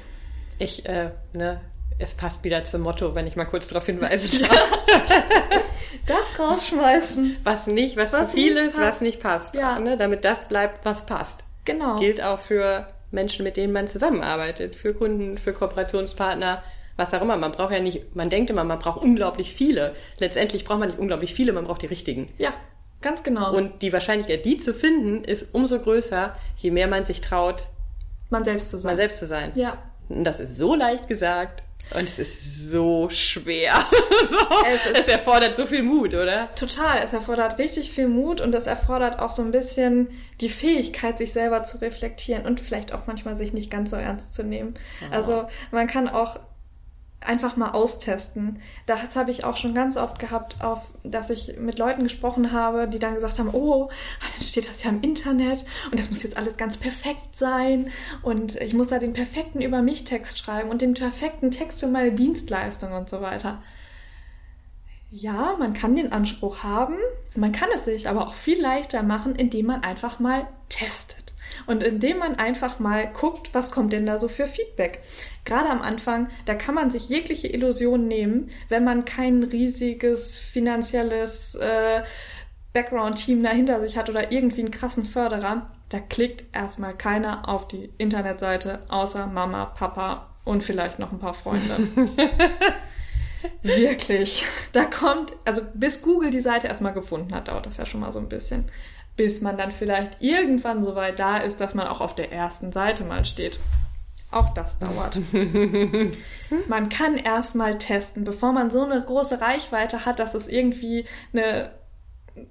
Ich, 0.59 0.85
äh, 0.87 1.11
ne, 1.33 1.61
es 2.01 2.15
passt 2.15 2.43
wieder 2.43 2.65
zum 2.65 2.81
Motto, 2.81 3.15
wenn 3.15 3.29
ich 3.29 3.37
mal 3.37 3.45
kurz 3.45 3.69
darauf 3.69 3.87
hinweise. 3.87 4.45
das 6.07 6.41
rausschmeißen. 6.41 7.37
Was 7.45 7.69
nicht, 7.69 7.97
was, 7.97 8.13
was 8.13 8.27
zu 8.31 8.35
viel 8.35 8.57
ist, 8.57 8.75
passt. 8.75 8.89
was 8.89 9.01
nicht 9.03 9.21
passt. 9.21 9.55
Ja. 9.55 9.79
Ne, 9.79 9.97
damit 9.97 10.25
das 10.25 10.49
bleibt, 10.49 10.85
was 10.85 11.07
passt. 11.07 11.45
Genau. 11.65 12.01
Gilt 12.01 12.21
auch 12.21 12.41
für 12.41 12.89
Menschen, 13.13 13.45
mit 13.45 13.57
denen 13.57 13.73
man 13.73 13.87
zusammenarbeitet, 13.87 14.75
für 14.75 14.95
Kunden, 14.95 15.39
für 15.39 15.53
Kooperationspartner, 15.53 16.65
was 16.97 17.15
auch 17.15 17.23
immer. 17.23 17.37
Man 17.37 17.53
braucht 17.53 17.73
ja 17.73 17.79
nicht, 17.79 18.17
man 18.17 18.31
denkt 18.31 18.51
immer, 18.51 18.65
man 18.65 18.81
braucht 18.81 19.01
unglaublich 19.01 19.55
viele. 19.55 19.95
Letztendlich 20.19 20.65
braucht 20.65 20.81
man 20.81 20.89
nicht 20.89 20.99
unglaublich 20.99 21.35
viele, 21.35 21.53
man 21.53 21.67
braucht 21.67 21.83
die 21.83 21.87
richtigen. 21.87 22.35
Ja, 22.37 22.53
ganz 23.01 23.23
genau. 23.23 23.55
Und 23.55 23.81
die 23.83 23.93
Wahrscheinlichkeit, 23.93 24.45
die 24.45 24.59
zu 24.59 24.75
finden, 24.75 25.23
ist 25.23 25.55
umso 25.55 25.79
größer, 25.79 26.37
je 26.57 26.73
mehr 26.73 26.89
man 26.89 27.05
sich 27.05 27.21
traut, 27.21 27.69
man 28.31 28.45
selbst 28.45 28.71
zu 28.71 28.79
sein. 28.79 28.91
Man 28.91 28.97
selbst 28.97 29.19
zu 29.19 29.27
sein. 29.27 29.53
Ja. 29.55 29.79
Und 30.09 30.25
das 30.25 30.41
ist 30.41 30.57
so 30.57 30.75
leicht 30.75 31.09
gesagt 31.09 31.63
und 31.95 32.07
es 32.07 32.19
ist 32.19 32.71
so 32.71 33.09
schwer. 33.11 33.73
so. 34.31 34.37
Es, 34.67 35.01
es, 35.01 35.09
erfordert 35.09 35.57
so 35.57 35.65
viel 35.65 35.83
Mut, 35.83 36.13
oder? 36.13 36.55
Total. 36.55 37.03
Es 37.03 37.15
erfordert 37.15 37.59
richtig 37.59 37.93
viel 37.93 38.09
Mut 38.09 38.41
und 38.41 38.55
es 38.55 38.67
erfordert 38.67 39.19
auch 39.21 39.31
so 39.31 39.43
ein 39.43 39.53
bisschen 39.53 40.09
die 40.41 40.51
Fähigkeit, 40.51 41.17
sich 41.17 41.33
selber 41.33 41.63
zu 41.63 41.79
reflektieren 41.79 42.45
und 42.45 42.61
vielleicht 42.61 42.93
auch 42.93 43.07
manchmal 43.07 43.37
sich 43.37 43.55
nicht 43.55 43.71
ganz 43.71 43.91
so 43.91 43.97
ernst 43.97 44.35
zu 44.35 44.43
nehmen. 44.43 44.75
Oh. 45.01 45.15
Also 45.15 45.49
man 45.71 45.87
kann 45.87 46.09
auch 46.09 46.39
einfach 47.21 47.57
mal 47.57 47.71
austesten. 47.71 48.63
Das 48.87 49.17
habe 49.17 49.31
ich 49.31 49.45
auch 49.45 49.57
schon 49.57 49.75
ganz 49.75 49.97
oft 49.97 50.19
gehabt, 50.19 50.63
auf, 50.63 50.83
dass 51.03 51.31
ich 51.31 51.59
mit 51.59 51.79
Leuten 51.79 52.05
gesprochen 52.05 52.53
habe, 52.53 52.89
die 52.89 52.99
dann 52.99 53.15
gesagt 53.15 53.39
haben, 53.39 53.51
oh, 53.53 53.91
dann 54.21 54.43
steht 54.43 54.69
das 54.69 54.85
ja 54.85 54.91
im 54.91 55.03
Internet 55.03 55.65
und 55.91 55.99
das 55.99 56.11
muss 56.11 56.23
jetzt 56.23 56.37
alles 56.37 56.57
ganz 56.57 56.77
perfekt 56.77 57.37
sein 57.37 57.91
und 58.23 58.57
ich 58.57 58.75
muss 58.75 58.89
da 58.89 58.99
den 58.99 59.13
perfekten 59.13 59.61
über 59.61 59.83
mich 59.83 60.05
Text 60.05 60.39
schreiben 60.39 60.71
und 60.71 60.81
den 60.81 60.95
perfekten 60.95 61.51
Text 61.51 61.81
für 61.81 61.89
meine 61.89 62.13
Dienstleistung 62.13 62.93
und 62.93 63.09
so 63.09 63.21
weiter. 63.21 63.63
Ja, 65.11 65.57
man 65.59 65.73
kann 65.73 65.97
den 65.97 66.13
Anspruch 66.13 66.63
haben, 66.63 66.97
man 67.35 67.53
kann 67.53 67.71
es 67.75 67.87
sich 67.87 68.09
aber 68.09 68.27
auch 68.27 68.35
viel 68.35 68.61
leichter 68.61 69.03
machen, 69.03 69.35
indem 69.35 69.67
man 69.67 69.83
einfach 69.83 70.19
mal 70.19 70.47
testet. 70.69 71.28
Und 71.67 71.83
indem 71.83 72.19
man 72.19 72.37
einfach 72.37 72.79
mal 72.79 73.07
guckt, 73.07 73.51
was 73.53 73.71
kommt 73.71 73.93
denn 73.93 74.07
da 74.07 74.19
so 74.19 74.29
für 74.29 74.47
Feedback. 74.47 75.01
Gerade 75.45 75.71
am 75.71 75.83
Anfang, 75.83 76.29
da 76.47 76.55
kann 76.55 76.75
man 76.75 76.91
sich 76.91 77.09
jegliche 77.09 77.49
Illusion 77.49 78.07
nehmen, 78.07 78.51
wenn 78.69 78.85
man 78.85 79.05
kein 79.05 79.43
riesiges 79.43 80.39
finanzielles 80.39 81.55
äh, 81.55 82.03
Background-Team 82.73 83.43
dahinter 83.43 83.81
sich 83.81 83.97
hat 83.97 84.09
oder 84.11 84.31
irgendwie 84.31 84.61
einen 84.61 84.71
krassen 84.71 85.05
Förderer. 85.05 85.71
Da 85.89 86.01
klickt 86.01 86.45
erstmal 86.55 86.95
keiner 86.95 87.49
auf 87.49 87.67
die 87.67 87.91
Internetseite, 87.99 88.83
außer 88.89 89.27
Mama, 89.27 89.65
Papa 89.65 90.29
und 90.45 90.63
vielleicht 90.63 90.99
noch 90.99 91.13
ein 91.13 91.19
paar 91.19 91.35
Freunde. 91.35 91.89
Wirklich. 93.63 94.45
Da 94.73 94.85
kommt, 94.85 95.33
also 95.45 95.63
bis 95.75 96.03
Google 96.03 96.31
die 96.31 96.41
Seite 96.41 96.67
erstmal 96.67 96.93
gefunden 96.93 97.35
hat, 97.35 97.49
dauert 97.49 97.67
das 97.67 97.77
ja 97.77 97.87
schon 97.87 98.01
mal 98.01 98.13
so 98.13 98.19
ein 98.19 98.29
bisschen 98.29 98.67
bis 99.19 99.43
man 99.43 99.59
dann 99.59 99.73
vielleicht 99.73 100.23
irgendwann 100.23 100.83
so 100.83 100.95
weit 100.95 101.19
da 101.19 101.37
ist, 101.39 101.61
dass 101.61 101.75
man 101.75 101.89
auch 101.89 102.01
auf 102.01 102.15
der 102.15 102.33
ersten 102.33 102.73
Seite 102.73 103.05
mal 103.05 103.25
steht. 103.25 103.59
Auch 104.31 104.55
das 104.55 104.79
dauert. 104.79 105.19
man 106.69 106.89
kann 106.89 107.17
erstmal 107.17 107.79
testen, 107.79 108.25
bevor 108.25 108.53
man 108.53 108.71
so 108.71 108.85
eine 108.85 109.03
große 109.03 109.41
Reichweite 109.41 110.07
hat, 110.07 110.21
dass 110.21 110.35
es 110.35 110.47
irgendwie 110.47 111.05
eine 111.33 111.73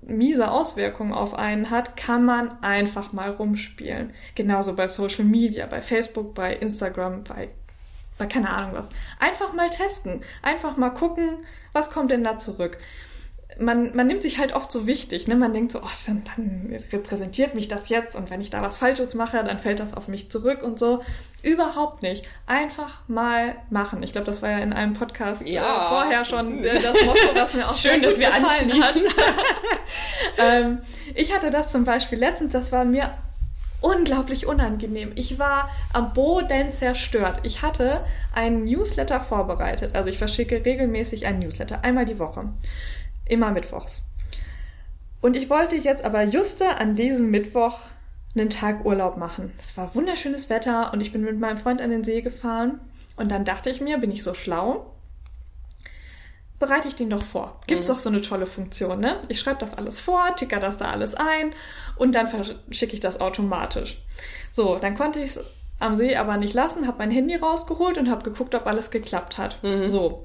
miese 0.01 0.51
Auswirkung 0.51 1.13
auf 1.13 1.35
einen 1.35 1.69
hat, 1.69 1.95
kann 1.95 2.25
man 2.25 2.61
einfach 2.61 3.13
mal 3.13 3.31
rumspielen. 3.31 4.11
Genauso 4.35 4.75
bei 4.75 4.89
Social 4.89 5.23
Media, 5.23 5.67
bei 5.67 5.81
Facebook, 5.81 6.35
bei 6.35 6.53
Instagram, 6.53 7.23
bei, 7.23 7.49
bei 8.17 8.25
keine 8.25 8.49
Ahnung 8.49 8.73
was. 8.73 8.89
Einfach 9.19 9.53
mal 9.53 9.69
testen. 9.69 10.21
Einfach 10.41 10.75
mal 10.75 10.89
gucken, 10.89 11.37
was 11.71 11.91
kommt 11.91 12.11
denn 12.11 12.25
da 12.25 12.37
zurück 12.37 12.77
man, 13.59 13.95
man 13.95 14.07
nimmt 14.07 14.21
sich 14.21 14.39
halt 14.39 14.53
oft 14.53 14.71
so 14.71 14.87
wichtig, 14.87 15.27
ne? 15.27 15.35
Man 15.35 15.53
denkt 15.53 15.71
so, 15.71 15.79
oh, 15.79 15.89
dann, 16.05 16.23
dann 16.35 16.75
repräsentiert 16.91 17.55
mich 17.55 17.67
das 17.67 17.89
jetzt 17.89 18.15
und 18.15 18.29
wenn 18.29 18.41
ich 18.41 18.49
da 18.49 18.61
was 18.61 18.77
Falsches 18.77 19.13
mache, 19.13 19.43
dann 19.43 19.59
fällt 19.59 19.79
das 19.79 19.93
auf 19.93 20.07
mich 20.07 20.29
zurück 20.29 20.63
und 20.63 20.77
so. 20.79 21.03
Überhaupt 21.43 22.01
nicht. 22.01 22.27
Einfach 22.45 23.01
mal 23.07 23.55
machen. 23.69 24.03
Ich 24.03 24.11
glaube, 24.11 24.25
das 24.25 24.41
war 24.41 24.51
ja 24.51 24.59
in 24.59 24.73
einem 24.73 24.93
Podcast 24.93 25.41
äh, 25.45 25.53
ja. 25.53 25.61
äh, 25.61 25.89
vorher 25.89 26.25
schon 26.25 26.63
äh, 26.63 26.81
das 26.81 27.03
Motto, 27.03 27.33
das 27.33 27.53
mir 27.53 27.67
auch 27.67 27.75
Schön, 27.75 28.01
dass 28.01 28.19
wir 28.19 28.27
gefallen 28.27 28.83
hat. 28.83 28.95
ähm, 30.37 30.79
ich 31.15 31.33
hatte 31.33 31.51
das 31.51 31.71
zum 31.71 31.83
Beispiel 31.83 32.19
letztens, 32.19 32.53
das 32.53 32.71
war 32.71 32.85
mir 32.85 33.11
unglaublich 33.81 34.47
unangenehm. 34.47 35.11
Ich 35.15 35.37
war 35.39 35.69
am 35.93 36.13
Boden 36.13 36.71
zerstört. 36.71 37.39
Ich 37.43 37.61
hatte 37.61 38.03
einen 38.33 38.65
Newsletter 38.65 39.21
vorbereitet. 39.21 39.95
Also 39.95 40.09
ich 40.09 40.17
verschicke 40.17 40.65
regelmäßig 40.65 41.27
einen 41.27 41.39
Newsletter, 41.39 41.83
einmal 41.83 42.05
die 42.05 42.19
Woche. 42.19 42.49
Immer 43.29 43.51
mittwochs. 43.51 44.01
Und 45.21 45.35
ich 45.35 45.49
wollte 45.49 45.75
jetzt 45.75 46.03
aber 46.03 46.23
juste 46.23 46.77
an 46.77 46.95
diesem 46.95 47.29
Mittwoch 47.31 47.79
einen 48.35 48.49
Tag 48.49 48.85
Urlaub 48.85 49.17
machen. 49.17 49.51
Es 49.61 49.75
war 49.77 49.95
wunderschönes 49.95 50.49
Wetter 50.49 50.93
und 50.93 51.01
ich 51.01 51.11
bin 51.11 51.23
mit 51.23 51.39
meinem 51.39 51.57
Freund 51.57 51.81
an 51.81 51.89
den 51.89 52.03
See 52.03 52.21
gefahren. 52.21 52.79
Und 53.15 53.31
dann 53.31 53.45
dachte 53.45 53.69
ich 53.69 53.81
mir, 53.81 53.97
bin 53.97 54.11
ich 54.11 54.23
so 54.23 54.35
schlau, 54.35 54.93
bereite 56.59 56.87
ich 56.87 56.95
den 56.95 57.09
doch 57.09 57.23
vor. 57.23 57.59
Gibt's 57.67 57.87
mhm. 57.87 57.93
doch 57.93 57.99
so 57.99 58.09
eine 58.09 58.21
tolle 58.21 58.45
Funktion, 58.45 58.99
ne? 58.99 59.21
Ich 59.27 59.39
schreibe 59.39 59.59
das 59.59 59.77
alles 59.77 59.99
vor, 59.99 60.35
ticker 60.35 60.59
das 60.59 60.77
da 60.77 60.91
alles 60.91 61.15
ein 61.15 61.51
und 61.95 62.13
dann 62.13 62.27
verschicke 62.27 62.93
ich 62.93 62.99
das 62.99 63.19
automatisch. 63.19 64.01
So, 64.53 64.77
dann 64.77 64.95
konnte 64.95 65.19
ich 65.19 65.35
es 65.35 65.43
am 65.79 65.95
See 65.95 66.15
aber 66.15 66.37
nicht 66.37 66.53
lassen, 66.53 66.87
habe 66.87 66.99
mein 66.99 67.11
Handy 67.11 67.35
rausgeholt 67.35 67.97
und 67.97 68.09
habe 68.09 68.23
geguckt, 68.23 68.55
ob 68.55 68.65
alles 68.65 68.89
geklappt 68.89 69.37
hat. 69.37 69.61
Mhm. 69.63 69.87
So, 69.87 70.23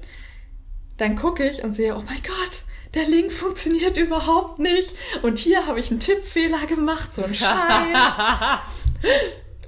dann 0.97 1.15
gucke 1.15 1.47
ich 1.47 1.63
und 1.63 1.73
sehe, 1.73 1.95
oh 1.95 2.01
mein 2.01 2.21
Gott, 2.23 2.62
der 2.93 3.05
Link 3.05 3.31
funktioniert 3.31 3.97
überhaupt 3.97 4.59
nicht. 4.59 4.93
Und 5.21 5.39
hier 5.39 5.65
habe 5.67 5.79
ich 5.79 5.89
einen 5.91 5.99
Tippfehler 5.99 6.65
gemacht, 6.67 7.13
so 7.13 7.23
ein 7.23 7.33
Scheiß. 7.33 7.49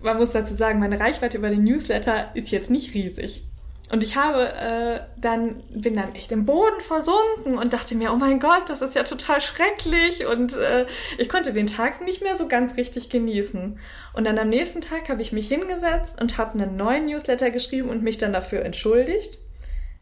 man 0.03 0.17
muss 0.17 0.31
dazu 0.31 0.55
sagen, 0.55 0.79
meine 0.79 0.99
Reichweite 0.99 1.37
über 1.37 1.49
den 1.49 1.63
Newsletter 1.63 2.31
ist 2.35 2.51
jetzt 2.51 2.69
nicht 2.69 2.93
riesig. 2.93 3.43
Und 3.91 4.03
ich 4.03 4.15
habe 4.15 4.51
äh, 4.53 4.99
dann, 5.17 5.61
bin 5.69 5.95
dann 5.95 6.15
echt 6.15 6.31
im 6.31 6.45
Boden 6.45 6.79
versunken 6.79 7.57
und 7.57 7.71
dachte 7.71 7.93
mir, 7.93 8.11
oh 8.11 8.15
mein 8.15 8.39
Gott, 8.39 8.63
das 8.67 8.81
ist 8.81 8.95
ja 8.95 9.03
total 9.03 9.41
schrecklich. 9.41 10.25
Und 10.25 10.53
äh, 10.53 10.87
ich 11.19 11.29
konnte 11.29 11.53
den 11.53 11.67
Tag 11.67 12.01
nicht 12.01 12.23
mehr 12.23 12.35
so 12.35 12.47
ganz 12.47 12.77
richtig 12.77 13.09
genießen. 13.09 13.79
Und 14.13 14.23
dann 14.23 14.39
am 14.39 14.49
nächsten 14.49 14.81
Tag 14.81 15.09
habe 15.09 15.21
ich 15.21 15.31
mich 15.31 15.47
hingesetzt 15.49 16.19
und 16.19 16.37
habe 16.39 16.59
einen 16.59 16.75
neuen 16.75 17.05
Newsletter 17.05 17.51
geschrieben 17.51 17.89
und 17.89 18.01
mich 18.01 18.17
dann 18.17 18.33
dafür 18.33 18.63
entschuldigt, 18.65 19.37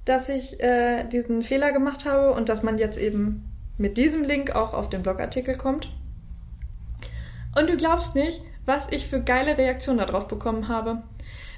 dass 0.05 0.29
ich 0.29 0.61
äh, 0.61 1.05
diesen 1.05 1.43
Fehler 1.43 1.71
gemacht 1.71 2.05
habe 2.05 2.33
und 2.33 2.49
dass 2.49 2.63
man 2.63 2.77
jetzt 2.77 2.97
eben 2.97 3.49
mit 3.77 3.97
diesem 3.97 4.23
Link 4.23 4.55
auch 4.55 4.73
auf 4.73 4.89
den 4.89 5.03
Blogartikel 5.03 5.57
kommt. 5.57 5.89
Und 7.57 7.69
du 7.69 7.77
glaubst 7.77 8.15
nicht, 8.15 8.41
was 8.65 8.87
ich 8.91 9.07
für 9.07 9.21
geile 9.21 9.57
Reaktionen 9.57 9.99
darauf 9.99 10.27
bekommen 10.27 10.67
habe. 10.67 11.03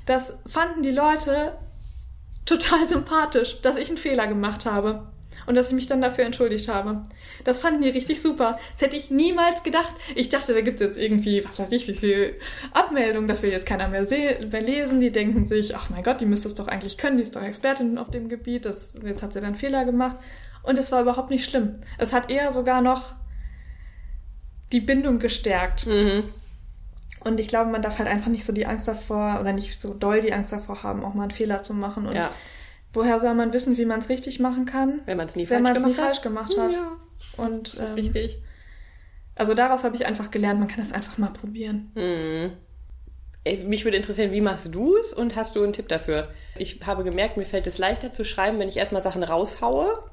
Das 0.05 0.33
fanden 0.45 0.83
die 0.83 0.91
Leute 0.91 1.57
total 2.45 2.87
sympathisch, 2.87 3.61
dass 3.61 3.77
ich 3.77 3.89
einen 3.89 3.97
Fehler 3.97 4.27
gemacht 4.27 4.65
habe 4.65 5.07
und 5.45 5.55
dass 5.55 5.67
ich 5.67 5.73
mich 5.73 5.87
dann 5.87 6.01
dafür 6.01 6.25
entschuldigt 6.25 6.67
habe. 6.67 7.03
Das 7.43 7.59
fanden 7.59 7.81
die 7.81 7.89
richtig 7.89 8.21
super. 8.21 8.57
Das 8.73 8.81
hätte 8.81 8.95
ich 8.95 9.09
niemals 9.09 9.63
gedacht. 9.63 9.93
Ich 10.15 10.29
dachte, 10.29 10.53
da 10.53 10.61
gibt's 10.61 10.81
jetzt 10.81 10.97
irgendwie, 10.97 11.43
was 11.45 11.59
weiß 11.59 11.71
ich, 11.71 11.87
wie 11.87 11.95
viel 11.95 12.35
Abmeldungen, 12.73 13.27
das 13.27 13.41
will 13.41 13.51
jetzt 13.51 13.65
keiner 13.65 13.87
mehr, 13.87 14.05
mehr 14.09 14.61
lesen. 14.61 14.99
Die 14.99 15.11
denken 15.11 15.45
sich, 15.45 15.75
ach 15.75 15.89
mein 15.89 16.03
Gott, 16.03 16.21
die 16.21 16.25
müsste 16.25 16.47
es 16.47 16.55
doch 16.55 16.67
eigentlich 16.67 16.97
können, 16.97 17.17
die 17.17 17.23
ist 17.23 17.35
doch 17.35 17.43
Expertin 17.43 17.97
auf 17.97 18.11
dem 18.11 18.29
Gebiet, 18.29 18.65
das, 18.65 18.95
jetzt 19.03 19.23
hat 19.23 19.33
sie 19.33 19.41
dann 19.41 19.55
Fehler 19.55 19.85
gemacht. 19.85 20.17
Und 20.63 20.79
es 20.79 20.91
war 20.91 21.01
überhaupt 21.01 21.29
nicht 21.29 21.45
schlimm. 21.45 21.79
Es 21.97 22.11
hat 22.11 22.31
eher 22.31 22.51
sogar 22.51 22.81
noch 22.81 23.13
die 24.71 24.81
Bindung 24.81 25.19
gestärkt. 25.19 25.85
Mhm. 25.85 26.23
Und 27.19 27.39
ich 27.39 27.47
glaube, 27.47 27.71
man 27.71 27.81
darf 27.81 27.97
halt 27.97 28.07
einfach 28.07 28.29
nicht 28.29 28.45
so 28.45 28.53
die 28.53 28.65
Angst 28.67 28.87
davor 28.87 29.39
oder 29.41 29.51
nicht 29.51 29.81
so 29.81 29.93
doll 29.93 30.21
die 30.21 30.33
Angst 30.33 30.51
davor 30.51 30.83
haben, 30.83 31.03
auch 31.03 31.13
mal 31.13 31.23
einen 31.23 31.31
Fehler 31.31 31.63
zu 31.63 31.73
machen. 31.73 32.07
Und 32.07 32.15
ja. 32.15 32.31
Woher 32.95 33.19
soll 33.19 33.33
man 33.33 33.53
wissen, 33.53 33.77
wie 33.77 33.85
man 33.85 33.99
es 33.99 34.09
richtig 34.09 34.39
machen 34.39 34.65
kann? 34.65 35.01
Wenn 35.05 35.17
man 35.17 35.25
es 35.25 35.35
nie, 35.35 35.45
falsch, 35.45 35.63
gemacht, 35.63 35.85
nie 35.85 35.93
falsch 35.93 36.21
gemacht 36.21 36.57
hat. 36.57 36.71
Ja. 36.73 36.97
Und 37.37 37.77
ähm, 37.79 37.93
richtig. 37.93 38.39
Also 39.35 39.53
daraus 39.53 39.83
habe 39.83 39.95
ich 39.95 40.05
einfach 40.05 40.31
gelernt, 40.31 40.59
man 40.59 40.69
kann 40.69 40.79
das 40.79 40.93
einfach 40.93 41.17
mal 41.17 41.31
probieren. 41.31 41.91
Mhm. 41.95 42.53
Mich 43.67 43.85
würde 43.85 43.97
interessieren, 43.97 44.31
wie 44.31 44.41
machst 44.41 44.73
du 44.73 44.97
es 44.97 45.13
und 45.13 45.35
hast 45.35 45.55
du 45.55 45.63
einen 45.63 45.73
Tipp 45.73 45.87
dafür? 45.87 46.29
Ich 46.55 46.79
habe 46.85 47.03
gemerkt, 47.03 47.37
mir 47.37 47.45
fällt 47.45 47.67
es 47.67 47.77
leichter 47.77 48.11
zu 48.11 48.25
schreiben, 48.25 48.57
wenn 48.57 48.69
ich 48.69 48.77
erstmal 48.77 49.03
Sachen 49.03 49.23
raushaue 49.23 50.03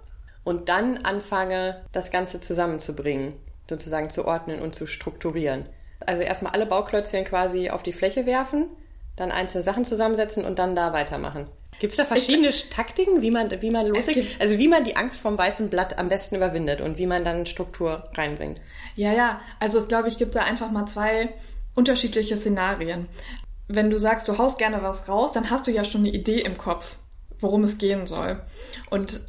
und 0.45 0.69
dann 0.69 0.99
anfange, 0.99 1.83
das 1.93 2.11
Ganze 2.11 2.41
zusammenzubringen, 2.41 3.35
sozusagen 3.71 4.11
zu 4.11 4.27
ordnen 4.27 4.61
und 4.61 4.75
zu 4.75 4.87
strukturieren. 4.87 5.65
Also 6.05 6.23
erstmal 6.23 6.53
alle 6.53 6.67
Bauklötzchen 6.67 7.25
quasi 7.25 7.71
auf 7.71 7.83
die 7.83 7.95
Fläche 7.95 8.27
werfen, 8.27 8.67
dann 9.17 9.31
einzelne 9.31 9.63
Sachen 9.63 9.85
zusammensetzen 9.85 10.45
und 10.45 10.59
dann 10.59 10.75
da 10.75 10.93
weitermachen. 10.93 11.47
Gibt 11.81 11.93
es 11.93 11.97
da 11.97 12.05
verschiedene 12.05 12.49
ich, 12.49 12.71
Taktiken, 12.71 13.23
wie 13.23 13.31
man, 13.31 13.51
wie 13.61 13.71
man 13.71 13.87
loslegt? 13.87 14.41
Also 14.41 14.59
wie 14.59 14.69
man 14.69 14.85
die 14.85 14.97
Angst 14.97 15.19
vom 15.19 15.37
weißen 15.37 15.69
Blatt 15.69 15.99
am 15.99 16.09
besten 16.09 16.37
überwindet 16.37 16.81
und 16.81 16.99
wie 16.99 17.07
man 17.07 17.25
dann 17.25 17.47
Struktur 17.47 18.09
reinbringt? 18.15 18.61
Ja, 18.95 19.13
ja. 19.13 19.41
Also 19.59 19.81
ich 19.81 19.89
glaube, 19.89 20.09
ich 20.09 20.19
gibt 20.19 20.35
da 20.35 20.41
einfach 20.41 20.71
mal 20.71 20.87
zwei 20.87 21.31
unterschiedliche 21.75 22.37
Szenarien. 22.37 23.09
Wenn 23.69 23.91
du 23.91 23.99
sagst, 23.99 24.29
du 24.29 24.39
haust 24.39 24.59
gerne 24.59 24.83
was 24.83 25.09
raus, 25.09 25.33
dann 25.33 25.51
hast 25.51 25.67
du 25.67 25.71
ja 25.71 25.85
schon 25.85 26.03
eine 26.03 26.11
Idee 26.11 26.41
im 26.41 26.59
Kopf, 26.59 26.97
worum 27.41 27.65
es 27.65 27.79
gehen 27.79 28.07
soll. 28.07 28.41
Und 28.91 29.21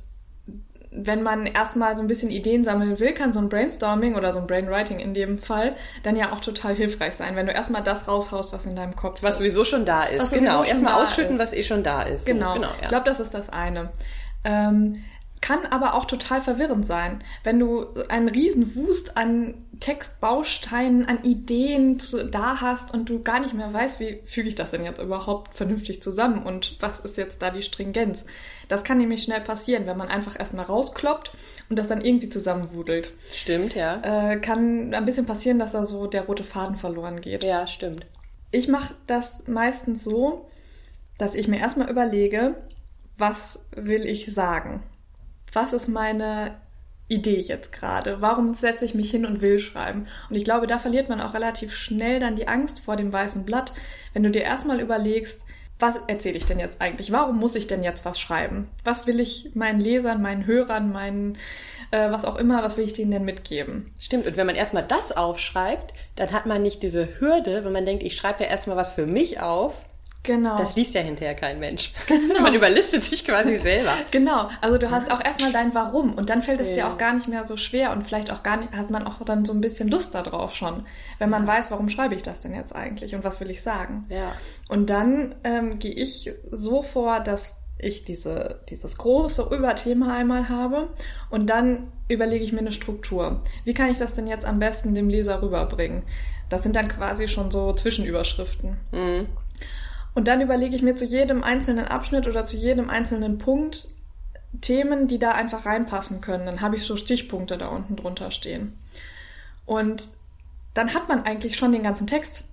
wenn 0.95 1.23
man 1.23 1.45
erstmal 1.45 1.95
so 1.97 2.03
ein 2.03 2.07
bisschen 2.07 2.29
Ideen 2.29 2.63
sammeln 2.63 2.99
will, 2.99 3.13
kann 3.13 3.33
so 3.33 3.39
ein 3.39 3.49
Brainstorming 3.49 4.15
oder 4.15 4.31
so 4.33 4.39
ein 4.39 4.47
Brainwriting 4.47 4.99
in 4.99 5.13
dem 5.13 5.39
Fall 5.39 5.75
dann 6.03 6.15
ja 6.15 6.31
auch 6.31 6.39
total 6.39 6.75
hilfreich 6.75 7.15
sein, 7.15 7.35
wenn 7.35 7.47
du 7.47 7.51
erstmal 7.51 7.83
das 7.83 8.07
raushaust, 8.07 8.53
was 8.53 8.65
in 8.65 8.75
deinem 8.75 8.95
Kopf 8.95 9.23
was 9.23 9.35
ist. 9.35 9.39
Was 9.39 9.53
sowieso 9.53 9.65
schon 9.65 9.85
da 9.85 10.03
ist. 10.03 10.31
Genau, 10.31 10.63
erstmal 10.63 11.03
ausschütten, 11.03 11.33
ist. 11.33 11.39
was 11.39 11.53
eh 11.53 11.63
schon 11.63 11.83
da 11.83 12.03
ist. 12.03 12.25
Genau, 12.25 12.53
so, 12.53 12.61
genau 12.61 12.67
ja. 12.69 12.81
ich 12.81 12.87
glaube, 12.87 13.05
das 13.05 13.19
ist 13.19 13.33
das 13.33 13.49
eine. 13.49 13.89
Ähm, 14.43 14.93
kann 15.41 15.65
aber 15.65 15.95
auch 15.95 16.05
total 16.05 16.39
verwirrend 16.39 16.85
sein, 16.85 17.19
wenn 17.43 17.59
du 17.59 17.87
einen 18.07 18.29
riesen 18.29 18.75
Wust 18.75 19.17
an 19.17 19.55
Textbausteinen, 19.83 21.09
an 21.09 21.25
Ideen 21.25 21.97
da 22.31 22.61
hast 22.61 22.93
und 22.93 23.09
du 23.09 23.21
gar 23.21 23.41
nicht 23.41 23.53
mehr 23.53 23.73
weißt, 23.73 23.99
wie 23.99 24.21
füge 24.23 24.47
ich 24.47 24.55
das 24.55 24.71
denn 24.71 24.85
jetzt 24.85 25.01
überhaupt 25.01 25.53
vernünftig 25.53 26.01
zusammen 26.01 26.41
und 26.41 26.77
was 26.79 27.01
ist 27.01 27.17
jetzt 27.17 27.41
da 27.41 27.49
die 27.49 27.63
Stringenz. 27.63 28.25
Das 28.69 28.85
kann 28.85 28.97
nämlich 28.97 29.23
schnell 29.23 29.41
passieren, 29.41 29.85
wenn 29.85 29.97
man 29.97 30.07
einfach 30.07 30.39
erstmal 30.39 30.63
rauskloppt 30.63 31.33
und 31.67 31.77
das 31.77 31.89
dann 31.89 31.99
irgendwie 31.99 32.29
zusammenwudelt. 32.29 33.11
Stimmt, 33.33 33.75
ja. 33.75 33.99
Äh, 34.03 34.39
kann 34.39 34.93
ein 34.93 35.03
bisschen 35.03 35.25
passieren, 35.25 35.59
dass 35.59 35.73
da 35.73 35.85
so 35.85 36.07
der 36.07 36.27
rote 36.27 36.45
Faden 36.45 36.77
verloren 36.77 37.19
geht. 37.19 37.43
Ja, 37.43 37.67
stimmt. 37.67 38.05
Ich 38.51 38.69
mache 38.69 38.95
das 39.05 39.49
meistens 39.49 40.05
so, 40.05 40.49
dass 41.17 41.35
ich 41.35 41.49
mir 41.49 41.59
erstmal 41.59 41.89
überlege, 41.89 42.55
was 43.17 43.59
will 43.75 44.05
ich 44.05 44.33
sagen? 44.33 44.81
was 45.53 45.73
ist 45.73 45.87
meine 45.87 46.55
Idee 47.13 47.39
jetzt 47.39 47.71
gerade? 47.71 48.21
Warum 48.21 48.53
setze 48.53 48.85
ich 48.85 48.93
mich 48.93 49.11
hin 49.11 49.25
und 49.25 49.41
will 49.41 49.59
schreiben? 49.59 50.07
Und 50.29 50.35
ich 50.35 50.43
glaube, 50.43 50.67
da 50.67 50.79
verliert 50.79 51.09
man 51.09 51.21
auch 51.21 51.33
relativ 51.33 51.73
schnell 51.73 52.19
dann 52.19 52.35
die 52.35 52.47
Angst 52.47 52.79
vor 52.79 52.95
dem 52.95 53.13
weißen 53.13 53.45
Blatt, 53.45 53.73
wenn 54.13 54.23
du 54.23 54.31
dir 54.31 54.43
erstmal 54.43 54.79
überlegst, 54.79 55.41
was 55.79 55.95
erzähle 56.07 56.37
ich 56.37 56.45
denn 56.45 56.59
jetzt 56.59 56.81
eigentlich? 56.81 57.11
Warum 57.11 57.39
muss 57.39 57.55
ich 57.55 57.67
denn 57.67 57.83
jetzt 57.83 58.05
was 58.05 58.19
schreiben? 58.19 58.69
Was 58.83 59.05
will 59.07 59.19
ich 59.19 59.51
meinen 59.53 59.81
Lesern, 59.81 60.21
meinen 60.21 60.45
Hörern, 60.45 60.91
meinen 60.91 61.37
äh, 61.91 62.09
was 62.11 62.25
auch 62.25 62.37
immer, 62.37 62.63
was 62.63 62.77
will 62.77 62.85
ich 62.85 62.93
denen 62.93 63.11
denn 63.11 63.25
mitgeben? 63.25 63.93
Stimmt, 63.99 64.25
und 64.25 64.37
wenn 64.37 64.47
man 64.47 64.55
erstmal 64.55 64.83
das 64.83 65.11
aufschreibt, 65.11 65.93
dann 66.15 66.31
hat 66.31 66.45
man 66.45 66.61
nicht 66.61 66.83
diese 66.83 67.19
Hürde, 67.19 67.65
wenn 67.65 67.73
man 67.73 67.85
denkt, 67.85 68.03
ich 68.03 68.15
schreibe 68.15 68.43
ja 68.43 68.49
erstmal 68.49 68.77
was 68.77 68.91
für 68.91 69.05
mich 69.05 69.41
auf, 69.41 69.73
Genau. 70.23 70.57
Das 70.57 70.75
liest 70.77 70.93
ja 70.93 71.01
hinterher 71.01 71.35
kein 71.35 71.59
Mensch. 71.59 71.91
Genau. 72.07 72.41
Man 72.41 72.55
überlistet 72.55 73.03
sich 73.03 73.25
quasi 73.25 73.57
selber. 73.57 73.93
Genau. 74.11 74.49
Also 74.61 74.77
du 74.77 74.91
hast 74.91 75.11
auch 75.11 75.23
erstmal 75.23 75.51
dein 75.51 75.73
Warum 75.73 76.13
und 76.13 76.29
dann 76.29 76.41
fällt 76.41 76.59
es 76.61 76.69
ja. 76.69 76.75
dir 76.75 76.87
auch 76.87 76.97
gar 76.97 77.13
nicht 77.13 77.27
mehr 77.27 77.45
so 77.47 77.57
schwer 77.57 77.91
und 77.91 78.03
vielleicht 78.03 78.31
auch 78.31 78.43
gar 78.43 78.57
nicht, 78.57 78.71
hat 78.73 78.89
man 78.89 79.05
auch 79.05 79.23
dann 79.25 79.43
so 79.43 79.53
ein 79.53 79.61
bisschen 79.61 79.89
Lust 79.89 80.13
darauf 80.13 80.53
schon, 80.55 80.85
wenn 81.19 81.29
man 81.29 81.45
weiß, 81.47 81.71
warum 81.71 81.89
schreibe 81.89 82.15
ich 82.15 82.23
das 82.23 82.41
denn 82.41 82.53
jetzt 82.53 82.73
eigentlich 82.75 83.15
und 83.15 83.23
was 83.23 83.39
will 83.41 83.49
ich 83.49 83.61
sagen. 83.61 84.05
Ja. 84.09 84.33
Und 84.69 84.89
dann 84.89 85.35
ähm, 85.43 85.79
gehe 85.79 85.93
ich 85.93 86.31
so 86.51 86.83
vor, 86.83 87.19
dass 87.19 87.57
ich 87.77 88.05
diese, 88.05 88.61
dieses 88.69 88.97
große 88.97 89.49
Überthema 89.51 90.15
einmal 90.15 90.49
habe 90.49 90.89
und 91.29 91.47
dann 91.47 91.91
überlege 92.07 92.43
ich 92.43 92.53
mir 92.53 92.59
eine 92.59 92.71
Struktur. 92.71 93.41
Wie 93.65 93.73
kann 93.73 93.89
ich 93.89 93.97
das 93.97 94.15
denn 94.15 94.27
jetzt 94.27 94.45
am 94.45 94.59
besten 94.59 94.95
dem 94.95 95.09
Leser 95.09 95.41
rüberbringen? 95.41 96.03
Das 96.49 96.63
sind 96.63 96.75
dann 96.75 96.87
quasi 96.87 97.27
schon 97.27 97.51
so 97.51 97.73
Zwischenüberschriften. 97.73 98.77
Mhm. 98.91 99.27
Und 100.13 100.27
dann 100.27 100.41
überlege 100.41 100.75
ich 100.75 100.81
mir 100.81 100.95
zu 100.95 101.05
jedem 101.05 101.43
einzelnen 101.43 101.85
Abschnitt 101.85 102.27
oder 102.27 102.45
zu 102.45 102.55
jedem 102.55 102.89
einzelnen 102.89 103.37
Punkt 103.37 103.87
Themen, 104.61 105.07
die 105.07 105.19
da 105.19 105.31
einfach 105.31 105.65
reinpassen 105.65 106.21
können. 106.21 106.45
Dann 106.45 106.61
habe 106.61 106.75
ich 106.75 106.83
so 106.83 106.95
Stichpunkte 106.95 107.57
da 107.57 107.69
unten 107.69 107.95
drunter 107.95 108.31
stehen. 108.31 108.77
Und 109.65 110.07
dann 110.73 110.93
hat 110.93 111.09
man 111.09 111.23
eigentlich 111.23 111.57
schon 111.57 111.71
den 111.71 111.83
ganzen 111.83 112.07
Text. 112.07 112.43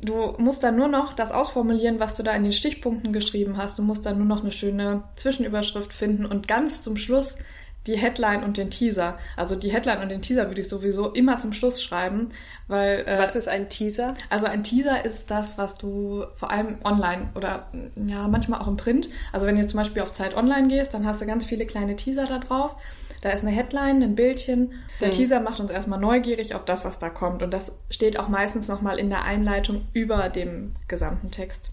Du 0.00 0.34
musst 0.38 0.62
dann 0.64 0.76
nur 0.76 0.88
noch 0.88 1.12
das 1.12 1.30
ausformulieren, 1.30 2.00
was 2.00 2.16
du 2.16 2.22
da 2.22 2.32
in 2.32 2.42
den 2.42 2.52
Stichpunkten 2.52 3.12
geschrieben 3.12 3.58
hast. 3.58 3.78
Du 3.78 3.82
musst 3.82 4.06
dann 4.06 4.18
nur 4.18 4.26
noch 4.26 4.40
eine 4.40 4.52
schöne 4.52 5.02
Zwischenüberschrift 5.16 5.92
finden 5.92 6.24
und 6.24 6.48
ganz 6.48 6.82
zum 6.82 6.96
Schluss 6.96 7.36
die 7.86 7.96
Headline 7.96 8.44
und 8.44 8.56
den 8.56 8.70
Teaser. 8.70 9.18
Also 9.36 9.56
die 9.56 9.72
Headline 9.72 10.02
und 10.02 10.10
den 10.10 10.20
Teaser 10.20 10.48
würde 10.48 10.60
ich 10.60 10.68
sowieso 10.68 11.08
immer 11.10 11.38
zum 11.38 11.52
Schluss 11.52 11.82
schreiben, 11.82 12.28
weil 12.68 13.04
äh, 13.06 13.18
was 13.18 13.36
ist 13.36 13.48
ein 13.48 13.70
Teaser? 13.70 14.14
Also 14.28 14.46
ein 14.46 14.62
Teaser 14.62 15.04
ist 15.04 15.30
das, 15.30 15.56
was 15.56 15.76
du 15.76 16.24
vor 16.34 16.50
allem 16.50 16.76
online 16.84 17.30
oder 17.34 17.68
ja 17.96 18.28
manchmal 18.28 18.60
auch 18.60 18.68
im 18.68 18.76
Print. 18.76 19.08
Also 19.32 19.46
wenn 19.46 19.56
du 19.56 19.66
zum 19.66 19.78
Beispiel 19.78 20.02
auf 20.02 20.12
Zeit 20.12 20.36
Online 20.36 20.68
gehst, 20.68 20.92
dann 20.92 21.06
hast 21.06 21.22
du 21.22 21.26
ganz 21.26 21.46
viele 21.46 21.66
kleine 21.66 21.96
Teaser 21.96 22.26
da 22.26 22.38
drauf. 22.38 22.76
Da 23.22 23.30
ist 23.30 23.42
eine 23.42 23.50
Headline, 23.50 24.02
ein 24.02 24.14
Bildchen. 24.14 24.72
Der 25.00 25.08
hm. 25.08 25.16
Teaser 25.16 25.40
macht 25.40 25.60
uns 25.60 25.70
erstmal 25.70 25.98
neugierig 25.98 26.54
auf 26.54 26.64
das, 26.64 26.84
was 26.84 26.98
da 26.98 27.08
kommt. 27.08 27.42
Und 27.42 27.50
das 27.50 27.72
steht 27.90 28.18
auch 28.18 28.28
meistens 28.28 28.68
nochmal 28.68 28.98
in 28.98 29.10
der 29.10 29.24
Einleitung 29.24 29.86
über 29.92 30.28
dem 30.28 30.74
gesamten 30.88 31.30
Text. 31.30 31.70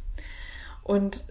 Und 0.84 1.26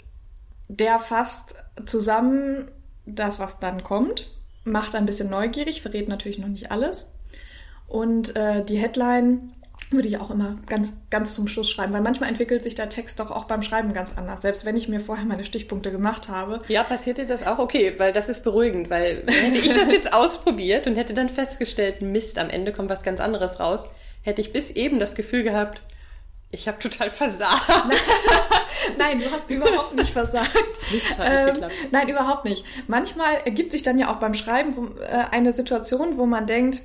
der 0.68 0.98
fasst 0.98 1.56
zusammen 1.86 2.68
das, 3.06 3.38
was 3.38 3.58
dann 3.58 3.82
kommt 3.82 4.28
macht 4.66 4.94
ein 4.94 5.07
bisschen 5.07 5.31
neugierig, 5.31 5.83
verrät 5.83 6.09
natürlich 6.09 6.38
noch 6.38 6.48
nicht 6.48 6.70
alles. 6.70 7.07
Und 7.87 8.35
äh, 8.37 8.64
die 8.64 8.76
Headline 8.76 9.52
würde 9.90 10.09
ich 10.09 10.18
auch 10.18 10.31
immer 10.31 10.59
ganz, 10.66 10.96
ganz 11.11 11.35
zum 11.35 11.46
Schluss 11.46 11.70
schreiben, 11.70 11.92
weil 11.92 12.00
manchmal 12.00 12.29
entwickelt 12.29 12.62
sich 12.62 12.74
der 12.74 12.88
Text 12.88 13.20
doch 13.20 13.31
auch 13.31 13.44
beim 13.44 13.62
Schreiben 13.62 13.92
ganz 13.92 14.16
anders, 14.16 14.42
selbst 14.42 14.64
wenn 14.64 14.76
ich 14.76 14.88
mir 14.88 15.00
vorher 15.00 15.24
meine 15.24 15.44
Stichpunkte 15.44 15.92
gemacht 15.92 16.29
habe. 16.29 16.61
Ja, 16.66 16.83
passiert 16.83 17.18
dir 17.18 17.26
das 17.26 17.46
auch? 17.46 17.59
Okay, 17.59 17.94
weil 17.98 18.12
das 18.12 18.29
ist 18.29 18.42
beruhigend, 18.42 18.90
weil 18.90 19.24
hätte 19.29 19.59
ich 19.59 19.72
das 19.72 19.92
jetzt 19.92 20.12
ausprobiert 20.12 20.88
und 20.88 20.96
hätte 20.96 21.14
dann 21.14 21.29
festgestellt, 21.29 22.02
Mist, 22.02 22.38
am 22.38 22.50
Ende 22.50 22.72
kommt 22.72 22.90
was 22.90 23.05
ganz 23.05 23.20
anderes 23.20 23.61
raus, 23.61 23.88
hätte 24.22 24.40
ich 24.40 24.52
bis 24.52 24.72
eben 24.72 24.98
das 24.98 25.14
Gefühl 25.14 25.44
gehabt, 25.44 25.83
ich 26.56 26.68
habe 26.68 26.78
total 26.78 27.10
versagt. 27.10 27.68
nein, 28.98 29.20
du 29.20 29.30
hast 29.30 29.50
überhaupt 29.50 29.94
nicht 29.94 30.10
versagt. 30.10 30.52
Nicht, 30.90 31.06
ähm, 31.20 31.64
nein, 31.90 32.08
überhaupt 32.08 32.44
nicht. 32.44 32.64
Manchmal 32.88 33.36
ergibt 33.44 33.72
sich 33.72 33.82
dann 33.82 33.98
ja 33.98 34.10
auch 34.10 34.16
beim 34.16 34.34
Schreiben 34.34 34.76
wo, 34.76 34.86
äh, 35.00 35.24
eine 35.30 35.52
Situation, 35.52 36.16
wo 36.16 36.24
man 36.24 36.46
denkt, 36.46 36.80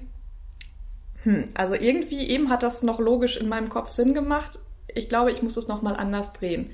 hm, 1.24 1.48
also 1.54 1.76
irgendwie 1.76 2.30
eben 2.30 2.50
hat 2.50 2.64
das 2.64 2.84
noch 2.84 3.00
logisch 3.00 3.38
in 3.38 3.48
meinem 3.48 3.70
Kopf 3.70 3.92
Sinn 3.92 4.14
gemacht. 4.14 4.60
ich 4.94 5.08
glaube, 5.08 5.32
ich 5.32 5.42
muss 5.42 5.56
es 5.56 5.70
nochmal 5.70 5.96
anders 5.96 6.34
drehen. 6.34 6.72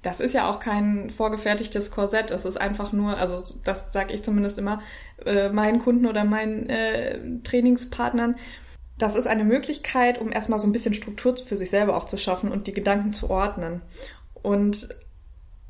Das 0.00 0.18
ist 0.18 0.32
ja 0.32 0.48
auch 0.48 0.60
kein 0.60 1.10
vorgefertigtes 1.10 1.90
Korsett. 1.90 2.30
Es 2.30 2.46
ist 2.46 2.58
einfach 2.58 2.92
nur, 2.92 3.18
also 3.18 3.42
das 3.64 3.84
sage 3.92 4.14
ich 4.14 4.22
zumindest 4.22 4.56
immer 4.56 4.80
äh, 5.26 5.50
meinen 5.50 5.80
Kunden 5.80 6.06
oder 6.06 6.24
meinen 6.24 6.70
äh, 6.70 7.18
Trainingspartnern. 7.44 8.36
Das 9.00 9.16
ist 9.16 9.26
eine 9.26 9.44
Möglichkeit, 9.44 10.20
um 10.20 10.30
erstmal 10.30 10.58
so 10.58 10.66
ein 10.66 10.72
bisschen 10.72 10.92
Struktur 10.92 11.34
für 11.34 11.56
sich 11.56 11.70
selber 11.70 11.96
auch 11.96 12.04
zu 12.04 12.18
schaffen 12.18 12.52
und 12.52 12.66
die 12.66 12.74
Gedanken 12.74 13.14
zu 13.14 13.30
ordnen. 13.30 13.80
Und 14.42 14.94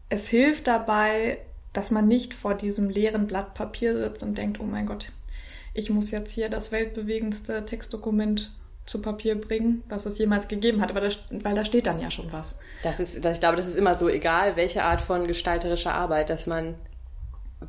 es 0.09 0.27
hilft 0.27 0.67
dabei, 0.67 1.39
dass 1.73 1.93
man 1.93 2.09
nicht 2.09 2.35
vor 2.35 2.55
diesem 2.55 2.91
leeren 2.91 3.29
Blatt 3.29 3.55
Papier 3.55 3.97
sitzt 3.97 4.25
und 4.25 4.37
denkt, 4.37 4.59
oh 4.59 4.65
mein 4.65 4.87
Gott, 4.87 5.13
ich 5.75 5.91
muss 5.91 6.11
jetzt 6.11 6.33
hier 6.33 6.49
das 6.49 6.73
weltbewegendste 6.73 7.65
Textdokument 7.65 8.51
zu 8.85 9.01
Papier 9.01 9.41
bringen, 9.41 9.85
was 9.89 10.07
es 10.07 10.19
jemals 10.19 10.49
gegeben 10.49 10.81
hat, 10.81 10.91
aber 10.91 11.03
da, 11.03 11.11
weil 11.31 11.55
da 11.55 11.65
steht 11.65 11.87
dann 11.87 12.01
ja 12.01 12.11
schon 12.11 12.33
was. 12.33 12.59
Das 12.83 12.99
ist, 12.99 13.25
ich 13.25 13.41
glaube, 13.41 13.57
das 13.57 13.69
ist 13.69 13.77
immer 13.77 13.95
so 13.95 14.09
egal, 14.09 14.57
welche 14.57 14.83
Art 14.83 15.01
von 15.01 15.29
gestalterischer 15.29 15.95
Arbeit, 15.95 16.31
dass 16.31 16.49
man, 16.49 16.75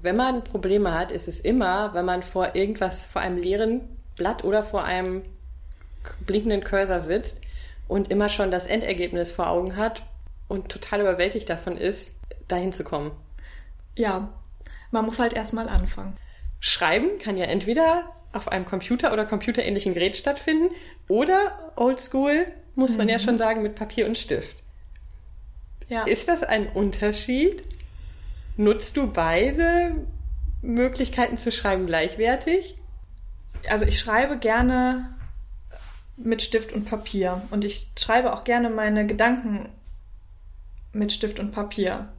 wenn 0.02 0.16
man 0.16 0.44
Probleme 0.44 0.98
hat, 0.98 1.12
ist 1.12 1.28
es 1.28 1.40
immer, 1.40 1.94
wenn 1.94 2.06
man 2.06 2.24
vor 2.24 2.56
irgendwas, 2.56 3.04
vor 3.04 3.22
einem 3.22 3.38
leeren 3.38 3.82
Blatt 4.16 4.44
oder 4.44 4.64
vor 4.64 4.84
einem 4.84 5.22
blinkenden 6.26 6.64
Cursor 6.64 7.00
sitzt 7.00 7.42
und 7.88 8.10
immer 8.10 8.30
schon 8.30 8.52
das 8.52 8.68
Endergebnis 8.68 9.32
vor 9.32 9.50
Augen 9.50 9.76
hat 9.76 10.04
und 10.48 10.70
total 10.70 11.02
überwältigt 11.02 11.50
davon 11.50 11.78
ist, 11.78 12.12
dahin 12.48 12.74
zu 12.74 12.84
kommen. 12.84 13.12
Ja, 13.96 14.30
man 14.92 15.06
muss 15.06 15.20
halt 15.20 15.34
erstmal 15.34 15.70
anfangen. 15.70 16.18
Schreiben 16.60 17.18
kann 17.20 17.38
ja 17.38 17.46
entweder 17.46 18.12
auf 18.34 18.48
einem 18.48 18.66
Computer 18.66 19.12
oder 19.14 19.26
computerähnlichen 19.26 19.94
Gerät 19.94 20.16
stattfinden 20.16 20.74
oder 21.08 21.74
oldschool, 21.76 22.48
muss 22.76 22.98
man 22.98 23.08
mhm. 23.08 23.12
ja 23.12 23.20
schon 23.20 23.38
sagen, 23.38 23.62
mit 23.62 23.76
Papier 23.76 24.06
und 24.06 24.18
Stift. 24.18 24.64
Ja. 25.90 26.06
Ist 26.06 26.30
das 26.30 26.44
ein 26.44 26.70
Unterschied? 26.70 27.64
Nutzt 28.56 28.96
du 28.96 29.08
beide 29.08 29.96
Möglichkeiten 30.62 31.38
zu 31.38 31.52
schreiben 31.52 31.86
gleichwertig? 31.86 32.78
Also 33.70 33.86
ich 33.86 34.00
schreibe 34.00 34.38
gerne 34.38 35.14
mit 36.26 36.42
Stift 36.42 36.74
und 36.74 36.86
Papier 36.86 37.42
und 37.52 37.64
ich 37.64 37.88
schreibe 37.98 38.34
auch 38.34 38.44
gerne 38.44 38.70
meine 38.70 39.06
Gedanken 39.06 39.70
mit 40.94 41.12
Stift 41.12 41.40
und 41.40 41.52
Papier. 41.52 42.10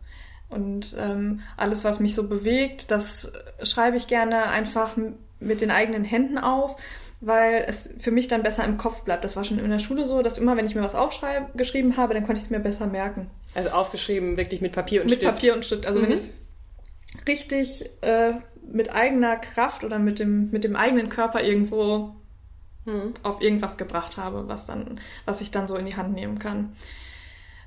Und 0.48 0.94
ähm, 0.98 1.40
alles, 1.56 1.82
was 1.84 1.98
mich 1.98 2.14
so 2.14 2.28
bewegt, 2.28 2.90
das 2.90 3.32
schreibe 3.62 3.96
ich 3.96 4.06
gerne 4.06 4.48
einfach 4.48 4.96
mit 5.40 5.60
den 5.60 5.70
eigenen 5.70 6.04
Händen 6.04 6.36
auf, 6.36 6.76
weil 7.20 7.64
es 7.66 7.88
für 7.98 8.10
mich 8.10 8.28
dann 8.28 8.42
besser 8.42 8.64
im 8.64 8.76
Kopf 8.76 9.02
bleibt. 9.02 9.24
Das 9.24 9.34
war 9.34 9.44
schon 9.44 9.58
in 9.58 9.70
der 9.70 9.78
Schule 9.78 10.06
so, 10.06 10.22
dass 10.22 10.38
immer, 10.38 10.56
wenn 10.56 10.66
ich 10.66 10.74
mir 10.74 10.82
was 10.82 10.94
aufgeschrieben 10.94 11.96
habe, 11.96 12.14
dann 12.14 12.24
konnte 12.24 12.38
ich 12.38 12.46
es 12.46 12.50
mir 12.50 12.58
besser 12.60 12.86
merken. 12.86 13.30
Also 13.54 13.70
aufgeschrieben 13.70 14.36
wirklich 14.36 14.60
mit 14.60 14.72
Papier 14.72 15.00
und 15.00 15.08
mit 15.08 15.18
Stift? 15.18 15.32
Mit 15.32 15.34
Papier 15.34 15.54
und 15.54 15.64
Stift. 15.64 15.86
Also 15.86 16.00
mhm. 16.00 16.04
wenn 16.04 16.12
ich 16.12 16.20
es 16.20 16.34
richtig 17.26 17.90
äh, 18.02 18.32
mit 18.70 18.94
eigener 18.94 19.36
Kraft 19.36 19.84
oder 19.84 19.98
mit 19.98 20.18
dem, 20.18 20.50
mit 20.50 20.64
dem 20.64 20.76
eigenen 20.76 21.08
Körper 21.08 21.42
irgendwo 21.42 22.14
mhm. 22.84 23.14
auf 23.22 23.40
irgendwas 23.40 23.76
gebracht 23.76 24.16
habe, 24.16 24.48
was 24.48 24.66
dann, 24.66 25.00
was 25.24 25.40
ich 25.40 25.50
dann 25.50 25.68
so 25.68 25.76
in 25.76 25.86
die 25.86 25.96
Hand 25.96 26.12
nehmen 26.14 26.38
kann. 26.38 26.72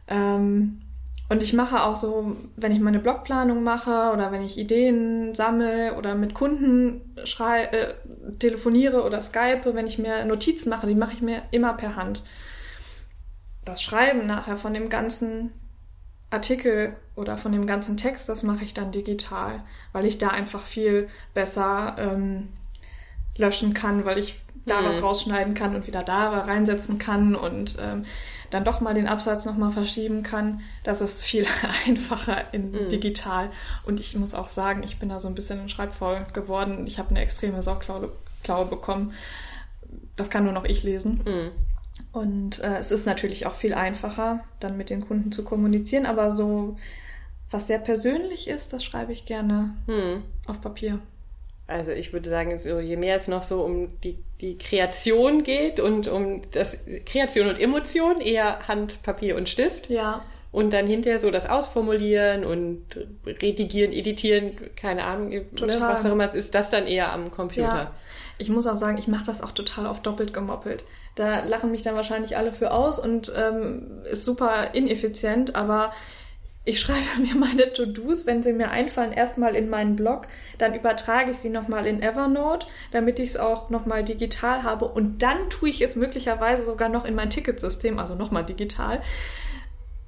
Ähm, 0.08 0.82
und 1.28 1.42
ich 1.42 1.54
mache 1.54 1.84
auch 1.84 1.96
so, 1.96 2.36
wenn 2.56 2.72
ich 2.72 2.80
meine 2.80 3.00
Blogplanung 3.00 3.64
mache 3.64 4.12
oder 4.14 4.32
wenn 4.32 4.44
ich 4.44 4.60
Ideen 4.60 5.34
sammle 5.34 5.96
oder 5.96 6.14
mit 6.14 6.36
Kunden 6.36 7.02
schrei 7.24 7.64
äh, 7.64 7.94
telefoniere 8.38 9.04
oder 9.04 9.22
Skype, 9.24 9.74
wenn 9.74 9.88
ich 9.88 9.98
mir 9.98 10.24
Notizen 10.26 10.70
mache, 10.70 10.86
die 10.86 10.96
mache 10.96 11.14
ich 11.14 11.22
mir 11.22 11.42
immer 11.50 11.74
per 11.74 11.96
Hand. 11.96 12.24
Das 13.64 13.82
Schreiben 13.82 14.28
nachher 14.28 14.58
von 14.58 14.76
dem 14.76 14.90
ganzen 14.90 15.52
Artikel 16.30 16.96
oder 17.16 17.38
von 17.38 17.52
dem 17.52 17.66
ganzen 17.66 17.98
Text, 17.98 18.30
das 18.30 18.44
mache 18.44 18.64
ich 18.64 18.76
dann 18.76 18.92
digital, 18.92 19.64
weil 19.94 20.06
ich 20.06 20.20
da 20.20 20.28
einfach 20.28 20.64
viel 20.64 21.08
besser 21.34 21.96
ähm, 21.98 22.50
löschen 23.38 23.74
kann, 23.74 24.06
weil 24.06 24.18
ich 24.18 24.40
da 24.66 24.82
mhm. 24.82 24.86
was 24.86 25.02
rausschneiden 25.02 25.54
kann 25.54 25.76
und 25.76 25.88
wieder 25.88 26.04
da 26.04 26.30
reinsetzen 26.40 26.98
kann 26.98 27.36
und 27.36 27.78
ähm, 27.80 28.06
dann 28.50 28.64
doch 28.64 28.80
mal 28.80 28.94
den 28.94 29.08
Absatz 29.08 29.46
nochmal 29.46 29.72
verschieben 29.72 30.24
kann. 30.24 30.62
Das 30.84 31.02
ist 31.02 31.24
viel 31.24 31.46
einfacher 31.88 32.54
in 32.54 32.72
mhm. 32.72 32.90
digital. 32.90 33.50
Und 33.86 34.00
ich 34.00 34.16
muss 34.16 34.34
auch 34.34 34.48
sagen, 34.48 34.84
ich 34.84 34.98
bin 34.98 35.10
da 35.10 35.20
so 35.20 35.28
ein 35.28 35.36
bisschen 35.36 35.70
schreibvoll 35.70 36.26
geworden. 36.34 36.88
Ich 36.88 36.98
habe 37.00 37.10
eine 37.10 37.22
extreme 37.22 37.62
Sauklaue 37.62 38.12
bekommen. 38.70 39.14
Das 40.16 40.30
kann 40.30 40.44
nur 40.44 40.54
noch 40.54 40.66
ich 40.66 40.84
lesen. 40.84 41.22
Mhm. 41.26 41.52
Und 42.12 42.60
äh, 42.60 42.78
es 42.78 42.92
ist 42.92 43.06
natürlich 43.06 43.46
auch 43.46 43.56
viel 43.56 43.74
einfacher, 43.74 44.44
dann 44.60 44.78
mit 44.78 44.90
den 44.90 45.06
Kunden 45.06 45.32
zu 45.32 45.44
kommunizieren, 45.44 46.06
aber 46.06 46.36
so 46.36 46.78
was 47.52 47.68
sehr 47.68 47.80
persönlich 47.80 48.48
ist, 48.48 48.74
das 48.74 48.84
schreibe 48.84 49.12
ich 49.12 49.26
gerne 49.26 49.76
mhm. 49.88 50.24
auf 50.46 50.62
Papier. 50.62 51.00
Also 51.68 51.92
ich 51.92 52.14
würde 52.14 52.30
sagen, 52.30 52.58
so, 52.60 52.80
je 52.80 52.96
mehr 52.96 53.16
es 53.16 53.28
noch 53.28 53.44
so 53.44 53.62
um 53.64 54.00
die, 54.02 54.18
die 54.42 54.58
Kreation 54.58 55.44
geht 55.44 55.80
und 55.80 56.08
um 56.08 56.44
das 56.52 56.78
Kreation 57.06 57.48
und 57.48 57.60
Emotion, 57.60 58.22
eher 58.22 58.68
Hand, 58.68 59.02
Papier 59.02 59.36
und 59.36 59.50
Stift. 59.50 59.90
Ja. 59.90 60.24
Und 60.52 60.72
dann 60.72 60.88
hinterher 60.88 61.20
so 61.20 61.32
das 61.32 61.50
Ausformulieren 61.50 62.46
und 62.46 62.86
Redigieren, 63.26 63.92
Editieren, 63.92 64.54
keine 64.78 65.04
Ahnung, 65.04 65.30
ne, 65.30 65.46
was 65.80 66.06
auch 66.06 66.12
immer 66.12 66.24
es 66.24 66.34
ist, 66.34 66.56
das 66.56 66.70
dann 66.70 66.88
eher 66.88 67.12
am 67.12 67.30
Computer. 67.30 67.68
Ja. 67.68 67.92
Ich 68.38 68.50
muss 68.50 68.68
auch 68.68 68.78
sagen, 68.78 68.98
ich 68.98 69.08
mache 69.08 69.26
das 69.26 69.42
auch 69.42 69.52
total 69.52 69.86
oft 69.88 70.06
doppelt 70.06 70.34
gemoppelt. 70.34 70.86
Da 71.16 71.44
lachen 71.44 71.72
mich 71.72 71.82
dann 71.82 71.96
wahrscheinlich 71.96 72.38
alle 72.38 72.54
für 72.54 72.72
aus 72.72 73.00
und 73.00 73.34
ähm, 73.36 74.04
ist 74.10 74.24
super 74.24 74.74
ineffizient, 74.74 75.56
aber 75.56 75.92
ich 76.66 76.80
schreibe 76.82 77.06
mir 77.22 77.36
meine 77.36 77.72
To-Dos, 77.72 78.26
wenn 78.26 78.44
sie 78.44 78.52
mir 78.52 78.72
einfallen, 78.72 79.14
erstmal 79.14 79.56
in 79.56 79.70
meinen 79.70 79.96
Blog, 79.96 80.28
dann 80.58 80.74
übertrage 80.74 81.32
ich 81.32 81.38
sie 81.38 81.50
nochmal 81.50 81.86
in 81.86 82.02
Evernote, 82.02 82.68
damit 82.92 83.20
ich 83.20 83.32
es 83.32 83.38
auch 83.38 83.70
nochmal 83.70 84.04
digital 84.04 84.64
habe 84.64 84.86
und 84.86 85.22
dann 85.22 85.50
tue 85.50 85.70
ich 85.70 85.82
es 85.82 85.96
möglicherweise 85.96 86.66
sogar 86.66 86.90
noch 86.90 87.06
in 87.06 87.16
mein 87.16 87.30
Ticketsystem, 87.30 88.00
also 88.00 88.16
nochmal 88.16 88.46
digital. 88.46 89.02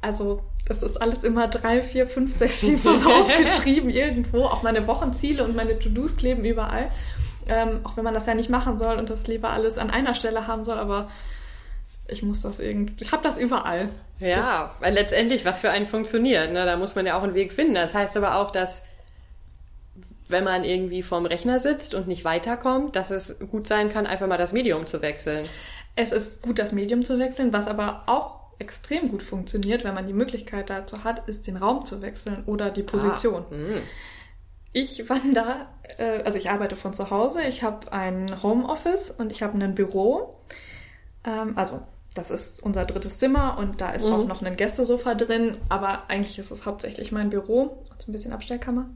Also 0.01 0.41
das 0.67 0.83
ist 0.83 0.97
alles 0.97 1.23
immer 1.23 1.47
drei, 1.47 1.81
vier, 1.81 2.07
fünf, 2.07 2.37
sechs, 2.37 2.61
sieben 2.61 3.03
aufgeschrieben 3.05 3.89
irgendwo. 3.89 4.45
Auch 4.45 4.63
meine 4.63 4.85
Wochenziele 4.85 5.43
und 5.43 5.55
meine 5.55 5.79
To-Dos 5.79 6.17
kleben 6.17 6.43
überall. 6.43 6.91
Ähm, 7.49 7.79
auch 7.83 7.95
wenn 7.95 8.03
man 8.03 8.13
das 8.13 8.25
ja 8.25 8.35
nicht 8.35 8.49
machen 8.49 8.77
soll 8.77 8.97
und 8.97 9.09
das 9.09 9.27
lieber 9.27 9.49
alles 9.49 9.77
an 9.77 9.89
einer 9.89 10.13
Stelle 10.13 10.47
haben 10.47 10.65
soll, 10.65 10.77
aber 10.77 11.09
ich 12.07 12.23
muss 12.23 12.41
das 12.41 12.59
irgendwie, 12.59 13.03
ich 13.03 13.11
habe 13.11 13.23
das 13.23 13.37
überall. 13.37 13.89
Ja, 14.19 14.75
weil 14.79 14.93
letztendlich, 14.93 15.45
was 15.45 15.59
für 15.59 15.69
einen 15.69 15.85
funktioniert, 15.85 16.51
ne? 16.51 16.65
da 16.65 16.75
muss 16.77 16.95
man 16.95 17.05
ja 17.05 17.17
auch 17.17 17.23
einen 17.23 17.35
Weg 17.35 17.53
finden. 17.53 17.75
Das 17.75 17.93
heißt 17.93 18.17
aber 18.17 18.35
auch, 18.35 18.51
dass 18.51 18.81
wenn 20.29 20.43
man 20.43 20.63
irgendwie 20.63 21.03
vorm 21.03 21.25
Rechner 21.25 21.59
sitzt 21.59 21.93
und 21.93 22.07
nicht 22.07 22.25
weiterkommt, 22.25 22.95
dass 22.95 23.11
es 23.11 23.37
gut 23.51 23.67
sein 23.67 23.89
kann, 23.89 24.07
einfach 24.07 24.27
mal 24.27 24.37
das 24.37 24.53
Medium 24.53 24.85
zu 24.85 25.01
wechseln. 25.01 25.45
Es 25.95 26.11
ist 26.11 26.41
gut, 26.41 26.59
das 26.59 26.73
Medium 26.73 27.05
zu 27.05 27.17
wechseln, 27.19 27.53
was 27.53 27.67
aber 27.67 28.03
auch 28.07 28.37
extrem 28.59 29.09
gut 29.09 29.23
funktioniert, 29.23 29.83
wenn 29.83 29.93
man 29.93 30.07
die 30.07 30.13
Möglichkeit 30.13 30.69
dazu 30.69 31.03
hat, 31.03 31.27
ist 31.27 31.47
den 31.47 31.57
Raum 31.57 31.85
zu 31.85 32.01
wechseln 32.01 32.43
oder 32.45 32.71
die 32.71 32.83
Position. 32.83 33.45
Ah, 33.51 33.79
ich 34.73 35.09
wandere, 35.09 35.67
äh, 35.97 36.23
also 36.23 36.37
ich 36.37 36.49
arbeite 36.49 36.75
von 36.75 36.93
zu 36.93 37.09
Hause, 37.09 37.43
ich 37.43 37.63
habe 37.63 37.91
ein 37.93 38.43
Homeoffice 38.43 39.11
und 39.11 39.31
ich 39.31 39.43
habe 39.43 39.57
ein 39.57 39.75
Büro. 39.75 40.39
Ähm, 41.23 41.53
also 41.55 41.81
das 42.17 42.31
ist 42.31 42.61
unser 42.63 42.85
drittes 42.85 43.17
Zimmer 43.17 43.57
und 43.57 43.81
da 43.81 43.91
ist 43.91 44.05
mhm. 44.05 44.13
auch 44.13 44.27
noch 44.27 44.41
ein 44.41 44.57
Gästesofa 44.57 45.15
drin, 45.15 45.57
aber 45.69 46.09
eigentlich 46.09 46.39
ist 46.39 46.51
es 46.51 46.65
hauptsächlich 46.65 47.11
mein 47.11 47.29
Büro 47.29 47.85
und 47.89 48.07
ein 48.07 48.11
bisschen 48.11 48.33
Abstellkammer. 48.33 48.89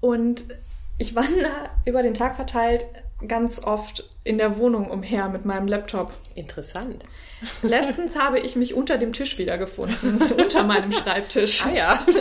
Und 0.00 0.44
ich 0.98 1.14
wandere 1.14 1.70
über 1.84 2.02
den 2.02 2.14
Tag 2.14 2.36
verteilt 2.36 2.84
ganz 3.28 3.62
oft 3.62 4.08
in 4.24 4.38
der 4.38 4.58
Wohnung 4.58 4.90
umher 4.90 5.28
mit 5.28 5.44
meinem 5.44 5.66
Laptop. 5.66 6.12
Interessant. 6.34 7.04
Letztens 7.62 8.18
habe 8.18 8.38
ich 8.38 8.56
mich 8.56 8.74
unter 8.74 8.98
dem 8.98 9.12
Tisch 9.12 9.38
wiedergefunden, 9.38 10.22
unter 10.36 10.64
meinem 10.64 10.92
Schreibtisch. 10.92 11.64
Ah 11.64 11.72
ja. 11.72 12.06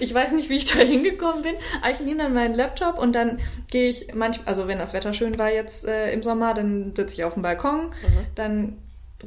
Ich 0.00 0.12
weiß 0.12 0.32
nicht, 0.32 0.48
wie 0.48 0.56
ich 0.56 0.64
da 0.64 0.80
hingekommen 0.80 1.42
bin, 1.42 1.54
aber 1.80 1.92
ich 1.92 2.00
nehme 2.00 2.24
dann 2.24 2.34
meinen 2.34 2.54
Laptop 2.54 2.98
und 2.98 3.14
dann 3.14 3.38
gehe 3.70 3.90
ich 3.90 4.12
manchmal, 4.12 4.48
also 4.48 4.66
wenn 4.66 4.78
das 4.78 4.92
Wetter 4.92 5.14
schön 5.14 5.38
war 5.38 5.52
jetzt 5.52 5.84
äh, 5.84 6.12
im 6.12 6.24
Sommer, 6.24 6.52
dann 6.52 6.92
sitze 6.96 7.14
ich 7.14 7.24
auf 7.24 7.34
dem 7.34 7.42
Balkon, 7.42 7.86
mhm. 7.86 8.26
dann 8.34 8.78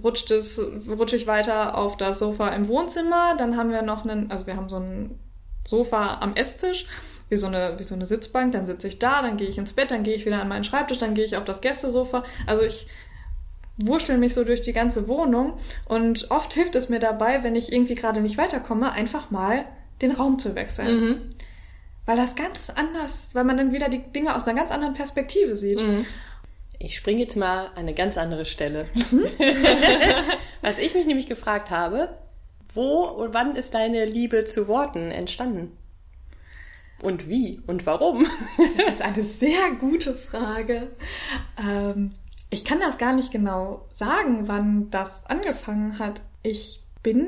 rutscht 0.03 0.31
es, 0.31 0.61
rutsche 0.87 1.15
ich 1.15 1.27
weiter 1.27 1.77
auf 1.77 1.97
das 1.97 2.19
Sofa 2.19 2.49
im 2.49 2.67
Wohnzimmer. 2.67 3.35
Dann 3.37 3.57
haben 3.57 3.71
wir 3.71 3.81
noch 3.81 4.03
einen, 4.03 4.31
also 4.31 4.47
wir 4.47 4.55
haben 4.55 4.69
so 4.69 4.77
ein 4.77 5.19
Sofa 5.65 6.19
am 6.21 6.35
Esstisch, 6.35 6.87
wie 7.29 7.37
so 7.37 7.47
eine, 7.47 7.77
wie 7.77 7.83
so 7.83 7.95
eine 7.95 8.05
Sitzbank. 8.05 8.51
Dann 8.51 8.65
sitze 8.65 8.87
ich 8.87 8.99
da, 8.99 9.21
dann 9.21 9.37
gehe 9.37 9.47
ich 9.47 9.57
ins 9.57 9.73
Bett, 9.73 9.91
dann 9.91 10.03
gehe 10.03 10.15
ich 10.15 10.25
wieder 10.25 10.41
an 10.41 10.47
meinen 10.47 10.63
Schreibtisch, 10.63 10.99
dann 10.99 11.13
gehe 11.13 11.25
ich 11.25 11.37
auf 11.37 11.45
das 11.45 11.61
Gästesofa. 11.61 12.23
Also 12.45 12.63
ich 12.63 12.87
wurschtel 13.77 14.17
mich 14.17 14.33
so 14.33 14.43
durch 14.43 14.61
die 14.61 14.73
ganze 14.73 15.07
Wohnung 15.07 15.53
und 15.85 16.31
oft 16.31 16.53
hilft 16.53 16.75
es 16.75 16.89
mir 16.89 16.99
dabei, 16.99 17.43
wenn 17.43 17.55
ich 17.55 17.73
irgendwie 17.73 17.95
gerade 17.95 18.21
nicht 18.21 18.37
weiterkomme, 18.37 18.91
einfach 18.93 19.31
mal 19.31 19.65
den 20.01 20.11
Raum 20.11 20.39
zu 20.39 20.55
wechseln. 20.55 20.99
Mhm. 20.99 21.21
Weil 22.05 22.17
das 22.17 22.35
ganz 22.35 22.69
anders, 22.73 23.31
weil 23.33 23.43
man 23.43 23.57
dann 23.57 23.73
wieder 23.73 23.89
die 23.89 23.99
Dinge 23.99 24.35
aus 24.35 24.47
einer 24.47 24.57
ganz 24.59 24.71
anderen 24.71 24.93
Perspektive 24.93 25.55
sieht. 25.55 25.81
Mhm. 25.81 26.05
Ich 26.85 26.97
springe 26.97 27.21
jetzt 27.21 27.35
mal 27.35 27.65
an 27.69 27.77
eine 27.77 27.95
ganz 27.95 28.15
andere 28.15 28.45
Stelle. 28.45 28.87
Was 30.61 30.77
ich 30.77 30.93
mich 30.93 31.07
nämlich 31.07 31.25
gefragt 31.25 31.71
habe, 31.71 32.15
wo 32.75 33.05
und 33.05 33.33
wann 33.33 33.55
ist 33.55 33.73
deine 33.73 34.05
Liebe 34.05 34.43
zu 34.43 34.67
Worten 34.67 35.09
entstanden? 35.09 35.75
Und 37.01 37.27
wie 37.27 37.59
und 37.65 37.87
warum? 37.87 38.27
Das 38.77 38.95
ist 38.95 39.01
eine 39.01 39.23
sehr 39.23 39.71
gute 39.79 40.13
Frage. 40.13 40.91
Ähm, 41.57 42.11
ich 42.51 42.63
kann 42.63 42.79
das 42.79 42.99
gar 42.99 43.13
nicht 43.13 43.31
genau 43.31 43.87
sagen, 43.91 44.47
wann 44.47 44.91
das 44.91 45.25
angefangen 45.25 45.97
hat. 45.97 46.21
Ich 46.43 46.83
bin 47.01 47.27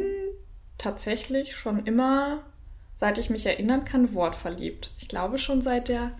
tatsächlich 0.77 1.55
schon 1.55 1.83
immer, 1.87 2.43
seit 2.93 3.17
ich 3.17 3.31
mich 3.31 3.47
erinnern 3.47 3.85
kann, 3.85 4.13
wortverliebt. 4.13 4.91
Ich 4.99 5.07
glaube 5.07 5.39
schon 5.39 5.63
seit 5.63 5.87
der 5.87 6.11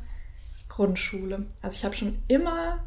Grundschule. 0.70 1.46
Also 1.62 1.76
ich 1.76 1.86
habe 1.86 1.96
schon 1.96 2.18
immer 2.28 2.80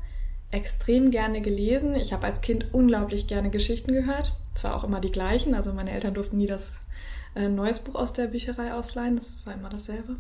extrem 0.51 1.11
gerne 1.11 1.41
gelesen. 1.41 1.95
Ich 1.95 2.13
habe 2.13 2.27
als 2.27 2.41
Kind 2.41 2.73
unglaublich 2.73 3.27
gerne 3.27 3.51
Geschichten 3.51 3.93
gehört. 3.93 4.37
Zwar 4.55 4.75
auch 4.75 4.85
immer 4.85 5.01
die 5.01 5.13
gleichen, 5.13 5.55
also 5.55 5.73
meine 5.73 5.93
Eltern 5.93 6.15
durften 6.15 6.37
nie 6.37 6.47
das 6.47 6.81
äh, 7.37 7.49
neues 7.49 7.81
Buch 7.81 7.95
aus 7.95 8.13
der 8.13 8.27
Bücherei 8.27 8.73
ausleihen, 8.75 9.17
das 9.17 9.35
war 9.45 9.55
immer 9.55 9.69
dasselbe. 9.69 10.17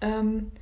Ähm, 0.00 0.52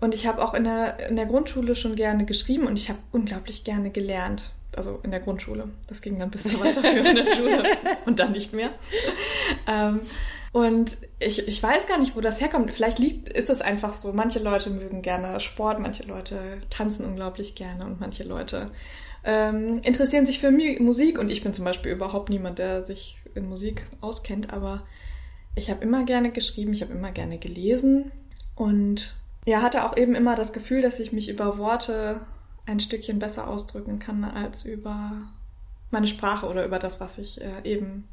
und 0.00 0.14
ich 0.14 0.26
habe 0.26 0.42
auch 0.42 0.54
in 0.54 0.64
der, 0.64 1.08
in 1.08 1.16
der 1.16 1.26
Grundschule 1.26 1.74
schon 1.74 1.96
gerne 1.96 2.24
geschrieben 2.24 2.66
und 2.66 2.78
ich 2.78 2.88
habe 2.88 2.98
unglaublich 3.12 3.64
gerne 3.64 3.90
gelernt. 3.90 4.52
Also 4.76 5.00
in 5.02 5.10
der 5.10 5.20
Grundschule. 5.20 5.70
Das 5.88 6.02
ging 6.02 6.18
dann 6.18 6.30
bis 6.30 6.42
zur 6.42 6.60
weiterführenden 6.60 7.24
Schule 7.26 7.64
und 8.04 8.18
dann 8.18 8.32
nicht 8.32 8.52
mehr. 8.52 8.70
Ähm, 9.66 10.00
und 10.52 10.96
ich, 11.18 11.46
ich 11.46 11.62
weiß 11.62 11.86
gar 11.86 11.98
nicht, 11.98 12.16
wo 12.16 12.20
das 12.20 12.40
herkommt. 12.40 12.72
Vielleicht 12.72 12.98
liegt, 12.98 13.28
ist 13.28 13.50
es 13.50 13.60
einfach 13.60 13.92
so. 13.92 14.12
Manche 14.12 14.38
Leute 14.38 14.70
mögen 14.70 15.02
gerne 15.02 15.40
Sport, 15.40 15.80
manche 15.80 16.04
Leute 16.04 16.58
tanzen 16.70 17.04
unglaublich 17.04 17.54
gerne 17.54 17.84
und 17.84 18.00
manche 18.00 18.24
Leute 18.24 18.70
ähm, 19.24 19.78
interessieren 19.82 20.26
sich 20.26 20.38
für 20.38 20.50
Musik. 20.50 21.18
Und 21.18 21.30
ich 21.30 21.42
bin 21.42 21.52
zum 21.52 21.64
Beispiel 21.64 21.92
überhaupt 21.92 22.30
niemand, 22.30 22.58
der 22.58 22.84
sich 22.84 23.16
in 23.34 23.48
Musik 23.48 23.86
auskennt. 24.00 24.52
Aber 24.52 24.82
ich 25.54 25.70
habe 25.70 25.82
immer 25.82 26.04
gerne 26.04 26.30
geschrieben, 26.30 26.72
ich 26.72 26.82
habe 26.82 26.92
immer 26.92 27.12
gerne 27.12 27.38
gelesen 27.38 28.12
und 28.54 29.14
ja, 29.46 29.62
hatte 29.62 29.84
auch 29.84 29.96
eben 29.96 30.14
immer 30.14 30.36
das 30.36 30.52
Gefühl, 30.52 30.82
dass 30.82 31.00
ich 31.00 31.12
mich 31.12 31.28
über 31.28 31.58
Worte 31.58 32.20
ein 32.66 32.80
Stückchen 32.80 33.18
besser 33.18 33.46
ausdrücken 33.46 33.98
kann 33.98 34.24
als 34.24 34.64
über 34.64 35.12
meine 35.90 36.08
Sprache 36.08 36.46
oder 36.46 36.64
über 36.64 36.78
das, 36.78 37.00
was 37.00 37.18
ich 37.18 37.40
äh, 37.40 37.62
eben 37.64 38.08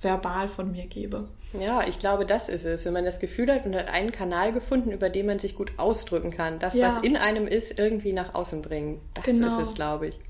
verbal 0.00 0.48
von 0.48 0.70
mir 0.72 0.86
gebe. 0.86 1.28
Ja, 1.58 1.86
ich 1.86 1.98
glaube, 1.98 2.26
das 2.26 2.48
ist 2.48 2.64
es. 2.64 2.84
Wenn 2.84 2.92
man 2.92 3.04
das 3.04 3.18
Gefühl 3.18 3.52
hat 3.52 3.64
und 3.66 3.74
hat 3.74 3.88
einen 3.88 4.12
Kanal 4.12 4.52
gefunden, 4.52 4.92
über 4.92 5.08
den 5.08 5.26
man 5.26 5.38
sich 5.38 5.54
gut 5.54 5.72
ausdrücken 5.78 6.30
kann, 6.30 6.58
das, 6.58 6.74
ja. 6.74 6.88
was 6.88 7.04
in 7.04 7.16
einem 7.16 7.46
ist, 7.46 7.78
irgendwie 7.78 8.12
nach 8.12 8.34
außen 8.34 8.62
bringen. 8.62 9.00
Das 9.14 9.24
genau. 9.24 9.48
ist 9.48 9.58
es, 9.58 9.74
glaube 9.74 10.08
ich. 10.08 10.20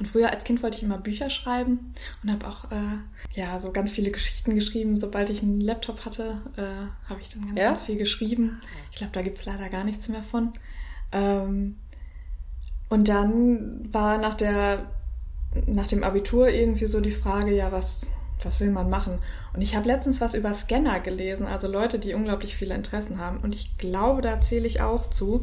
Und 0.00 0.06
früher 0.06 0.30
als 0.30 0.42
Kind 0.42 0.62
wollte 0.62 0.78
ich 0.78 0.82
immer 0.82 0.98
Bücher 0.98 1.30
schreiben 1.30 1.94
und 2.22 2.32
habe 2.32 2.48
auch 2.48 2.70
äh, 2.72 3.38
ja 3.38 3.60
so 3.60 3.70
ganz 3.70 3.92
viele 3.92 4.10
Geschichten 4.10 4.54
geschrieben. 4.54 4.98
Sobald 4.98 5.30
ich 5.30 5.42
einen 5.42 5.60
Laptop 5.60 6.04
hatte, 6.04 6.40
äh, 6.56 7.08
habe 7.08 7.20
ich 7.20 7.30
dann 7.30 7.46
ganz, 7.46 7.58
ja? 7.58 7.64
ganz, 7.66 7.82
viel 7.84 7.96
geschrieben. 7.96 8.60
Ich 8.90 8.96
glaube, 8.96 9.12
da 9.12 9.22
gibt 9.22 9.38
es 9.38 9.46
leider 9.46 9.68
gar 9.68 9.84
nichts 9.84 10.08
mehr 10.08 10.24
von. 10.24 10.52
Ähm, 11.12 11.76
und 12.88 13.08
dann 13.08 13.92
war 13.92 14.18
nach 14.18 14.34
der 14.34 14.90
nach 15.66 15.86
dem 15.86 16.02
Abitur 16.02 16.48
irgendwie 16.48 16.86
so 16.86 17.00
die 17.00 17.12
Frage, 17.12 17.54
ja, 17.54 17.70
was 17.70 18.08
was 18.44 18.60
will 18.60 18.70
man 18.70 18.90
machen? 18.90 19.18
Und 19.52 19.60
ich 19.60 19.76
habe 19.76 19.88
letztens 19.88 20.20
was 20.20 20.34
über 20.34 20.54
Scanner 20.54 21.00
gelesen, 21.00 21.46
also 21.46 21.68
Leute, 21.68 21.98
die 21.98 22.14
unglaublich 22.14 22.56
viele 22.56 22.74
Interessen 22.74 23.18
haben. 23.18 23.38
Und 23.38 23.54
ich 23.54 23.76
glaube, 23.78 24.22
da 24.22 24.40
zähle 24.40 24.66
ich 24.66 24.80
auch 24.80 25.10
zu, 25.10 25.42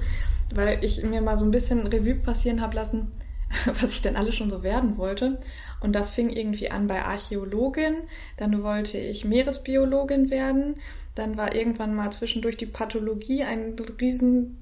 weil 0.54 0.84
ich 0.84 1.04
mir 1.04 1.22
mal 1.22 1.40
so 1.40 1.46
ein 1.46 1.52
bisschen 1.52 1.88
Revue 1.88 2.16
passieren 2.16 2.62
habe 2.62 2.76
lassen, 2.76 3.12
was 3.66 3.94
ich 3.94 4.02
denn 4.02 4.16
alles 4.16 4.36
schon 4.36 4.50
so 4.50 4.64
werden 4.64 4.98
wollte. 4.98 5.40
Und 5.80 5.94
das 5.94 6.10
fing 6.10 6.30
irgendwie 6.30 6.72
an 6.72 6.88
bei 6.88 7.04
Archäologin, 7.04 7.96
dann 8.38 8.64
wollte 8.64 8.98
ich 8.98 9.26
Meeresbiologin 9.26 10.30
werden, 10.30 10.76
dann 11.16 11.38
war 11.38 11.56
irgendwann 11.56 11.96
mal 11.96 12.12
zwischendurch 12.12 12.58
die 12.58 12.66
Pathologie 12.66 13.44
ein 13.44 13.76
riesen 14.00 14.61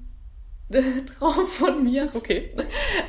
Traum 1.18 1.46
von 1.46 1.84
mir. 1.84 2.10
Okay. 2.14 2.50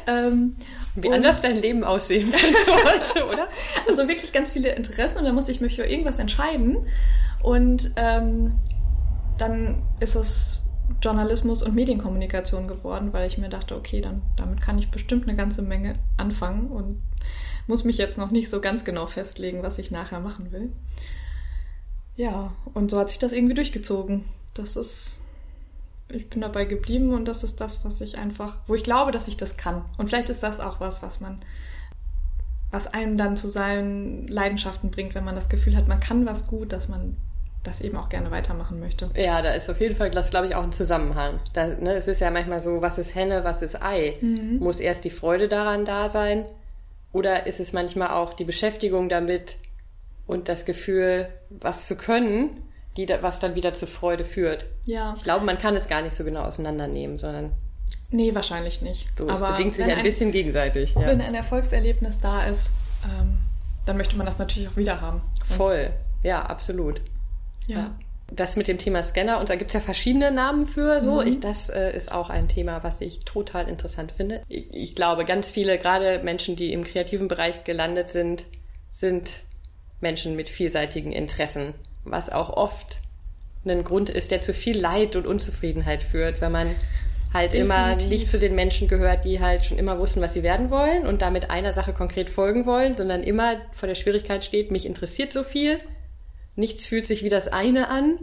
ähm, 0.07 0.55
Wie 0.95 1.11
anders 1.11 1.41
dein 1.41 1.57
Leben 1.57 1.83
aussehen 1.83 2.31
könnte 3.13 3.27
oder? 3.27 3.47
Also 3.87 4.07
wirklich 4.07 4.31
ganz 4.31 4.51
viele 4.51 4.73
Interessen 4.75 5.19
und 5.19 5.25
dann 5.25 5.35
musste 5.35 5.51
ich 5.51 5.61
mich 5.61 5.75
für 5.75 5.83
irgendwas 5.83 6.19
entscheiden. 6.19 6.87
Und 7.43 7.91
ähm, 7.95 8.53
dann 9.37 9.83
ist 9.99 10.15
es 10.15 10.59
Journalismus 11.01 11.63
und 11.63 11.73
Medienkommunikation 11.73 12.67
geworden, 12.67 13.13
weil 13.13 13.27
ich 13.27 13.37
mir 13.37 13.49
dachte, 13.49 13.75
okay, 13.75 14.01
dann 14.01 14.21
damit 14.35 14.61
kann 14.61 14.77
ich 14.77 14.91
bestimmt 14.91 15.27
eine 15.27 15.37
ganze 15.37 15.61
Menge 15.61 15.95
anfangen 16.17 16.67
und 16.67 17.01
muss 17.67 17.83
mich 17.83 17.97
jetzt 17.97 18.17
noch 18.17 18.31
nicht 18.31 18.49
so 18.49 18.59
ganz 18.61 18.83
genau 18.83 19.07
festlegen, 19.07 19.63
was 19.63 19.77
ich 19.77 19.91
nachher 19.91 20.19
machen 20.19 20.51
will. 20.51 20.71
Ja, 22.15 22.53
und 22.73 22.91
so 22.91 22.99
hat 22.99 23.09
sich 23.09 23.19
das 23.19 23.31
irgendwie 23.31 23.55
durchgezogen. 23.55 24.25
Das 24.53 24.75
ist 24.75 25.20
ich 26.13 26.29
bin 26.29 26.41
dabei 26.41 26.65
geblieben 26.65 27.13
und 27.13 27.25
das 27.25 27.43
ist 27.43 27.61
das, 27.61 27.83
was 27.85 28.01
ich 28.01 28.17
einfach, 28.17 28.57
wo 28.65 28.75
ich 28.75 28.83
glaube, 28.83 29.11
dass 29.11 29.27
ich 29.27 29.37
das 29.37 29.57
kann. 29.57 29.85
Und 29.97 30.07
vielleicht 30.07 30.29
ist 30.29 30.43
das 30.43 30.59
auch 30.59 30.79
was, 30.79 31.01
was 31.01 31.19
man, 31.19 31.39
was 32.71 32.87
einem 32.87 33.17
dann 33.17 33.37
zu 33.37 33.47
seinen 33.47 34.27
Leidenschaften 34.27 34.91
bringt, 34.91 35.15
wenn 35.15 35.25
man 35.25 35.35
das 35.35 35.49
Gefühl 35.49 35.75
hat, 35.75 35.87
man 35.87 35.99
kann 35.99 36.25
was 36.25 36.47
gut, 36.47 36.71
dass 36.73 36.87
man 36.87 37.17
das 37.63 37.81
eben 37.81 37.97
auch 37.97 38.09
gerne 38.09 38.31
weitermachen 38.31 38.79
möchte. 38.79 39.11
Ja, 39.15 39.41
da 39.41 39.53
ist 39.53 39.69
auf 39.69 39.79
jeden 39.79 39.95
Fall, 39.95 40.09
das 40.09 40.31
glaube 40.31 40.47
ich, 40.47 40.55
auch 40.55 40.63
ein 40.63 40.71
Zusammenhang. 40.71 41.39
Da, 41.53 41.67
ne, 41.67 41.93
es 41.93 42.07
ist 42.07 42.19
ja 42.19 42.31
manchmal 42.31 42.59
so, 42.59 42.81
was 42.81 42.97
ist 42.97 43.13
Henne, 43.13 43.43
was 43.43 43.61
ist 43.61 43.81
Ei? 43.81 44.15
Mhm. 44.21 44.57
Muss 44.57 44.79
erst 44.79 45.03
die 45.05 45.11
Freude 45.11 45.47
daran 45.47 45.85
da 45.85 46.09
sein? 46.09 46.45
Oder 47.13 47.45
ist 47.45 47.59
es 47.59 47.73
manchmal 47.73 48.09
auch 48.09 48.33
die 48.33 48.45
Beschäftigung 48.45 49.09
damit 49.09 49.57
und 50.25 50.49
das 50.49 50.65
Gefühl, 50.65 51.27
was 51.49 51.87
zu 51.87 51.97
können? 51.97 52.70
Die 52.97 53.05
da, 53.05 53.21
was 53.23 53.39
dann 53.39 53.55
wieder 53.55 53.73
zur 53.73 53.87
Freude 53.87 54.25
führt. 54.25 54.65
Ja. 54.85 55.13
Ich 55.17 55.23
glaube, 55.23 55.45
man 55.45 55.57
kann 55.57 55.75
es 55.75 55.87
gar 55.87 56.01
nicht 56.01 56.15
so 56.15 56.23
genau 56.23 56.43
auseinandernehmen, 56.43 57.17
sondern. 57.17 57.53
Nee, 58.09 58.35
wahrscheinlich 58.35 58.81
nicht. 58.81 59.07
So, 59.17 59.29
es 59.29 59.41
Aber 59.41 59.53
bedingt 59.53 59.75
sich 59.75 59.85
ein, 59.85 59.91
ein, 59.91 60.03
bisschen 60.03 60.31
gegenseitig. 60.31 60.93
Ja. 60.95 61.07
Wenn 61.07 61.21
ein 61.21 61.35
Erfolgserlebnis 61.35 62.19
da 62.19 62.45
ist, 62.45 62.69
ähm, 63.05 63.37
dann 63.85 63.97
möchte 63.97 64.17
man 64.17 64.25
das 64.25 64.37
natürlich 64.37 64.69
auch 64.69 64.75
wieder 64.75 64.99
haben. 64.99 65.21
Voll. 65.45 65.91
Ja, 66.23 66.43
absolut. 66.43 67.01
Ja. 67.67 67.77
ja. 67.77 67.95
Das 68.33 68.55
mit 68.55 68.67
dem 68.67 68.77
Thema 68.77 69.03
Scanner, 69.03 69.39
und 69.39 69.49
da 69.49 69.55
gibt 69.55 69.71
es 69.71 69.73
ja 69.73 69.81
verschiedene 69.81 70.31
Namen 70.31 70.65
für, 70.65 71.01
so, 71.01 71.21
mhm. 71.21 71.27
ich, 71.27 71.39
das 71.41 71.69
äh, 71.69 71.95
ist 71.95 72.11
auch 72.11 72.29
ein 72.29 72.47
Thema, 72.47 72.81
was 72.81 73.01
ich 73.01 73.19
total 73.19 73.67
interessant 73.67 74.13
finde. 74.13 74.41
Ich, 74.47 74.73
ich 74.73 74.95
glaube, 74.95 75.25
ganz 75.25 75.49
viele, 75.49 75.77
gerade 75.77 76.21
Menschen, 76.23 76.55
die 76.55 76.71
im 76.71 76.85
kreativen 76.85 77.27
Bereich 77.27 77.65
gelandet 77.65 78.09
sind, 78.09 78.45
sind 78.89 79.41
Menschen 79.99 80.35
mit 80.35 80.49
vielseitigen 80.49 81.11
Interessen 81.11 81.73
was 82.03 82.29
auch 82.29 82.49
oft 82.49 82.99
ein 83.65 83.83
Grund 83.83 84.09
ist, 84.09 84.31
der 84.31 84.39
zu 84.39 84.53
viel 84.53 84.77
Leid 84.77 85.15
und 85.15 85.27
Unzufriedenheit 85.27 86.03
führt, 86.03 86.41
wenn 86.41 86.51
man 86.51 86.75
halt 87.33 87.53
Definitiv. 87.53 87.61
immer 87.61 87.95
nicht 87.95 88.29
zu 88.29 88.39
den 88.39 88.55
Menschen 88.55 88.87
gehört, 88.87 89.23
die 89.23 89.39
halt 89.39 89.65
schon 89.65 89.77
immer 89.77 89.99
wussten, 89.99 90.21
was 90.21 90.33
sie 90.33 90.43
werden 90.43 90.69
wollen 90.69 91.05
und 91.05 91.21
damit 91.21 91.49
einer 91.49 91.71
Sache 91.71 91.93
konkret 91.93 92.29
folgen 92.29 92.65
wollen, 92.65 92.95
sondern 92.95 93.23
immer 93.23 93.57
vor 93.71 93.87
der 93.87 93.95
Schwierigkeit 93.95 94.43
steht, 94.43 94.71
mich 94.71 94.85
interessiert 94.85 95.31
so 95.31 95.43
viel, 95.43 95.79
nichts 96.55 96.85
fühlt 96.85 97.07
sich 97.07 97.23
wie 97.23 97.29
das 97.29 97.47
eine 97.47 97.89
an. 97.89 98.19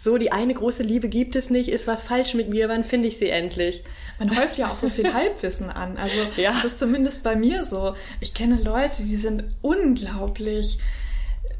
So, 0.00 0.18
die 0.18 0.32
eine 0.32 0.52
große 0.52 0.82
Liebe 0.82 1.08
gibt 1.08 1.36
es 1.36 1.48
nicht, 1.48 1.68
ist 1.68 1.86
was 1.86 2.02
falsch 2.02 2.34
mit 2.34 2.48
mir, 2.48 2.68
wann 2.68 2.82
finde 2.82 3.06
ich 3.06 3.18
sie 3.18 3.28
endlich? 3.28 3.84
Man 4.18 4.36
häuft 4.36 4.58
ja 4.58 4.72
auch 4.72 4.78
so 4.78 4.88
viel 4.88 5.14
Halbwissen 5.14 5.70
an. 5.70 5.96
Also, 5.96 6.18
ja. 6.36 6.50
das 6.50 6.64
ist 6.64 6.78
zumindest 6.80 7.22
bei 7.22 7.36
mir 7.36 7.64
so. 7.64 7.94
Ich 8.20 8.34
kenne 8.34 8.60
Leute, 8.60 9.02
die 9.04 9.16
sind 9.16 9.44
unglaublich 9.62 10.78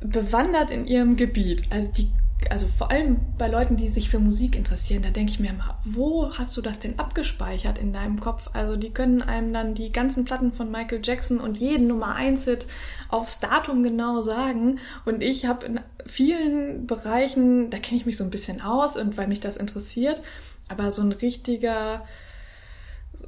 bewandert 0.01 0.71
in 0.71 0.87
ihrem 0.87 1.17
Gebiet. 1.17 1.65
Also 1.71 1.89
die 1.89 2.11
also 2.49 2.67
vor 2.67 2.91
allem 2.91 3.19
bei 3.37 3.49
Leuten, 3.49 3.77
die 3.77 3.89
sich 3.89 4.09
für 4.09 4.19
Musik 4.19 4.57
interessieren, 4.57 5.03
da 5.03 5.11
denke 5.11 5.33
ich 5.33 5.41
mir 5.41 5.51
immer, 5.51 5.79
wo 5.85 6.33
hast 6.33 6.57
du 6.57 6.63
das 6.63 6.79
denn 6.79 6.99
abgespeichert 6.99 7.77
in 7.77 7.93
deinem 7.93 8.21
Kopf? 8.21 8.51
Also 8.55 8.77
die 8.77 8.91
können 8.91 9.21
einem 9.21 9.53
dann 9.53 9.75
die 9.75 9.93
ganzen 9.93 10.25
Platten 10.25 10.53
von 10.53 10.71
Michael 10.71 11.03
Jackson 11.03 11.39
und 11.39 11.59
jeden 11.59 11.89
Nummer 11.89 12.15
1 12.15 12.45
Hit 12.45 12.67
aufs 13.09 13.41
Datum 13.41 13.83
genau 13.83 14.23
sagen. 14.23 14.79
Und 15.05 15.23
ich 15.23 15.47
habe 15.47 15.67
in 15.67 15.81
vielen 16.07 16.87
Bereichen, 16.87 17.71
da 17.71 17.79
kenne 17.79 18.01
ich 18.01 18.07
mich 18.07 18.17
so 18.17 18.25
ein 18.25 18.31
bisschen 18.31 18.63
aus 18.63 18.97
und 18.97 19.17
weil 19.17 19.29
mich 19.29 19.41
das 19.41 19.57
interessiert, 19.57 20.23
aber 20.69 20.91
so 20.93 21.03
ein 21.03 21.13
richtiger, 21.13 22.07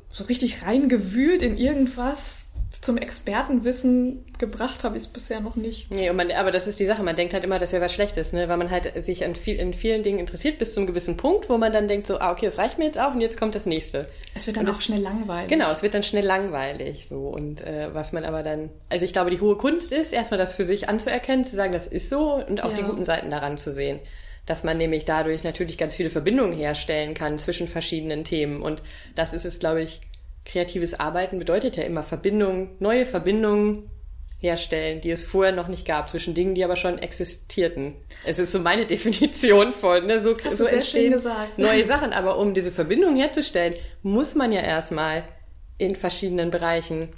so 0.08 0.24
richtig 0.24 0.64
reingewühlt 0.64 1.42
in 1.42 1.56
irgendwas, 1.56 2.41
zum 2.82 2.98
Expertenwissen 2.98 4.24
gebracht 4.38 4.82
habe 4.82 4.96
ich 4.96 5.04
es 5.04 5.08
bisher 5.08 5.40
noch 5.40 5.54
nicht. 5.54 5.88
Nee, 5.92 6.12
man, 6.12 6.32
aber 6.32 6.50
das 6.50 6.66
ist 6.66 6.80
die 6.80 6.84
Sache. 6.84 7.04
Man 7.04 7.14
denkt 7.14 7.32
halt 7.32 7.44
immer, 7.44 7.60
das 7.60 7.72
wäre 7.72 7.82
was 7.82 7.92
Schlechtes, 7.92 8.32
ne? 8.32 8.48
weil 8.48 8.56
man 8.56 8.72
halt 8.72 9.04
sich 9.04 9.24
an 9.24 9.36
viel, 9.36 9.54
in 9.54 9.72
vielen 9.72 10.02
Dingen 10.02 10.18
interessiert 10.18 10.58
bis 10.58 10.74
zu 10.74 10.80
einem 10.80 10.88
gewissen 10.88 11.16
Punkt, 11.16 11.48
wo 11.48 11.58
man 11.58 11.72
dann 11.72 11.86
denkt 11.86 12.08
so, 12.08 12.18
ah, 12.18 12.32
okay, 12.32 12.46
das 12.46 12.58
reicht 12.58 12.78
mir 12.78 12.84
jetzt 12.84 12.98
auch 12.98 13.14
und 13.14 13.20
jetzt 13.20 13.38
kommt 13.38 13.54
das 13.54 13.66
nächste. 13.66 14.08
Es 14.34 14.48
wird 14.48 14.56
dann 14.56 14.66
und 14.66 14.74
auch 14.74 14.80
schnell 14.80 15.00
langweilig. 15.00 15.48
Genau, 15.48 15.70
es 15.70 15.84
wird 15.84 15.94
dann 15.94 16.02
schnell 16.02 16.26
langweilig. 16.26 17.06
so 17.08 17.28
Und 17.28 17.60
äh, 17.60 17.94
was 17.94 18.12
man 18.12 18.24
aber 18.24 18.42
dann, 18.42 18.70
also 18.88 19.04
ich 19.04 19.12
glaube, 19.12 19.30
die 19.30 19.40
hohe 19.40 19.56
Kunst 19.56 19.92
ist, 19.92 20.12
erstmal 20.12 20.38
das 20.38 20.52
für 20.52 20.64
sich 20.64 20.88
anzuerkennen, 20.88 21.44
zu 21.44 21.54
sagen, 21.54 21.72
das 21.72 21.86
ist 21.86 22.10
so 22.10 22.34
und 22.34 22.64
auch 22.64 22.70
ja. 22.70 22.78
die 22.78 22.82
guten 22.82 23.04
Seiten 23.04 23.30
daran 23.30 23.58
zu 23.58 23.72
sehen 23.72 24.00
dass 24.44 24.64
man 24.64 24.76
nämlich 24.76 25.04
dadurch 25.04 25.44
natürlich 25.44 25.78
ganz 25.78 25.94
viele 25.94 26.10
Verbindungen 26.10 26.52
herstellen 26.52 27.14
kann 27.14 27.38
zwischen 27.38 27.68
verschiedenen 27.68 28.24
Themen. 28.24 28.60
Und 28.60 28.82
das 29.14 29.34
ist 29.34 29.44
es, 29.44 29.60
glaube 29.60 29.82
ich, 29.82 30.00
kreatives 30.44 30.98
Arbeiten 30.98 31.38
bedeutet 31.38 31.76
ja 31.76 31.84
immer 31.84 32.02
Verbindung, 32.02 32.70
neue 32.80 33.06
Verbindungen 33.06 33.90
herstellen, 34.38 35.00
die 35.00 35.10
es 35.10 35.24
vorher 35.24 35.52
noch 35.52 35.68
nicht 35.68 35.86
gab, 35.86 36.10
zwischen 36.10 36.34
Dingen, 36.34 36.54
die 36.54 36.64
aber 36.64 36.74
schon 36.76 36.98
existierten. 36.98 37.94
Es 38.24 38.38
ist 38.38 38.52
so 38.52 38.58
meine 38.58 38.86
Definition 38.86 39.72
von, 39.72 40.06
ne? 40.06 40.20
so, 40.20 40.36
so 40.36 40.66
entstehen 40.66 41.20
neue 41.56 41.84
Sachen. 41.84 42.12
Aber 42.12 42.38
um 42.38 42.52
diese 42.52 42.72
Verbindung 42.72 43.16
herzustellen, 43.16 43.74
muss 44.02 44.34
man 44.34 44.52
ja 44.52 44.60
erstmal 44.60 45.24
in 45.78 45.94
verschiedenen 45.94 46.50
Bereichen 46.50 47.10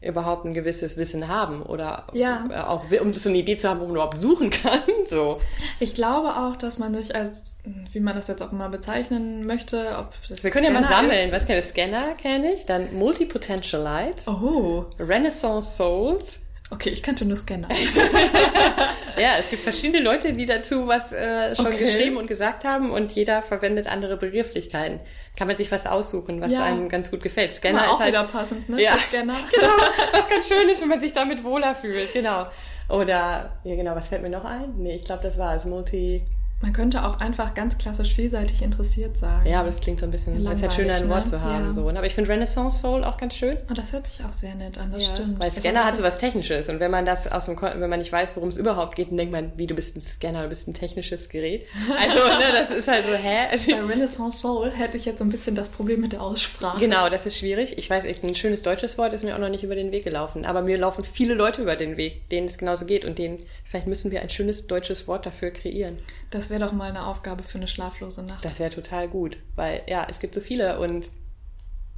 überhaupt 0.00 0.44
ein 0.44 0.54
gewisses 0.54 0.96
Wissen 0.96 1.28
haben 1.28 1.62
oder 1.62 2.06
ja. 2.12 2.68
auch 2.68 2.84
um 3.00 3.14
so 3.14 3.28
eine 3.28 3.38
Idee 3.38 3.56
zu 3.56 3.68
haben, 3.68 3.80
wo 3.80 3.84
man 3.84 3.94
überhaupt 3.94 4.18
suchen 4.18 4.50
kann. 4.62 4.80
So. 5.06 5.40
Ich 5.80 5.94
glaube 5.94 6.36
auch, 6.36 6.56
dass 6.56 6.78
man 6.78 6.94
sich 6.94 7.14
als, 7.14 7.58
wie 7.92 8.00
man 8.00 8.14
das 8.14 8.28
jetzt 8.28 8.42
auch 8.42 8.52
immer 8.52 8.68
bezeichnen 8.68 9.46
möchte, 9.46 9.96
ob 9.98 10.12
das 10.28 10.44
Wir 10.44 10.50
können 10.50 10.66
Scanner 10.66 10.80
ja 10.80 10.88
mal 10.88 10.96
sammeln. 10.96 11.28
Ist. 11.28 11.32
Was 11.32 11.46
kenne 11.46 11.58
ich? 11.58 11.64
Scanner 11.64 12.14
kenne 12.14 12.52
ich, 12.52 12.66
dann 12.66 12.94
Multipotentialite, 12.94 14.30
oh. 14.30 14.84
Renaissance 14.98 15.76
Souls, 15.76 16.40
Okay, 16.70 16.90
ich 16.90 17.02
kannte 17.02 17.24
nur 17.24 17.36
Scanner. 17.36 17.68
ja, 19.18 19.36
es 19.38 19.50
gibt 19.50 19.62
verschiedene 19.62 20.02
Leute, 20.02 20.32
die 20.32 20.46
dazu 20.46 20.88
was 20.88 21.12
äh, 21.12 21.54
schon 21.54 21.68
okay. 21.68 21.78
geschrieben 21.78 22.16
und 22.16 22.26
gesagt 22.26 22.64
haben 22.64 22.90
und 22.90 23.12
jeder 23.12 23.42
verwendet 23.42 23.86
andere 23.86 24.16
Begrifflichkeiten. 24.16 24.98
Kann 25.36 25.46
man 25.46 25.56
sich 25.56 25.70
was 25.70 25.86
aussuchen, 25.86 26.40
was 26.40 26.50
ja. 26.50 26.64
einem 26.64 26.88
ganz 26.88 27.10
gut 27.10 27.22
gefällt. 27.22 27.52
Scanner 27.52 27.84
ist 27.84 27.90
auch 27.90 28.00
halt 28.00 28.08
wieder 28.08 28.24
passend, 28.24 28.68
ne? 28.68 28.82
Ja, 28.82 28.96
Scanner. 28.98 29.36
genau. 29.52 29.74
Was 30.12 30.28
ganz 30.28 30.48
schön 30.48 30.68
ist, 30.68 30.82
wenn 30.82 30.88
man 30.88 31.00
sich 31.00 31.12
damit 31.12 31.44
wohler 31.44 31.74
fühlt. 31.76 32.12
Genau. 32.12 32.46
Oder 32.88 33.58
ja, 33.62 33.76
genau. 33.76 33.94
Was 33.94 34.08
fällt 34.08 34.22
mir 34.22 34.30
noch 34.30 34.44
ein? 34.44 34.74
Nee, 34.78 34.96
ich 34.96 35.04
glaube, 35.04 35.22
das 35.22 35.38
war 35.38 35.54
es. 35.54 35.64
Multi. 35.64 36.22
Man 36.62 36.72
könnte 36.72 37.04
auch 37.04 37.20
einfach 37.20 37.52
ganz 37.52 37.76
klassisch 37.76 38.14
vielseitig 38.14 38.62
interessiert 38.62 39.18
sagen. 39.18 39.46
Ja, 39.46 39.60
aber 39.60 39.66
das 39.66 39.78
klingt 39.78 40.00
so 40.00 40.06
ein 40.06 40.10
bisschen, 40.10 40.46
es 40.46 40.56
ist 40.56 40.62
halt 40.62 40.72
schön, 40.72 40.90
ein 40.90 41.08
Wort 41.10 41.26
ne? 41.26 41.30
zu 41.30 41.40
haben. 41.42 41.66
Ja. 41.66 41.74
So. 41.74 41.86
Aber 41.86 42.06
ich 42.06 42.14
finde 42.14 42.30
Renaissance 42.30 42.80
Soul 42.80 43.04
auch 43.04 43.18
ganz 43.18 43.34
schön. 43.34 43.58
Oh, 43.70 43.74
das 43.74 43.92
hört 43.92 44.06
sich 44.06 44.24
auch 44.24 44.32
sehr 44.32 44.54
nett 44.54 44.78
an, 44.78 44.90
das 44.90 45.04
ja. 45.04 45.14
stimmt. 45.14 45.38
Weil 45.38 45.50
Scanner 45.50 45.84
hat 45.84 45.98
so 45.98 46.02
was 46.02 46.16
Technisches 46.16 46.70
und 46.70 46.80
wenn 46.80 46.90
man 46.90 47.04
das 47.04 47.30
aus 47.30 47.44
dem, 47.44 47.60
wenn 47.60 47.90
man 47.90 47.98
nicht 47.98 48.10
weiß, 48.10 48.36
worum 48.36 48.48
es 48.48 48.56
überhaupt 48.56 48.96
geht, 48.96 49.10
dann 49.10 49.18
denkt 49.18 49.32
man, 49.32 49.52
wie 49.56 49.66
du 49.66 49.74
bist 49.74 49.96
ein 49.96 50.00
Scanner, 50.00 50.44
du 50.44 50.48
bist 50.48 50.66
ein 50.66 50.74
technisches 50.74 51.28
Gerät. 51.28 51.66
Also, 51.98 52.38
ne, 52.38 52.52
das 52.52 52.70
ist 52.70 52.88
halt 52.88 53.04
so, 53.06 53.14
hä? 53.14 53.46
Bei 53.70 53.84
Renaissance 53.84 54.38
Soul 54.38 54.70
hätte 54.70 54.96
ich 54.96 55.06
jetzt 55.06 55.18
so 55.18 55.24
ein 55.24 55.30
bisschen 55.30 55.54
das 55.54 55.68
Problem 55.68 56.00
mit 56.00 56.12
der 56.12 56.22
Aussprache. 56.22 56.78
Genau, 56.78 57.08
das 57.08 57.26
ist 57.26 57.38
schwierig. 57.38 57.78
Ich 57.78 57.88
weiß 57.88 58.04
echt, 58.04 58.22
ein 58.22 58.34
schönes 58.34 58.62
deutsches 58.62 58.98
Wort 58.98 59.12
ist 59.12 59.24
mir 59.24 59.34
auch 59.34 59.40
noch 59.40 59.48
nicht 59.48 59.64
über 59.64 59.74
den 59.74 59.92
Weg 59.92 60.04
gelaufen. 60.04 60.44
Aber 60.44 60.62
mir 60.62 60.78
laufen 60.78 61.04
viele 61.04 61.34
Leute 61.34 61.62
über 61.62 61.76
den 61.76 61.96
Weg, 61.96 62.28
denen 62.28 62.46
es 62.46 62.58
genauso 62.58 62.86
geht 62.86 63.04
und 63.04 63.18
denen, 63.18 63.38
vielleicht 63.64 63.86
müssen 63.86 64.10
wir 64.10 64.20
ein 64.20 64.30
schönes 64.30 64.66
deutsches 64.66 65.08
Wort 65.08 65.26
dafür 65.26 65.50
kreieren. 65.50 65.98
Das 66.30 66.45
wäre 66.50 66.60
doch 66.60 66.72
mal 66.72 66.88
eine 66.88 67.06
Aufgabe 67.06 67.42
für 67.42 67.58
eine 67.58 67.68
schlaflose 67.68 68.22
Nacht. 68.22 68.44
Das 68.44 68.58
wäre 68.58 68.70
total 68.70 69.08
gut, 69.08 69.36
weil 69.54 69.82
ja, 69.86 70.06
es 70.08 70.18
gibt 70.18 70.34
so 70.34 70.40
viele 70.40 70.78
und 70.78 71.08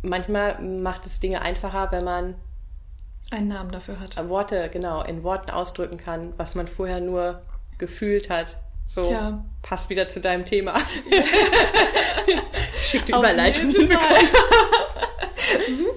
manchmal 0.03 0.61
macht 0.61 1.07
es 1.07 1.21
Dinge 1.21 1.43
einfacher, 1.43 1.91
wenn 1.93 2.05
man 2.05 2.35
einen 3.31 3.49
Namen 3.49 3.71
dafür 3.71 4.01
hat. 4.01 4.17
Worte, 4.29 4.71
genau, 4.73 5.03
in 5.03 5.23
Worten 5.23 5.51
ausdrücken 5.51 5.99
kann, 5.99 6.33
was 6.37 6.55
man 6.55 6.69
vorher 6.69 7.01
nur 7.01 7.43
gefühlt 7.79 8.31
hat. 8.31 8.57
So, 8.87 9.05
Tja. 9.05 9.45
passt 9.63 9.91
wieder 9.91 10.09
zu 10.09 10.21
deinem 10.21 10.47
Thema. 10.47 10.75
Schickt 12.81 13.11
Überleitung 13.11 13.71
Super. 13.73 13.99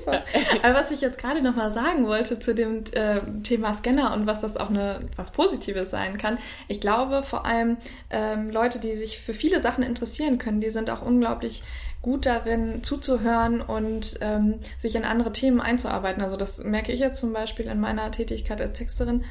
Aber 0.64 0.74
was 0.74 0.92
ich 0.92 1.02
jetzt 1.02 1.18
gerade 1.18 1.42
noch 1.42 1.56
mal 1.56 1.72
sagen 1.72 2.08
wollte 2.08 2.40
zu 2.40 2.54
dem 2.54 2.84
äh, 2.94 3.20
Thema 3.44 3.74
Scanner 3.74 4.14
und 4.14 4.28
was 4.28 4.42
das 4.42 4.58
auch 4.58 4.70
eine 4.70 5.02
was 5.16 5.32
Positives 5.32 5.90
sein 5.90 6.18
kann, 6.18 6.38
ich 6.68 6.80
glaube 6.80 7.24
vor 7.24 7.46
allem 7.46 7.78
ähm, 8.10 8.50
Leute, 8.50 8.80
die 8.80 8.96
sich 8.96 9.20
für 9.20 9.34
viele 9.34 9.62
Sachen 9.62 9.84
interessieren 9.84 10.38
können, 10.38 10.62
die 10.62 10.70
sind 10.70 10.90
auch 10.90 11.02
unglaublich 11.02 11.64
gut 12.02 12.26
darin 12.26 12.84
zuzuhören 12.84 13.62
und 13.62 14.18
ähm, 14.22 14.56
sich 14.80 14.96
in 14.96 15.04
andere 15.04 15.34
Themen 15.34 15.62
einzuarbeiten. 15.62 16.24
Also 16.24 16.36
das 16.36 16.64
merke 16.64 16.92
ich 16.92 17.00
jetzt 17.00 17.20
zum 17.20 17.32
Beispiel 17.34 17.68
in 17.68 17.80
meiner 17.80 18.10
Tätigkeit 18.12 18.60
als 18.60 18.74
Texterin. 18.74 19.24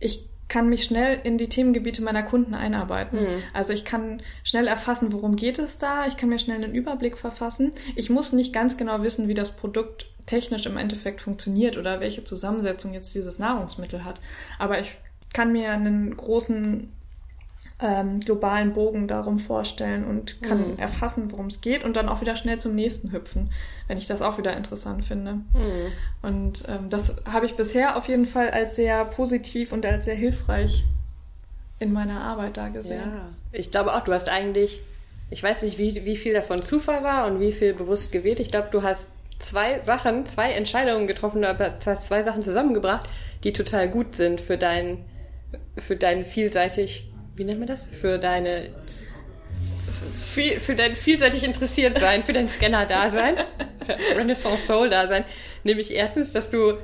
Ich 0.00 0.28
kann 0.48 0.68
mich 0.68 0.84
schnell 0.84 1.20
in 1.24 1.38
die 1.38 1.48
Themengebiete 1.48 2.02
meiner 2.02 2.22
Kunden 2.22 2.54
einarbeiten. 2.54 3.20
Mhm. 3.20 3.42
Also 3.52 3.72
ich 3.72 3.84
kann 3.84 4.22
schnell 4.44 4.66
erfassen, 4.66 5.12
worum 5.12 5.36
geht 5.36 5.58
es 5.58 5.78
da. 5.78 6.06
Ich 6.06 6.16
kann 6.16 6.28
mir 6.28 6.38
schnell 6.38 6.62
einen 6.62 6.74
Überblick 6.74 7.18
verfassen. 7.18 7.72
Ich 7.96 8.10
muss 8.10 8.32
nicht 8.32 8.52
ganz 8.52 8.76
genau 8.76 9.02
wissen, 9.02 9.28
wie 9.28 9.34
das 9.34 9.50
Produkt 9.50 10.06
technisch 10.26 10.66
im 10.66 10.76
Endeffekt 10.76 11.20
funktioniert 11.20 11.78
oder 11.78 12.00
welche 12.00 12.24
Zusammensetzung 12.24 12.92
jetzt 12.92 13.14
dieses 13.14 13.38
Nahrungsmittel 13.38 14.04
hat. 14.04 14.20
Aber 14.58 14.80
ich 14.80 14.98
kann 15.32 15.52
mir 15.52 15.72
einen 15.72 16.16
großen 16.16 16.92
ähm, 17.78 18.20
globalen 18.20 18.72
Bogen 18.72 19.06
darum 19.06 19.38
vorstellen 19.38 20.04
und 20.04 20.40
kann 20.40 20.72
mhm. 20.72 20.78
erfassen, 20.78 21.30
worum 21.30 21.46
es 21.46 21.60
geht 21.60 21.84
und 21.84 21.94
dann 21.94 22.08
auch 22.08 22.20
wieder 22.20 22.36
schnell 22.36 22.58
zum 22.58 22.74
nächsten 22.74 23.12
hüpfen, 23.12 23.50
wenn 23.86 23.98
ich 23.98 24.06
das 24.06 24.22
auch 24.22 24.38
wieder 24.38 24.56
interessant 24.56 25.04
finde. 25.04 25.34
Mhm. 25.34 25.92
Und 26.22 26.64
ähm, 26.68 26.88
das 26.88 27.16
habe 27.26 27.46
ich 27.46 27.54
bisher 27.54 27.96
auf 27.96 28.08
jeden 28.08 28.26
Fall 28.26 28.50
als 28.50 28.76
sehr 28.76 29.04
positiv 29.04 29.72
und 29.72 29.84
als 29.84 30.06
sehr 30.06 30.14
hilfreich 30.14 30.84
in 31.78 31.92
meiner 31.92 32.22
Arbeit 32.22 32.56
da 32.56 32.68
gesehen. 32.68 33.12
Ja, 33.14 33.28
ich 33.52 33.70
glaube 33.70 33.94
auch, 33.94 34.04
du 34.04 34.12
hast 34.12 34.30
eigentlich, 34.30 34.80
ich 35.30 35.42
weiß 35.42 35.62
nicht, 35.62 35.76
wie, 35.76 36.06
wie 36.06 36.16
viel 36.16 36.32
davon 36.32 36.62
Zufall 36.62 37.02
war 37.02 37.26
und 37.26 37.40
wie 37.40 37.52
viel 37.52 37.74
bewusst 37.74 38.10
gewählt. 38.10 38.40
Ich 38.40 38.48
glaube, 38.48 38.68
du 38.70 38.82
hast 38.82 39.10
zwei 39.38 39.80
Sachen, 39.80 40.26
zwei 40.26 40.52
Entscheidungen 40.52 41.06
getroffen, 41.06 41.44
aber 41.44 41.76
hast 41.84 42.06
zwei 42.06 42.22
Sachen 42.22 42.42
zusammengebracht, 42.42 43.08
die 43.44 43.52
total 43.52 43.88
gut 43.88 44.14
sind 44.16 44.40
für 44.40 44.56
dein, 44.56 45.04
für 45.76 45.96
dein 45.96 46.24
vielseitig 46.24 47.10
wie 47.36 47.44
nennt 47.44 47.58
man 47.58 47.68
das? 47.68 47.86
Für 47.86 48.18
deine 48.18 48.70
für, 50.24 50.52
für 50.52 50.74
dein 50.74 50.96
vielseitig 50.96 51.44
interessiert 51.44 51.98
sein, 51.98 52.22
für 52.22 52.32
dein 52.32 52.48
Scanner-Dasein, 52.48 53.36
Renaissance 54.16 54.66
Soul-Dasein, 54.66 55.24
nämlich 55.64 55.94
erstens, 55.94 56.32
dass 56.32 56.50
du 56.50 56.74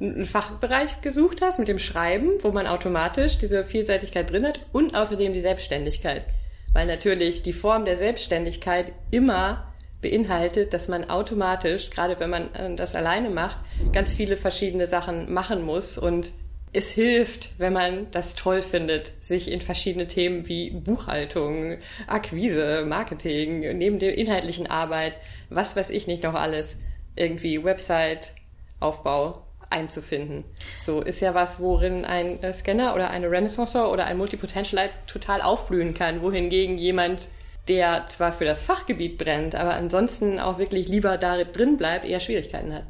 einen 0.00 0.26
Fachbereich 0.26 1.00
gesucht 1.00 1.42
hast 1.42 1.58
mit 1.58 1.68
dem 1.68 1.78
Schreiben, 1.78 2.30
wo 2.42 2.52
man 2.52 2.66
automatisch 2.66 3.38
diese 3.38 3.64
Vielseitigkeit 3.64 4.30
drin 4.30 4.46
hat 4.46 4.60
und 4.72 4.94
außerdem 4.94 5.32
die 5.32 5.40
Selbstständigkeit. 5.40 6.24
Weil 6.72 6.86
natürlich 6.86 7.42
die 7.42 7.52
Form 7.52 7.84
der 7.84 7.96
Selbstständigkeit 7.96 8.92
immer 9.10 9.69
beinhaltet, 10.00 10.72
dass 10.72 10.88
man 10.88 11.10
automatisch, 11.10 11.90
gerade 11.90 12.18
wenn 12.20 12.30
man 12.30 12.76
das 12.76 12.94
alleine 12.94 13.30
macht, 13.30 13.58
ganz 13.92 14.14
viele 14.14 14.36
verschiedene 14.36 14.86
Sachen 14.86 15.32
machen 15.32 15.62
muss 15.62 15.98
und 15.98 16.32
es 16.72 16.88
hilft, 16.90 17.50
wenn 17.58 17.72
man 17.72 18.06
das 18.12 18.36
toll 18.36 18.62
findet, 18.62 19.12
sich 19.22 19.50
in 19.50 19.60
verschiedene 19.60 20.06
Themen 20.06 20.46
wie 20.46 20.70
Buchhaltung, 20.70 21.78
Akquise, 22.06 22.84
Marketing, 22.86 23.76
neben 23.76 23.98
der 23.98 24.16
inhaltlichen 24.16 24.68
Arbeit, 24.68 25.16
was 25.48 25.74
weiß 25.74 25.90
ich 25.90 26.06
nicht 26.06 26.22
noch 26.22 26.34
alles, 26.34 26.76
irgendwie 27.16 27.64
Website-Aufbau 27.64 29.44
einzufinden. 29.68 30.44
So 30.78 31.00
ist 31.00 31.20
ja 31.20 31.34
was, 31.34 31.58
worin 31.58 32.04
ein 32.04 32.38
Scanner 32.52 32.94
oder 32.94 33.10
eine 33.10 33.30
Renaissance 33.30 33.88
oder 33.88 34.04
ein 34.04 34.18
Multipotentialite 34.18 34.94
total 35.08 35.42
aufblühen 35.42 35.92
kann, 35.92 36.22
wohingegen 36.22 36.78
jemand, 36.78 37.28
der 37.70 38.08
zwar 38.08 38.32
für 38.32 38.44
das 38.44 38.64
Fachgebiet 38.64 39.16
brennt, 39.16 39.54
aber 39.54 39.74
ansonsten 39.74 40.40
auch 40.40 40.58
wirklich 40.58 40.88
lieber 40.88 41.16
da 41.18 41.44
drin 41.44 41.76
bleibt, 41.76 42.04
eher 42.04 42.18
Schwierigkeiten 42.18 42.74
hat. 42.74 42.82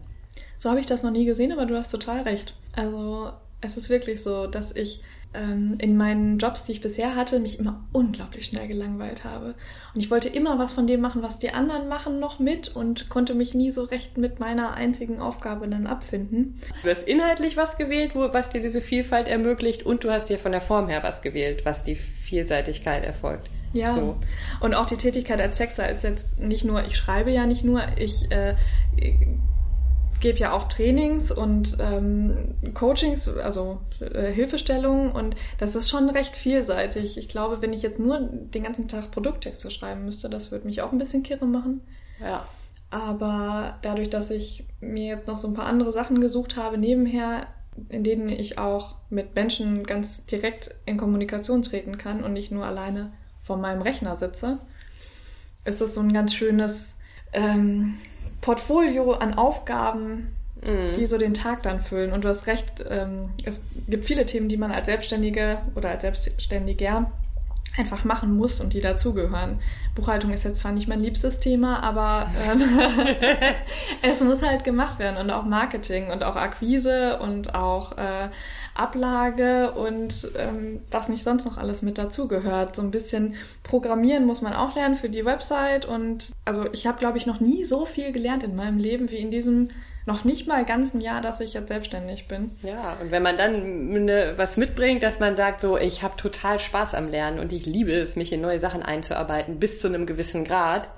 So 0.59 0.71
habe 0.71 0.81
ich 0.81 0.87
das 0.87 1.03
noch 1.03 1.11
nie 1.11 1.27
gesehen, 1.27 1.53
aber 1.53 1.67
du 1.67 1.77
hast 1.77 1.91
total 1.91 2.23
recht. 2.23 2.55
Also 2.75 3.31
es 3.61 3.77
ist 3.77 3.91
wirklich 3.91 4.23
so, 4.23 4.47
dass 4.47 4.75
ich 4.75 5.03
ähm, 5.35 5.77
in 5.83 5.99
meinen 5.99 6.39
Jobs, 6.39 6.65
die 6.65 6.73
ich 6.73 6.81
bisher 6.81 7.15
hatte, 7.15 7.41
mich 7.41 7.59
immer 7.59 7.85
unglaublich 7.93 8.47
schnell 8.47 8.69
gelangweilt 8.69 9.23
habe. 9.23 9.55
Und 9.95 10.01
ich 10.01 10.11
wollte 10.11 10.31
immer 10.31 10.59
was 10.59 10.73
von 10.73 10.87
dem 10.87 11.03
machen, 11.03 11.23
was 11.23 11.39
die 11.39 11.51
anderen 11.51 11.87
machen, 11.87 12.19
noch 12.19 12.39
mit 12.39 12.75
und 12.75 13.11
konnte 13.11 13.35
mich 13.35 13.53
nie 13.53 13.71
so 13.71 13.83
recht 13.83 14.17
mit 14.17 14.41
meiner 14.41 14.75
einzigen 14.75 15.21
Aufgabe 15.21 15.69
dann 15.69 15.87
abfinden. 15.87 16.59
Du 16.83 16.89
hast 16.89 17.07
inhaltlich 17.07 17.59
was 17.59 17.77
gewählt, 17.77 18.15
wo, 18.15 18.33
was 18.33 18.49
dir 18.49 18.63
diese 18.63 18.81
Vielfalt 18.81 19.29
ermöglicht 19.29 19.85
und 19.85 20.05
du 20.05 20.11
hast 20.11 20.31
dir 20.31 20.39
von 20.39 20.53
der 20.53 20.63
Form 20.63 20.89
her 20.89 21.03
was 21.03 21.21
gewählt, 21.21 21.67
was 21.67 21.85
die 21.85 21.97
Vielseitigkeit 21.97 23.05
erfolgt. 23.05 23.51
Ja. 23.73 23.93
So. 23.93 24.17
Und 24.61 24.75
auch 24.75 24.87
die 24.87 24.97
Tätigkeit 24.97 25.41
als 25.41 25.57
Sexer 25.57 25.89
ist 25.89 26.03
jetzt 26.03 26.39
nicht 26.39 26.65
nur, 26.65 26.85
ich 26.85 26.97
schreibe 26.97 27.31
ja 27.31 27.47
nicht 27.47 27.65
nur, 27.65 27.83
ich 27.97 28.31
äh, 28.33 28.57
gebe 30.21 30.39
ja 30.39 30.53
auch 30.53 30.69
Trainings 30.69 31.31
und 31.31 31.79
ähm, 31.81 32.55
Coachings, 32.75 33.29
also 33.29 33.81
äh, 34.01 34.31
Hilfestellungen 34.31 35.13
und 35.13 35.35
das 35.59 35.75
ist 35.75 35.89
schon 35.89 36.11
recht 36.11 36.37
vielseitig. 36.37 37.17
Ich 37.17 37.29
glaube, 37.29 37.63
wenn 37.63 37.73
ich 37.73 37.83
jetzt 37.83 37.99
nur 37.99 38.21
den 38.21 38.63
ganzen 38.63 38.87
Tag 38.87 39.11
Produkttexte 39.11 39.71
schreiben 39.71 40.05
müsste, 40.05 40.29
das 40.29 40.51
würde 40.51 40.67
mich 40.67 40.83
auch 40.83 40.93
ein 40.93 40.99
bisschen 40.99 41.23
kirre 41.23 41.47
machen. 41.47 41.81
Ja. 42.21 42.47
Aber 42.91 43.79
dadurch, 43.83 44.11
dass 44.11 44.31
ich 44.31 44.67
mir 44.81 45.07
jetzt 45.07 45.29
noch 45.29 45.39
so 45.39 45.49
ein 45.49 45.55
paar 45.55 45.67
andere 45.67 45.93
Sachen 45.93 46.21
gesucht 46.21 46.57
habe 46.57 46.77
nebenher, 46.77 47.47
in 47.89 48.03
denen 48.03 48.29
ich 48.29 48.59
auch 48.59 48.97
mit 49.11 49.35
Menschen 49.35 49.85
ganz 49.85 50.25
direkt 50.27 50.75
in 50.87 50.97
Kommunikation 50.97 51.63
treten 51.63 51.99
kann 51.99 52.25
und 52.25 52.33
nicht 52.33 52.51
nur 52.51 52.67
alleine 52.67 53.13
vor 53.51 53.57
meinem 53.57 53.83
Rechner 53.83 54.15
sitze, 54.15 54.59
ist 55.65 55.81
das 55.81 55.93
so 55.95 56.01
ein 56.01 56.13
ganz 56.13 56.33
schönes 56.33 56.95
ähm, 57.33 57.99
Portfolio 58.41 59.15
an 59.15 59.35
Aufgaben, 59.35 60.37
mhm. 60.63 60.93
die 60.95 61.05
so 61.05 61.19
den 61.19 61.35
Tag 61.35 61.65
dann 61.65 61.81
füllen. 61.81 62.13
Und 62.13 62.23
du 62.23 62.29
hast 62.29 62.47
recht, 62.47 62.85
ähm, 62.89 63.31
es 63.45 63.61
gibt 63.89 64.05
viele 64.05 64.25
Themen, 64.25 64.49
die 64.49 64.57
man 64.57 64.71
als 64.71 64.87
Selbstständige 64.87 65.59
oder 65.75 65.91
als 65.91 66.03
Selbstständiger 66.03 67.11
einfach 67.77 68.05
machen 68.05 68.37
muss 68.37 68.61
und 68.61 68.73
die 68.73 68.81
dazugehören. 68.81 69.61
Buchhaltung 69.95 70.33
ist 70.33 70.45
jetzt 70.45 70.61
zwar 70.61 70.73
nicht 70.73 70.89
mein 70.89 71.01
liebstes 71.01 71.41
Thema, 71.41 71.83
aber 71.83 72.31
ähm, 72.45 72.63
es 74.03 74.21
muss 74.21 74.43
halt 74.43 74.65
gemacht 74.65 74.99
werden 74.99 75.17
und 75.17 75.31
auch 75.31 75.45
Marketing 75.45 76.11
und 76.11 76.23
auch 76.23 76.37
Akquise 76.37 77.19
und 77.21 77.55
auch 77.55 77.97
äh, 77.97 78.29
Ablage 78.75 79.73
und 79.73 80.29
ähm, 80.37 80.81
was 80.91 81.09
nicht 81.09 81.25
sonst 81.25 81.45
noch 81.45 81.59
alles 81.59 81.83
mit 81.83 81.99
dazugehört. 81.99 82.77
So 82.77 82.83
ein 82.83 82.91
bisschen 82.91 83.35
Programmieren 83.63 84.27
muss 84.27 84.43
man 84.43 84.53
auch 84.53 84.75
lernen 84.75 84.97
für 84.97 85.09
die 85.09 85.25
Website 85.25 85.87
und 85.87 86.31
also 86.45 86.67
ich 86.73 86.87
habe 86.87 86.99
glaube 86.99 87.19
ich 87.19 87.27
noch 87.27 87.41
nie 87.41 87.65
so 87.65 87.85
viel 87.85 88.13
gelernt 88.13 88.43
in 88.43 88.57
meinem 88.57 88.79
Leben 88.79 89.11
wie 89.11 89.19
in 89.19 89.31
diesem 89.31 89.69
noch 90.11 90.25
nicht 90.25 90.49
mal 90.49 90.65
ganzen 90.65 91.01
Jahr, 91.01 91.21
dass 91.21 91.41
ich 91.41 91.55
jetzt 91.55 91.69
selbstständig 91.69 92.27
bin. 92.27 92.51
Ja, 92.63 92.97
und 93.01 93.13
wenn 93.13 93.23
man 93.23 93.37
dann 93.37 93.95
eine, 93.95 94.35
was 94.37 94.57
mitbringt, 94.57 95.03
dass 95.03 95.21
man 95.21 95.37
sagt, 95.37 95.61
so, 95.61 95.79
ich 95.79 96.03
habe 96.03 96.17
total 96.17 96.59
Spaß 96.59 96.95
am 96.95 97.09
Lernen 97.09 97.39
und 97.39 97.53
ich 97.53 97.65
liebe 97.65 97.93
es, 97.93 98.17
mich 98.17 98.33
in 98.33 98.41
neue 98.41 98.59
Sachen 98.59 98.83
einzuarbeiten 98.83 99.61
bis 99.61 99.81
zu 99.81 99.89
einem 99.89 100.07
gewissen 100.07 100.45
Grad, 100.45 100.89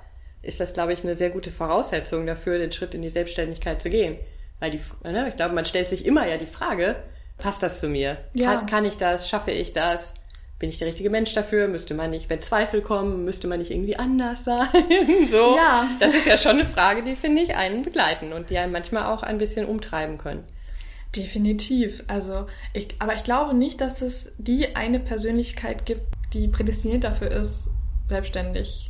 ist 0.41 0.59
das, 0.59 0.73
glaube 0.73 0.93
ich, 0.93 1.03
eine 1.03 1.15
sehr 1.15 1.29
gute 1.29 1.51
Voraussetzung 1.51 2.25
dafür, 2.25 2.57
den 2.57 2.71
Schritt 2.71 2.95
in 2.95 3.03
die 3.03 3.09
Selbstständigkeit 3.09 3.79
zu 3.79 3.89
gehen. 3.89 4.17
Weil 4.59 4.71
die, 4.71 4.81
ne, 5.03 5.29
ich 5.29 5.35
glaube, 5.35 5.53
man 5.53 5.65
stellt 5.65 5.89
sich 5.89 6.05
immer 6.05 6.27
ja 6.27 6.37
die 6.37 6.47
Frage, 6.47 6.95
passt 7.37 7.61
das 7.61 7.79
zu 7.79 7.89
mir? 7.89 8.17
Ja. 8.33 8.55
Kann, 8.55 8.65
kann 8.65 8.85
ich 8.85 8.97
das? 8.97 9.29
Schaffe 9.29 9.51
ich 9.51 9.73
das? 9.73 10.13
Bin 10.63 10.69
ich 10.69 10.77
der 10.77 10.87
richtige 10.87 11.09
Mensch 11.09 11.33
dafür? 11.33 11.67
Müsste 11.67 11.93
man 11.93 12.11
nicht, 12.11 12.29
wenn 12.29 12.39
Zweifel 12.39 12.81
kommen, 12.81 13.25
müsste 13.25 13.49
man 13.49 13.59
nicht 13.59 13.69
irgendwie 13.69 13.97
anders 13.97 14.45
sein? 14.45 14.65
so. 15.29 15.57
Ja. 15.57 15.89
Das 15.99 16.13
ist 16.13 16.25
ja 16.25 16.37
schon 16.37 16.53
eine 16.53 16.65
Frage, 16.65 17.03
die 17.03 17.17
finde 17.17 17.41
ich 17.41 17.57
einen 17.57 17.83
begleiten 17.83 18.31
und 18.31 18.49
die 18.49 18.57
einen 18.57 18.71
manchmal 18.71 19.07
auch 19.07 19.23
ein 19.23 19.39
bisschen 19.39 19.65
umtreiben 19.65 20.17
können. 20.17 20.45
Definitiv. 21.17 22.05
Also, 22.07 22.45
ich, 22.71 22.95
aber 22.99 23.13
ich 23.13 23.25
glaube 23.25 23.53
nicht, 23.53 23.81
dass 23.81 24.01
es 24.01 24.31
die 24.37 24.77
eine 24.77 25.01
Persönlichkeit 25.01 25.85
gibt, 25.85 26.03
die 26.31 26.47
prädestiniert 26.47 27.03
dafür 27.03 27.29
ist, 27.29 27.67
selbstständig 28.07 28.89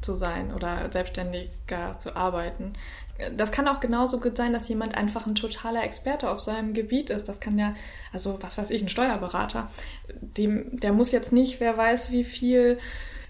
zu 0.00 0.16
sein 0.16 0.52
oder 0.52 0.90
selbstständiger 0.90 2.00
zu 2.00 2.16
arbeiten 2.16 2.72
das 3.36 3.52
kann 3.52 3.68
auch 3.68 3.80
genauso 3.80 4.20
gut 4.20 4.36
sein, 4.36 4.52
dass 4.52 4.68
jemand 4.68 4.96
einfach 4.96 5.26
ein 5.26 5.34
totaler 5.34 5.84
Experte 5.84 6.30
auf 6.30 6.38
seinem 6.38 6.74
Gebiet 6.74 7.10
ist. 7.10 7.28
Das 7.28 7.40
kann 7.40 7.58
ja, 7.58 7.74
also 8.12 8.38
was 8.40 8.58
weiß 8.58 8.70
ich, 8.70 8.82
ein 8.82 8.88
Steuerberater. 8.88 9.70
Dem, 10.20 10.78
der 10.80 10.92
muss 10.92 11.12
jetzt 11.12 11.32
nicht, 11.32 11.60
wer 11.60 11.76
weiß, 11.76 12.10
wie 12.10 12.24
viel 12.24 12.78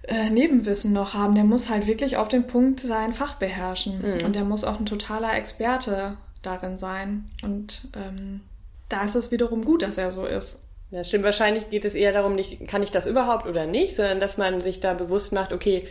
äh, 0.03 0.31
Nebenwissen 0.31 0.93
noch 0.93 1.15
haben. 1.15 1.35
Der 1.35 1.45
muss 1.45 1.69
halt 1.69 1.87
wirklich 1.87 2.17
auf 2.17 2.29
den 2.29 2.47
Punkt 2.47 2.81
sein 2.81 3.13
Fach 3.13 3.35
beherrschen. 3.35 4.03
Mhm. 4.03 4.25
Und 4.25 4.37
der 4.37 4.45
muss 4.45 4.65
auch 4.65 4.79
ein 4.79 4.87
totaler 4.87 5.35
Experte 5.35 6.17
darin 6.43 6.79
sein. 6.79 7.27
Und 7.43 7.89
ähm, 7.95 8.41
da 8.89 9.05
ist 9.05 9.15
es 9.15 9.31
wiederum 9.31 9.65
gut, 9.65 9.83
dass 9.83 9.99
er 9.99 10.13
so 10.13 10.25
ist. 10.25 10.61
Ja, 10.91 11.03
stimmt. 11.03 11.25
Wahrscheinlich 11.25 11.71
geht 11.71 11.85
es 11.85 11.95
eher 11.95 12.13
darum, 12.13 12.37
nicht, 12.37 12.69
kann 12.69 12.83
ich 12.83 12.93
das 12.93 13.07
überhaupt 13.07 13.47
oder 13.47 13.67
nicht, 13.67 13.97
sondern 13.97 14.21
dass 14.21 14.39
man 14.39 14.61
sich 14.61 14.81
da 14.81 14.95
bewusst 14.95 15.33
macht, 15.33 15.53
okay, 15.53 15.87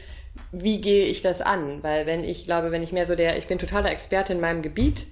wie 0.52 0.82
gehe 0.82 1.06
ich 1.06 1.22
das 1.22 1.42
an? 1.42 1.84
Weil 1.84 2.06
wenn 2.06 2.24
ich 2.24 2.46
glaube, 2.46 2.72
wenn 2.72 2.84
ich 2.84 2.92
mehr 2.92 3.06
so 3.06 3.16
der, 3.16 3.38
ich 3.38 3.48
bin 3.48 3.60
totaler 3.60 3.92
Experte 3.92 4.34
in 4.34 4.40
meinem 4.40 4.62
Gebiet 4.62 5.08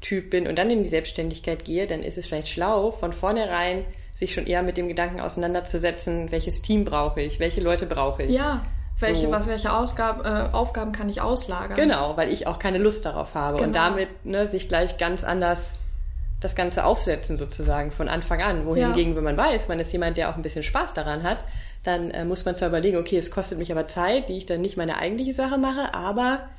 Typ 0.00 0.30
bin 0.30 0.46
und 0.46 0.56
dann 0.56 0.70
in 0.70 0.82
die 0.82 0.88
Selbstständigkeit 0.88 1.64
gehe, 1.64 1.86
dann 1.86 2.02
ist 2.02 2.16
es 2.16 2.26
vielleicht 2.26 2.48
schlau, 2.48 2.90
von 2.90 3.12
vornherein 3.12 3.84
sich 4.14 4.32
schon 4.34 4.46
eher 4.46 4.62
mit 4.62 4.76
dem 4.76 4.88
Gedanken 4.88 5.20
auseinanderzusetzen, 5.20 6.32
welches 6.32 6.62
Team 6.62 6.84
brauche 6.84 7.20
ich, 7.20 7.38
welche 7.38 7.60
Leute 7.60 7.86
brauche 7.86 8.22
ich. 8.22 8.32
Ja. 8.32 8.64
Welche, 8.98 9.26
so. 9.26 9.32
was, 9.32 9.46
welche 9.46 9.72
Ausgab, 9.72 10.26
äh, 10.26 10.54
Aufgaben 10.54 10.92
kann 10.92 11.08
ich 11.08 11.22
auslagern? 11.22 11.74
Genau, 11.74 12.16
weil 12.18 12.30
ich 12.30 12.46
auch 12.46 12.58
keine 12.58 12.76
Lust 12.76 13.06
darauf 13.06 13.34
habe 13.34 13.56
genau. 13.56 13.68
und 13.68 13.72
damit 13.74 14.24
ne, 14.26 14.46
sich 14.46 14.68
gleich 14.68 14.98
ganz 14.98 15.24
anders 15.24 15.72
das 16.40 16.54
Ganze 16.54 16.84
aufsetzen 16.84 17.36
sozusagen 17.36 17.92
von 17.92 18.08
Anfang 18.08 18.42
an. 18.42 18.66
Wohingegen, 18.66 19.12
ja. 19.12 19.16
wenn 19.16 19.24
man 19.24 19.36
weiß, 19.36 19.68
man 19.68 19.80
ist 19.80 19.92
jemand, 19.92 20.16
der 20.16 20.30
auch 20.30 20.36
ein 20.36 20.42
bisschen 20.42 20.62
Spaß 20.62 20.94
daran 20.94 21.22
hat, 21.22 21.44
dann 21.82 22.10
äh, 22.10 22.24
muss 22.24 22.44
man 22.44 22.54
zwar 22.54 22.68
überlegen, 22.68 22.98
okay, 22.98 23.16
es 23.16 23.30
kostet 23.30 23.58
mich 23.58 23.72
aber 23.72 23.86
Zeit, 23.86 24.28
die 24.28 24.36
ich 24.36 24.46
dann 24.46 24.60
nicht 24.60 24.76
meine 24.76 24.98
eigentliche 24.98 25.34
Sache 25.34 25.58
mache, 25.58 25.94
aber 25.94 26.50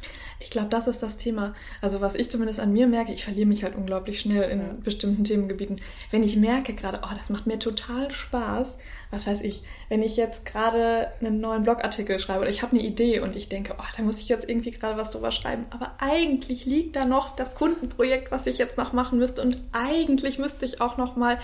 ich 0.41 0.49
glaube, 0.49 0.69
das 0.69 0.88
ist 0.88 1.03
das 1.03 1.17
Thema. 1.17 1.53
Also 1.82 2.01
was 2.01 2.15
ich 2.15 2.32
zumindest 2.32 2.59
an 2.59 2.74
mir 2.74 2.88
merke, 2.88 3.13
ich 3.13 3.24
verliere 3.24 3.47
mich 3.47 3.63
halt 3.63 3.76
unglaublich 3.76 4.19
schnell 4.19 4.49
in 4.49 4.59
ja. 4.59 4.76
bestimmten 4.84 5.24
Themengebieten. 5.24 5.80
Wenn 6.09 6.24
ich 6.24 6.36
merke 6.36 6.74
gerade, 6.74 7.01
oh, 7.03 7.15
das 7.15 7.30
macht 7.30 7.45
mir 7.45 7.59
total 7.59 8.09
Spaß, 8.09 8.78
was 9.11 9.28
weiß 9.28 9.41
ich, 9.41 9.61
wenn 9.89 10.01
ich 10.01 10.17
jetzt 10.17 10.45
gerade 10.45 11.11
einen 11.19 11.41
neuen 11.41 11.61
Blogartikel 11.61 12.19
schreibe 12.19 12.41
oder 12.41 12.49
ich 12.49 12.63
habe 12.63 12.76
eine 12.76 12.86
Idee 12.86 13.19
und 13.19 13.36
ich 13.36 13.49
denke, 13.49 13.76
oh, 13.78 13.84
da 13.95 14.01
muss 14.01 14.19
ich 14.19 14.30
jetzt 14.30 14.49
irgendwie 14.49 14.72
gerade 14.72 14.97
was 14.97 15.11
drüber 15.11 15.32
schreiben, 15.32 15.65
aber 15.69 15.91
eigentlich 15.99 16.65
liegt 16.65 16.95
da 16.95 17.05
noch 17.05 17.36
das 17.36 17.53
Kundenprojekt, 17.53 18.32
was 18.32 18.47
ich 18.47 18.57
jetzt 18.57 18.80
noch 18.80 18.93
machen 18.93 19.19
müsste 19.19 19.43
und 19.43 19.61
eigentlich 19.74 20.39
müsste 20.39 20.65
ich 20.65 20.82
auch 20.82 20.97
noch 20.97 21.15
mal 21.15 21.38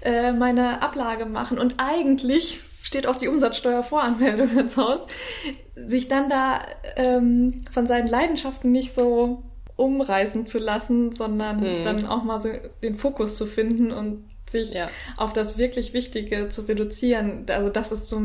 äh, 0.00 0.32
meine 0.32 0.80
Ablage 0.80 1.26
machen 1.26 1.58
und 1.58 1.74
eigentlich 1.76 2.60
steht 2.82 3.06
auch 3.06 3.16
die 3.16 3.28
Umsatzsteuervoranmeldung 3.28 4.56
ins 4.56 4.76
Haus, 4.76 5.00
sich 5.74 6.08
dann 6.08 6.28
da 6.28 6.60
ähm, 6.96 7.62
von 7.72 7.86
seinen 7.86 8.08
Leidenschaften 8.08 8.72
nicht 8.72 8.94
so 8.94 9.42
umreißen 9.76 10.46
zu 10.46 10.58
lassen, 10.58 11.12
sondern 11.12 11.60
mhm. 11.60 11.84
dann 11.84 12.06
auch 12.06 12.24
mal 12.24 12.40
so 12.40 12.48
den 12.82 12.96
Fokus 12.96 13.36
zu 13.36 13.46
finden 13.46 13.92
und 13.92 14.24
sich 14.50 14.74
ja. 14.74 14.88
auf 15.16 15.32
das 15.32 15.58
wirklich 15.58 15.92
Wichtige 15.92 16.48
zu 16.48 16.62
reduzieren. 16.62 17.46
Also 17.48 17.68
das 17.68 17.92
ist 17.92 18.08
so 18.08 18.16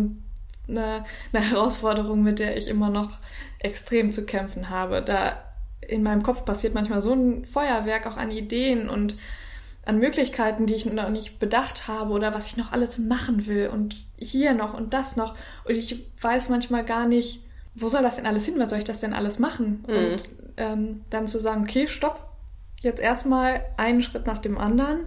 eine, 0.67 1.05
eine 1.31 1.49
Herausforderung, 1.49 2.23
mit 2.23 2.39
der 2.39 2.57
ich 2.57 2.67
immer 2.67 2.89
noch 2.89 3.19
extrem 3.59 4.11
zu 4.11 4.25
kämpfen 4.25 4.69
habe. 4.69 5.01
Da 5.01 5.43
in 5.87 6.01
meinem 6.01 6.23
Kopf 6.23 6.45
passiert 6.45 6.73
manchmal 6.73 7.01
so 7.01 7.13
ein 7.13 7.45
Feuerwerk 7.45 8.07
auch 8.07 8.17
an 8.17 8.31
Ideen 8.31 8.89
und 8.89 9.15
an 9.85 9.99
Möglichkeiten, 9.99 10.65
die 10.65 10.75
ich 10.75 10.85
noch 10.85 11.09
nicht 11.09 11.39
bedacht 11.39 11.87
habe 11.87 12.13
oder 12.13 12.33
was 12.33 12.47
ich 12.47 12.57
noch 12.57 12.71
alles 12.71 12.97
machen 12.97 13.47
will 13.47 13.67
und 13.67 14.05
hier 14.17 14.53
noch 14.53 14.73
und 14.73 14.93
das 14.93 15.15
noch. 15.15 15.35
Und 15.65 15.75
ich 15.75 16.05
weiß 16.21 16.49
manchmal 16.49 16.85
gar 16.85 17.05
nicht, 17.05 17.43
wo 17.75 17.87
soll 17.87 18.01
das 18.01 18.15
denn 18.15 18.25
alles 18.25 18.45
hin? 18.45 18.55
Was 18.57 18.69
soll 18.69 18.79
ich 18.79 18.85
das 18.85 18.99
denn 18.99 19.13
alles 19.13 19.39
machen? 19.39 19.83
Mhm. 19.87 19.95
Und 19.95 20.29
ähm, 20.57 21.01
dann 21.09 21.27
zu 21.27 21.39
sagen, 21.39 21.63
okay, 21.63 21.87
stopp, 21.87 22.29
jetzt 22.81 23.01
erstmal 23.01 23.61
einen 23.77 24.03
Schritt 24.03 24.25
nach 24.25 24.37
dem 24.37 24.57
anderen 24.57 25.01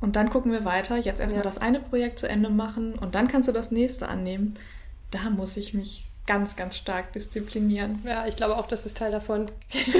und 0.00 0.16
dann 0.16 0.30
gucken 0.30 0.52
wir 0.52 0.64
weiter. 0.64 0.96
Jetzt 0.96 1.20
erstmal 1.20 1.44
ja. 1.44 1.50
das 1.50 1.58
eine 1.58 1.80
Projekt 1.80 2.18
zu 2.18 2.28
Ende 2.28 2.48
machen 2.48 2.94
und 2.94 3.14
dann 3.14 3.28
kannst 3.28 3.48
du 3.48 3.52
das 3.52 3.70
nächste 3.70 4.08
annehmen. 4.08 4.54
Da 5.10 5.28
muss 5.28 5.56
ich 5.58 5.74
mich 5.74 6.06
ganz, 6.26 6.56
ganz 6.56 6.76
stark 6.76 7.12
disziplinieren. 7.12 8.02
Ja, 8.06 8.26
ich 8.26 8.36
glaube 8.36 8.56
auch, 8.56 8.66
das 8.66 8.86
ist 8.86 8.96
Teil 8.96 9.10
davon. 9.10 9.50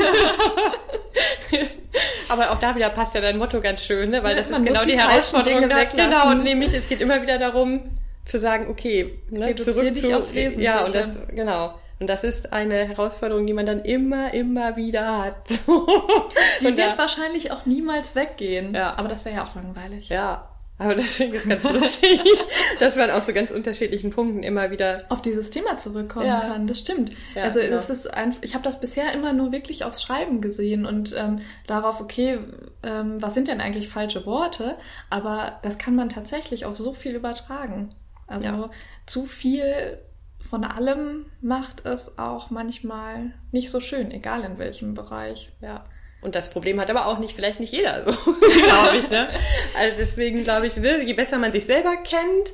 Aber 2.29 2.51
auch 2.53 2.61
da 2.61 2.75
wieder 2.75 2.89
passt 2.91 3.15
ja 3.15 3.21
dein 3.21 3.39
Motto 3.39 3.61
ganz 3.61 3.85
schön, 3.85 4.11
ne? 4.11 4.23
weil 4.23 4.37
das 4.37 4.51
ist 4.51 4.65
genau 4.65 4.85
die, 4.85 4.93
die 4.93 4.99
Herausforderung. 4.99 5.69
Da, 5.69 5.85
genau, 5.85 6.31
und 6.31 6.45
nämlich 6.45 6.73
es 6.73 6.89
geht 6.89 7.01
immer 7.01 7.21
wieder 7.21 7.39
darum 7.39 7.91
zu 8.25 8.39
sagen, 8.39 8.69
okay, 8.71 9.21
ne, 9.31 9.55
zurück 9.57 9.95
zu, 9.95 10.17
aufs 10.17 10.33
Wesentliche. 10.33 10.63
Ja, 10.63 10.85
und 10.85 10.95
das, 10.95 11.27
genau. 11.29 11.75
Und 11.99 12.07
das 12.09 12.25
ist 12.25 12.53
eine 12.53 12.87
Herausforderung, 12.89 13.47
die 13.47 13.53
man 13.53 13.67
dann 13.67 13.83
immer, 13.85 14.33
immer 14.35 14.77
wieder 14.77 15.23
hat. 15.23 15.37
die 15.51 16.67
und 16.67 16.77
wird 16.77 16.93
da, 16.93 16.99
wahrscheinlich 16.99 17.53
auch 17.53 17.67
niemals 17.67 18.15
weggehen. 18.15 18.75
Ja. 18.75 18.97
Aber 18.97 19.09
das 19.09 19.25
wäre 19.25 19.37
ja 19.37 19.45
auch 19.45 19.55
langweilig. 19.55 20.09
Ja, 20.09 20.52
aber 20.83 20.95
deswegen 20.97 21.33
ist 21.33 21.49
ganz 21.49 21.63
lustig, 21.65 22.21
dass 22.81 22.97
man 22.97 23.11
aus 23.11 23.27
so 23.27 23.33
ganz 23.33 23.51
unterschiedlichen 23.51 24.11
Punkten 24.11 24.43
immer 24.43 24.71
wieder 24.71 25.05
auf 25.09 25.23
dieses 25.23 25.51
Thema 25.51 25.77
zurückkommen 25.77 26.27
ja. 26.27 26.41
kann. 26.41 26.67
Das 26.67 26.79
stimmt. 26.79 27.13
Ja, 27.35 27.45
also 27.45 27.61
genau. 27.61 27.77
es 27.77 27.91
ist 27.91 28.13
ein, 28.13 28.35
ich 28.43 28.55
habe 28.55 28.65
das 28.65 28.81
bisher 28.81 29.13
immer 29.13 29.33
nur 29.33 29.53
wirklich 29.53 29.85
aufs 29.85 30.03
Schreiben 30.03 30.41
gesehen 30.41 30.85
und 30.87 31.15
ähm, 31.17 31.41
darauf, 31.67 32.01
okay, 32.01 32.39
ähm, 32.83 33.23
was 33.23 33.35
sind 33.35 33.49
denn 33.49 33.61
eigentlich 33.61 33.89
falsche 33.89 34.27
Worte? 34.27 34.77
Aber 35.11 35.61
das 35.63 35.79
kann 35.79 35.95
man 35.95 36.09
tatsächlich 36.09 36.65
auf 36.65 36.77
so 36.77 36.93
viel 36.93 37.15
übertragen. 37.15 37.91
Also 38.27 38.49
ja. 38.49 38.71
zu 39.07 39.27
viel 39.27 39.99
von 40.39 40.65
allem 40.65 41.27
macht 41.41 41.87
es 41.87 42.19
auch 42.19 42.51
manchmal 42.51 43.33
nicht 43.53 43.71
so 43.71 43.81
schön, 43.81 44.11
egal 44.11 44.43
in 44.43 44.59
welchem 44.59 44.95
Bereich. 44.95 45.53
Ja. 45.61 45.85
Und 46.23 46.37
das 46.37 46.51
Problem 46.51 46.81
hat 46.81 46.89
aber 46.89 47.07
auch 47.07 47.19
nicht, 47.19 47.35
vielleicht 47.35 47.61
nicht 47.61 47.73
jeder, 47.73 48.05
so, 48.05 48.13
glaube 48.65 48.97
ich, 48.97 49.11
ne? 49.11 49.29
Also 49.79 49.97
deswegen 49.99 50.45
glaube 50.45 50.69
ich, 50.69 50.77
ne, 50.77 51.05
je 51.05 51.15
besser 51.15 51.39
man 51.39 51.53
sich 51.53 51.67
selber 51.67 51.97
kennt, 51.97 52.53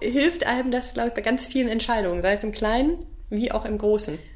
hilft 0.00 0.46
einem 0.46 0.70
das, 0.70 0.94
glaube 0.94 1.08
ich, 1.08 1.14
bei 1.14 1.20
ganz 1.20 1.44
vielen 1.44 1.68
Entscheidungen, 1.68 2.22
sei 2.22 2.32
es 2.32 2.44
im 2.44 2.52
Kleinen 2.52 3.06
wie 3.28 3.52
auch 3.52 3.64
im 3.64 3.78
Großen. 3.78 4.18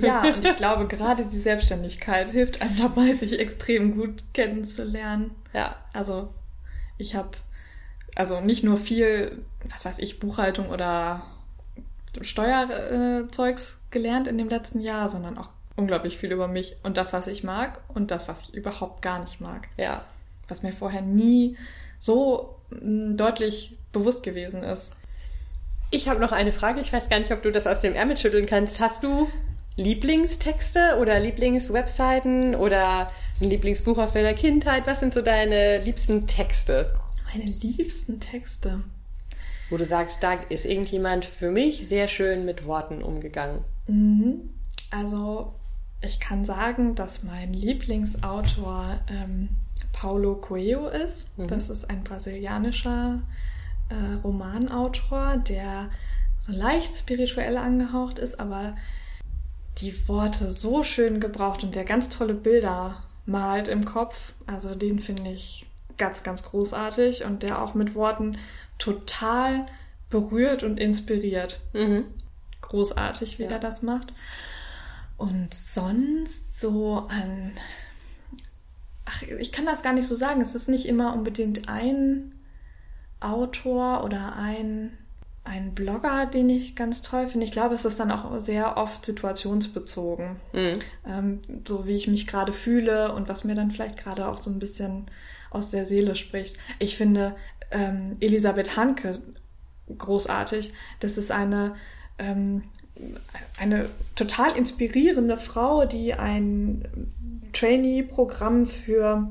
Ja, 0.00 0.22
und 0.22 0.42
ich 0.42 0.56
glaube, 0.56 0.86
gerade 0.86 1.26
die 1.26 1.38
Selbstständigkeit 1.38 2.30
hilft 2.30 2.62
einem 2.62 2.78
dabei, 2.78 3.14
sich 3.16 3.38
extrem 3.38 3.94
gut 3.94 4.24
kennenzulernen. 4.32 5.32
Ja. 5.52 5.76
Also, 5.92 6.32
ich 6.96 7.14
habe 7.14 7.32
also 8.14 8.40
nicht 8.40 8.64
nur 8.64 8.78
viel, 8.78 9.44
was 9.68 9.84
weiß 9.84 9.98
ich, 9.98 10.18
Buchhaltung 10.18 10.70
oder 10.70 11.24
Steuerzeugs 12.22 13.78
gelernt 13.90 14.28
in 14.28 14.38
dem 14.38 14.48
letzten 14.48 14.80
Jahr, 14.80 15.08
sondern 15.10 15.38
auch 15.38 15.50
unglaublich 15.80 16.18
viel 16.18 16.30
über 16.30 16.46
mich 16.46 16.76
und 16.82 16.96
das, 16.96 17.12
was 17.12 17.26
ich 17.26 17.42
mag 17.42 17.80
und 17.88 18.10
das, 18.10 18.28
was 18.28 18.48
ich 18.48 18.54
überhaupt 18.54 19.02
gar 19.02 19.18
nicht 19.18 19.40
mag. 19.40 19.68
Ja. 19.76 20.04
Was 20.48 20.62
mir 20.62 20.72
vorher 20.72 21.02
nie 21.02 21.56
so 21.98 22.56
mm, 22.70 23.16
deutlich 23.16 23.76
bewusst 23.92 24.22
gewesen 24.22 24.62
ist. 24.62 24.92
Ich 25.90 26.08
habe 26.08 26.20
noch 26.20 26.32
eine 26.32 26.52
Frage. 26.52 26.80
Ich 26.80 26.92
weiß 26.92 27.08
gar 27.08 27.18
nicht, 27.18 27.32
ob 27.32 27.42
du 27.42 27.50
das 27.50 27.66
aus 27.66 27.80
dem 27.80 27.94
Ärmel 27.94 28.16
schütteln 28.16 28.46
kannst. 28.46 28.78
Hast 28.78 29.02
du 29.02 29.28
Lieblingstexte 29.76 30.98
oder 31.00 31.18
Lieblingswebseiten 31.18 32.54
oder 32.54 33.10
ein 33.40 33.50
Lieblingsbuch 33.50 33.98
aus 33.98 34.12
deiner 34.12 34.34
Kindheit? 34.34 34.86
Was 34.86 35.00
sind 35.00 35.12
so 35.12 35.22
deine 35.22 35.82
liebsten 35.82 36.26
Texte? 36.26 36.94
Meine 37.34 37.50
liebsten 37.50 38.20
Texte. 38.20 38.82
wo 39.70 39.76
du 39.76 39.84
sagst, 39.84 40.22
da 40.22 40.34
ist 40.34 40.66
irgendjemand 40.66 41.24
für 41.24 41.50
mich 41.50 41.86
sehr 41.88 42.08
schön 42.08 42.44
mit 42.44 42.66
Worten 42.66 43.02
umgegangen? 43.02 43.64
Mhm. 43.86 44.50
Also 44.90 45.54
ich 46.02 46.20
kann 46.20 46.44
sagen, 46.44 46.94
dass 46.94 47.22
mein 47.22 47.52
Lieblingsautor 47.52 49.00
ähm, 49.08 49.50
Paulo 49.92 50.36
Coelho 50.36 50.88
ist. 50.88 51.26
Mhm. 51.36 51.46
Das 51.48 51.68
ist 51.68 51.90
ein 51.90 52.04
brasilianischer 52.04 53.20
äh, 53.90 54.14
Romanautor, 54.24 55.36
der 55.36 55.90
so 56.40 56.52
leicht 56.52 56.96
spirituell 56.96 57.56
angehaucht 57.56 58.18
ist, 58.18 58.40
aber 58.40 58.76
die 59.78 60.08
Worte 60.08 60.52
so 60.52 60.82
schön 60.82 61.20
gebraucht 61.20 61.62
und 61.64 61.74
der 61.74 61.84
ganz 61.84 62.08
tolle 62.08 62.34
Bilder 62.34 63.02
malt 63.26 63.68
im 63.68 63.84
Kopf. 63.84 64.32
Also 64.46 64.74
den 64.74 65.00
finde 65.00 65.30
ich 65.30 65.66
ganz, 65.98 66.22
ganz 66.22 66.42
großartig 66.42 67.24
und 67.24 67.42
der 67.42 67.62
auch 67.62 67.74
mit 67.74 67.94
Worten 67.94 68.38
total 68.78 69.66
berührt 70.08 70.62
und 70.62 70.80
inspiriert. 70.80 71.60
Mhm. 71.74 72.04
Großartig, 72.62 73.38
wie 73.38 73.44
ja. 73.44 73.50
er 73.50 73.58
das 73.58 73.82
macht. 73.82 74.14
Und 75.20 75.52
sonst 75.52 76.58
so 76.58 77.06
an. 77.10 77.52
Ach, 79.04 79.22
ich 79.22 79.52
kann 79.52 79.66
das 79.66 79.82
gar 79.82 79.92
nicht 79.92 80.08
so 80.08 80.14
sagen. 80.14 80.40
Es 80.40 80.54
ist 80.54 80.66
nicht 80.66 80.86
immer 80.86 81.12
unbedingt 81.12 81.68
ein 81.68 82.34
Autor 83.20 84.02
oder 84.02 84.36
ein, 84.36 84.96
ein 85.44 85.74
Blogger, 85.74 86.24
den 86.24 86.48
ich 86.48 86.74
ganz 86.74 87.02
toll 87.02 87.28
finde. 87.28 87.44
Ich 87.44 87.52
glaube, 87.52 87.74
es 87.74 87.84
ist 87.84 88.00
dann 88.00 88.10
auch 88.10 88.40
sehr 88.40 88.78
oft 88.78 89.04
situationsbezogen. 89.04 90.36
Mhm. 90.54 90.78
Ähm, 91.06 91.40
so 91.68 91.86
wie 91.86 91.96
ich 91.96 92.08
mich 92.08 92.26
gerade 92.26 92.54
fühle 92.54 93.12
und 93.12 93.28
was 93.28 93.44
mir 93.44 93.54
dann 93.54 93.72
vielleicht 93.72 93.98
gerade 93.98 94.26
auch 94.26 94.38
so 94.38 94.48
ein 94.48 94.58
bisschen 94.58 95.04
aus 95.50 95.68
der 95.68 95.84
Seele 95.84 96.14
spricht. 96.14 96.56
Ich 96.78 96.96
finde 96.96 97.36
ähm, 97.70 98.16
Elisabeth 98.20 98.74
Hanke 98.74 99.20
großartig. 99.98 100.72
Das 101.00 101.18
ist 101.18 101.30
eine, 101.30 101.74
ähm, 102.18 102.62
eine 103.58 103.88
total 104.14 104.56
inspirierende 104.56 105.38
Frau, 105.38 105.84
die 105.84 106.14
ein 106.14 106.84
Trainee-Programm 107.52 108.66
für 108.66 109.30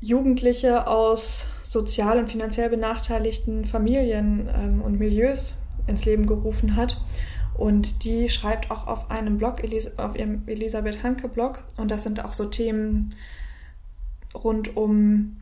Jugendliche 0.00 0.86
aus 0.86 1.48
sozial 1.62 2.18
und 2.18 2.30
finanziell 2.30 2.70
benachteiligten 2.70 3.64
Familien 3.64 4.48
ähm, 4.54 4.82
und 4.82 4.98
Milieus 4.98 5.56
ins 5.86 6.04
Leben 6.04 6.26
gerufen 6.26 6.76
hat. 6.76 7.00
Und 7.54 8.04
die 8.04 8.28
schreibt 8.28 8.70
auch 8.70 8.86
auf 8.86 9.10
einem 9.10 9.36
Blog, 9.36 9.62
auf 9.96 10.16
ihrem 10.16 10.44
Elisabeth 10.46 11.02
Hanke 11.02 11.28
Blog. 11.28 11.64
Und 11.76 11.90
das 11.90 12.04
sind 12.04 12.24
auch 12.24 12.32
so 12.32 12.46
Themen 12.46 13.14
rund 14.32 14.76
um 14.76 15.38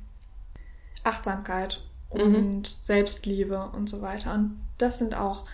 Achtsamkeit 1.04 1.82
mhm. 2.12 2.20
und 2.20 2.56
mhm. 2.56 2.64
Selbstliebe 2.80 3.70
und 3.74 3.88
so 3.88 4.00
weiter. 4.00 4.34
Und 4.34 4.58
das 4.78 4.98
sind 4.98 5.14
auch, 5.14 5.44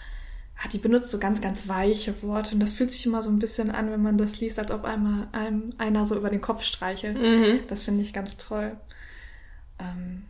die 0.69 0.79
benutzt 0.79 1.11
so 1.11 1.19
ganz, 1.19 1.41
ganz 1.41 1.69
weiche 1.69 2.23
Worte. 2.23 2.55
Und 2.55 2.61
das 2.61 2.73
fühlt 2.73 2.91
sich 2.91 3.07
immer 3.07 3.23
so 3.23 3.31
ein 3.31 3.39
bisschen 3.39 3.71
an, 3.71 3.91
wenn 3.91 4.03
man 4.03 4.19
das 4.19 4.41
liest, 4.41 4.59
als 4.59 4.71
ob 4.71 4.85
einmal 4.85 5.29
einem 5.33 5.73
einer 5.79 6.05
so 6.05 6.17
über 6.17 6.31
den 6.31 6.41
Kopf 6.41 6.63
streichelt. 6.65 7.21
Mhm. 7.21 7.61
Das 7.69 7.85
finde 7.85 8.03
ich 8.03 8.13
ganz 8.13 8.37
toll. 8.37 8.77
Ähm, 9.79 10.25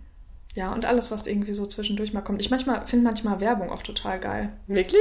ja, 0.55 0.73
und 0.73 0.85
alles, 0.85 1.11
was 1.11 1.27
irgendwie 1.27 1.55
so 1.55 1.67
zwischendurch 1.67 2.13
mal 2.13 2.21
kommt. 2.21 2.41
Ich 2.41 2.51
manchmal 2.51 2.87
finde 2.87 3.05
manchmal 3.05 3.41
Werbung 3.41 3.71
auch 3.71 3.83
total 3.83 4.21
geil. 4.21 4.53
Wirklich? 4.67 5.01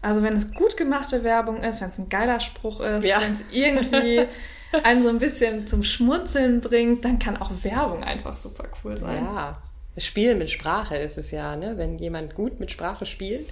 Also 0.00 0.22
wenn 0.22 0.36
es 0.36 0.52
gut 0.52 0.76
gemachte 0.76 1.22
Werbung 1.22 1.62
ist, 1.62 1.80
wenn 1.80 1.90
es 1.90 1.98
ein 1.98 2.08
geiler 2.08 2.40
Spruch 2.40 2.80
ist, 2.80 3.04
ja. 3.04 3.20
wenn 3.20 3.34
es 3.34 3.44
irgendwie 3.52 4.26
einen 4.82 5.02
so 5.02 5.08
ein 5.08 5.18
bisschen 5.18 5.66
zum 5.66 5.84
Schmunzeln 5.84 6.60
bringt, 6.60 7.04
dann 7.04 7.18
kann 7.18 7.36
auch 7.36 7.50
Werbung 7.62 8.02
einfach 8.02 8.36
super 8.36 8.64
cool 8.82 8.96
sein. 8.98 9.24
Ja, 9.24 9.62
das 9.94 10.04
Spielen 10.04 10.38
mit 10.38 10.50
Sprache 10.50 10.96
ist 10.96 11.18
es 11.18 11.30
ja, 11.30 11.54
ne? 11.54 11.76
Wenn 11.76 11.98
jemand 11.98 12.34
gut 12.34 12.58
mit 12.58 12.70
Sprache 12.70 13.04
spielt, 13.04 13.46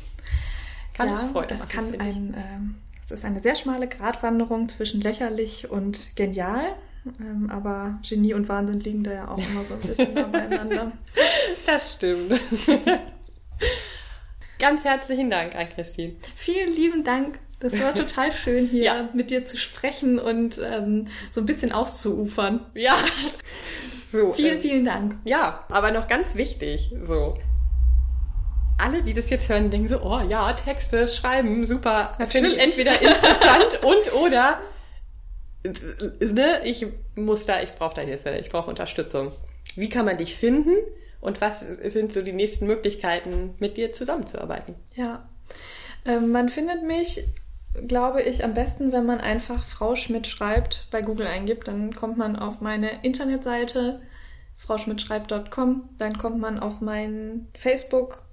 kann 0.95 1.09
ja, 1.09 1.15
es 1.15 1.23
Freude 1.23 1.55
es 1.55 1.61
machen. 1.61 1.71
Kann 1.71 2.01
ein, 2.01 2.35
äh, 2.35 3.05
es 3.05 3.11
ist 3.11 3.25
eine 3.25 3.41
sehr 3.41 3.55
schmale 3.55 3.89
Gratwanderung 3.89 4.69
zwischen 4.69 5.01
lächerlich 5.01 5.71
und 5.71 6.15
genial. 6.17 6.75
Ähm, 7.19 7.51
aber 7.51 7.99
Genie 8.07 8.35
und 8.35 8.49
Wahnsinn 8.49 8.81
liegen 8.81 9.03
da 9.03 9.13
ja 9.13 9.29
auch 9.29 9.39
immer 9.39 9.65
so 9.65 9.75
ein 9.75 9.81
bisschen 9.81 10.15
beieinander. 10.33 10.93
Das 11.67 11.95
stimmt. 11.95 12.39
Ganz 14.59 14.85
herzlichen 14.85 15.31
Dank 15.31 15.55
an 15.55 15.69
Christine. 15.71 16.17
Vielen 16.35 16.71
lieben 16.71 17.05
Dank. 17.05 17.39
Das 17.61 17.79
war 17.79 17.95
total 17.95 18.33
schön 18.33 18.67
hier 18.67 18.85
ja. 18.85 19.09
mit 19.13 19.31
dir 19.31 19.45
zu 19.45 19.59
sprechen 19.59 20.19
und 20.19 20.59
ähm, 20.59 21.07
so 21.31 21.41
ein 21.41 21.47
bisschen 21.47 21.73
auszuufern. 21.73 22.67
Ja. 22.75 22.97
So, 24.13 24.33
vielen, 24.33 24.57
ähm, 24.57 24.61
vielen 24.61 24.85
Dank. 24.85 25.17
Ja, 25.23 25.65
aber 25.69 25.93
noch 25.93 26.09
ganz 26.09 26.35
wichtig, 26.35 26.93
so. 27.01 27.39
Alle, 28.83 29.03
die 29.03 29.15
das 29.15 29.31
jetzt 29.31 29.49
hören, 29.49 29.71
denken 29.71 29.89
so, 29.89 30.01
oh 30.03 30.21
ja, 30.29 30.53
Texte 30.53 31.09
schreiben, 31.09 31.67
super. 31.67 32.17
Finde 32.29 32.51
ich 32.51 32.59
entweder 32.59 32.93
interessant 32.93 33.81
und 33.83 34.13
oder 34.15 34.61
ne, 35.65 36.61
ich 36.65 36.87
muss 37.15 37.47
da, 37.47 37.63
ich 37.63 37.73
brauche 37.73 37.95
da 37.95 38.03
Hilfe, 38.03 38.31
ich 38.39 38.49
brauche 38.49 38.71
Unterstützung. 38.71 39.33
Wie 39.77 39.89
kann 39.89 40.05
man 40.05 40.19
dich 40.19 40.37
finden 40.37 40.77
und 41.21 41.41
was 41.41 41.61
sind 41.61 42.13
so 42.13 42.23
die 42.23 42.33
nächsten 42.33 42.67
Möglichkeiten, 42.67 43.55
mit 43.59 43.77
dir 43.77 43.93
zusammenzuarbeiten? 43.93 44.75
Ja, 44.95 45.29
ähm, 46.07 46.31
man 46.31 46.49
findet 46.49 46.83
mich, 46.83 47.25
glaube 47.87 48.23
ich, 48.23 48.43
am 48.43 48.55
besten, 48.55 48.93
wenn 48.93 49.07
man 49.07 49.21
einfach 49.21 49.65
Frau 49.65 49.97
Schmidt 49.97 50.27
schreibt, 50.27 50.89
bei 50.91 51.03
Google 51.03 51.27
eingibt, 51.27 51.69
dann 51.69 51.95
kommt 51.95 52.17
man 52.17 52.37
auf 52.37 52.61
meine 52.61 53.05
Internetseite 53.05 54.01
frauschmidtschreibt.com, 54.57 55.89
dann 55.99 56.19
kommt 56.19 56.39
man 56.39 56.59
auf 56.59 56.81
meinen 56.81 57.49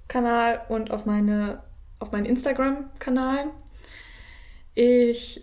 Facebook-Kanal 0.08 0.62
und 0.68 0.90
auf 0.90 1.06
meine 1.06 1.60
auf 2.00 2.12
meinen 2.12 2.26
Instagram-Kanal. 2.26 3.50
Ich 4.74 5.42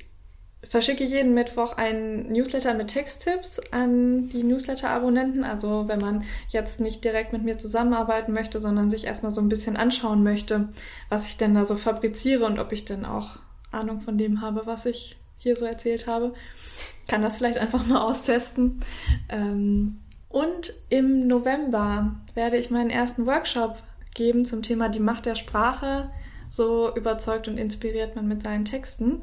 verschicke 0.63 1.03
jeden 1.03 1.33
Mittwoch 1.33 1.75
einen 1.75 2.31
Newsletter 2.31 2.73
mit 2.73 2.87
Texttipps 2.87 3.59
an 3.71 4.29
die 4.29 4.41
Newsletter-Abonnenten. 4.41 5.43
Also 5.43 5.89
wenn 5.89 5.99
man 5.99 6.23
jetzt 6.47 6.79
nicht 6.79 7.03
direkt 7.03 7.33
mit 7.33 7.43
mir 7.43 7.57
zusammenarbeiten 7.57 8.31
möchte, 8.31 8.61
sondern 8.61 8.89
sich 8.89 9.03
erstmal 9.05 9.33
so 9.33 9.41
ein 9.41 9.49
bisschen 9.49 9.75
anschauen 9.75 10.23
möchte, 10.23 10.69
was 11.09 11.25
ich 11.25 11.35
denn 11.35 11.53
da 11.53 11.65
so 11.65 11.75
fabriziere 11.75 12.45
und 12.45 12.57
ob 12.57 12.71
ich 12.71 12.85
denn 12.85 13.03
auch 13.03 13.37
Ahnung 13.71 13.99
von 13.99 14.17
dem 14.17 14.39
habe, 14.39 14.61
was 14.65 14.85
ich 14.85 15.17
hier 15.37 15.57
so 15.57 15.65
erzählt 15.65 16.07
habe, 16.07 16.33
kann 17.09 17.21
das 17.21 17.35
vielleicht 17.35 17.57
einfach 17.57 17.85
mal 17.85 17.99
austesten. 17.99 18.79
Ähm, 19.27 19.99
und 20.29 20.73
im 20.89 21.27
November 21.27 22.15
werde 22.33 22.57
ich 22.57 22.71
meinen 22.71 22.89
ersten 22.89 23.25
Workshop 23.25 23.77
geben 24.15 24.43
zum 24.43 24.63
Thema 24.63 24.89
die 24.89 24.99
Macht 24.99 25.27
der 25.27 25.35
Sprache. 25.35 26.09
So 26.49 26.95
überzeugt 26.95 27.47
und 27.47 27.57
inspiriert 27.57 28.15
man 28.15 28.27
mit 28.27 28.41
seinen 28.41 28.65
Texten. 28.65 29.21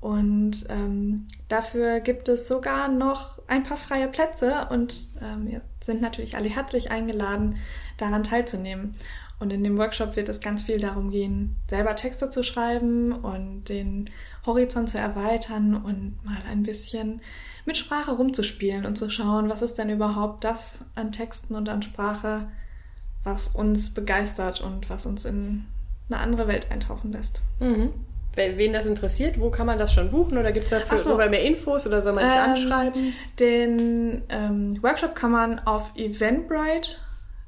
Und 0.00 0.66
ähm, 0.68 1.26
dafür 1.48 2.00
gibt 2.00 2.28
es 2.28 2.46
sogar 2.46 2.88
noch 2.88 3.40
ein 3.48 3.62
paar 3.62 3.78
freie 3.78 4.06
Plätze 4.06 4.68
und 4.70 5.08
ähm, 5.22 5.48
ihr 5.48 5.62
sind 5.82 6.02
natürlich 6.02 6.36
alle 6.36 6.50
herzlich 6.50 6.90
eingeladen, 6.90 7.56
daran 7.96 8.22
teilzunehmen. 8.22 8.92
Und 9.40 9.52
in 9.52 9.64
dem 9.64 9.78
Workshop 9.78 10.16
wird 10.16 10.28
es 10.28 10.40
ganz 10.40 10.62
viel 10.62 10.78
darum 10.78 11.10
gehen, 11.10 11.56
selber 11.68 11.96
Texte 11.96 12.30
zu 12.30 12.44
schreiben 12.44 13.12
und 13.12 13.68
den 13.68 14.10
Horizont 14.46 14.90
zu 14.90 14.98
erweitern 14.98 15.74
und 15.74 16.22
mal 16.22 16.42
ein 16.48 16.62
bisschen 16.62 17.20
mit 17.64 17.78
Sprache 17.78 18.12
rumzuspielen 18.12 18.84
und 18.86 18.96
zu 18.96 19.10
schauen, 19.10 19.48
was 19.48 19.62
ist 19.62 19.78
denn 19.78 19.90
überhaupt 19.90 20.44
das 20.44 20.78
an 20.94 21.12
Texten 21.12 21.54
und 21.54 21.68
an 21.68 21.82
Sprache, 21.82 22.48
was 23.24 23.48
uns 23.48 23.92
begeistert 23.92 24.60
und 24.60 24.88
was 24.90 25.06
uns 25.06 25.24
in 25.24 25.64
eine 26.08 26.20
andere 26.20 26.46
Welt 26.46 26.70
eintauchen 26.70 27.12
lässt. 27.12 27.40
Mhm 27.60 27.90
wen 28.36 28.72
das 28.72 28.86
interessiert, 28.86 29.38
wo 29.40 29.50
kann 29.50 29.66
man 29.66 29.78
das 29.78 29.92
schon 29.92 30.10
buchen 30.10 30.38
oder 30.38 30.52
gibt 30.52 30.64
es 30.64 30.70
dafür 30.70 30.98
so. 30.98 31.16
mehr 31.16 31.42
Infos 31.42 31.86
oder 31.86 32.02
soll 32.02 32.14
man 32.14 32.24
dich 32.24 32.34
ähm, 32.34 32.50
anschreiben? 32.50 33.12
Den 33.38 34.22
ähm, 34.28 34.82
Workshop 34.82 35.14
kann 35.14 35.30
man 35.30 35.60
auf 35.60 35.92
Eventbrite 35.96 36.96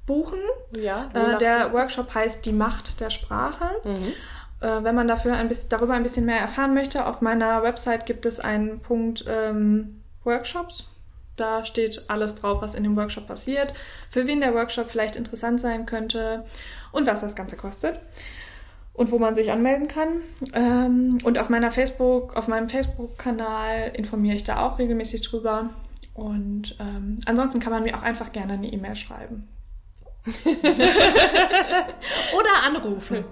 buchen. 0.07 0.39
Ja. 0.73 1.11
Äh, 1.13 1.39
der 1.39 1.73
Workshop 1.73 2.15
heißt 2.15 2.47
Die 2.47 2.53
Macht 2.53 3.01
der 3.01 3.11
Sprache. 3.11 3.71
Mhm. 3.85 4.13
Äh, 4.61 4.85
wenn 4.85 4.95
man 4.95 5.09
dafür 5.09 5.35
ein 5.35 5.49
bisschen, 5.49 5.71
darüber 5.71 5.95
ein 5.95 6.03
bisschen 6.03 6.25
mehr 6.25 6.39
erfahren 6.39 6.75
möchte, 6.75 7.07
auf 7.07 7.21
meiner 7.21 7.63
Website 7.63 8.07
gibt 8.07 8.25
es 8.25 8.41
einen 8.41 8.81
Punkt 8.81 9.25
ähm, 9.29 10.03
Workshops. 10.25 10.89
Da 11.37 11.65
steht 11.65 12.05
alles 12.09 12.35
drauf, 12.35 12.63
was 12.63 12.75
in 12.75 12.83
dem 12.83 12.97
Workshop 12.97 13.27
passiert, 13.27 13.73
für 14.11 14.27
wen 14.27 14.41
der 14.41 14.55
Workshop 14.55 14.91
vielleicht 14.91 15.17
interessant 15.17 15.61
sein 15.61 15.87
könnte 15.87 16.45
und 16.93 17.07
was 17.07 17.21
das 17.21 17.35
Ganze 17.35 17.57
kostet 17.57 18.01
und 18.95 19.11
wo 19.11 19.19
man 19.19 19.35
sich 19.35 19.53
anmelden 19.53 19.89
kann. 19.89 20.23
Ähm, 20.55 21.19
und 21.23 21.39
auf 21.39 21.49
meiner 21.49 21.71
Facebook, 21.71 22.37
auf 22.37 22.49
meinem 22.49 22.69
Facebook-Kanal 22.69 23.93
informiere 23.95 24.37
ich 24.37 24.45
da 24.45 24.67
auch 24.67 24.79
regelmäßig 24.79 25.23
drüber. 25.23 25.71
Und 26.15 26.77
ähm, 26.81 27.19
ansonsten 27.27 27.61
kann 27.61 27.73
man 27.73 27.83
mir 27.83 27.97
auch 27.97 28.03
einfach 28.03 28.33
gerne 28.33 28.55
eine 28.55 28.73
E-Mail 28.73 28.97
schreiben. 28.97 29.47
Oder 32.37 32.51
anrufen. 32.67 33.25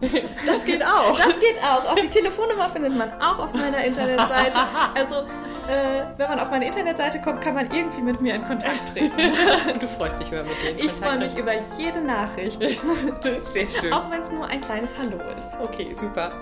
Das 0.46 0.64
geht 0.64 0.84
auch. 0.84 1.18
Das 1.18 1.40
geht 1.40 1.58
auch. 1.62 1.90
Auch 1.90 1.96
die 1.96 2.08
Telefonnummer 2.08 2.68
findet 2.68 2.96
man 2.96 3.10
auch 3.20 3.38
auf 3.40 3.52
meiner 3.52 3.84
Internetseite. 3.84 4.58
Also 4.94 5.26
äh, 5.68 6.04
wenn 6.16 6.28
man 6.28 6.38
auf 6.38 6.50
meine 6.50 6.66
Internetseite 6.66 7.20
kommt, 7.20 7.40
kann 7.40 7.54
man 7.54 7.66
irgendwie 7.72 8.02
mit 8.02 8.20
mir 8.20 8.34
in 8.34 8.44
Kontakt 8.44 8.92
treten. 8.92 9.16
du 9.80 9.88
freust 9.88 10.20
dich 10.20 10.28
über 10.28 10.42
mit 10.42 10.52
denen. 10.62 10.78
Ich 10.78 10.92
freue 10.92 11.18
mich 11.18 11.36
über 11.36 11.52
jede 11.78 12.00
Nachricht. 12.00 12.60
Sehr 12.62 13.68
schön. 13.68 13.92
Auch 13.92 14.10
wenn 14.10 14.22
es 14.22 14.30
nur 14.30 14.46
ein 14.46 14.60
kleines 14.60 14.90
Hallo 14.98 15.18
ist. 15.36 15.50
Okay, 15.60 15.94
super. 15.94 16.32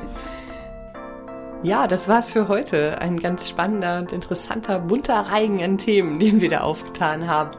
Ja, 1.62 1.86
das 1.86 2.09
war's 2.09 2.32
für 2.32 2.48
heute. 2.48 3.00
Ein 3.00 3.20
ganz 3.20 3.48
spannender 3.48 4.00
und 4.00 4.12
interessanter, 4.12 4.80
bunter 4.80 5.20
Reigen 5.20 5.62
an 5.62 5.78
Themen, 5.78 6.18
den 6.18 6.40
wir 6.40 6.50
da 6.50 6.61
aufgetan 6.61 7.28
haben. 7.28 7.53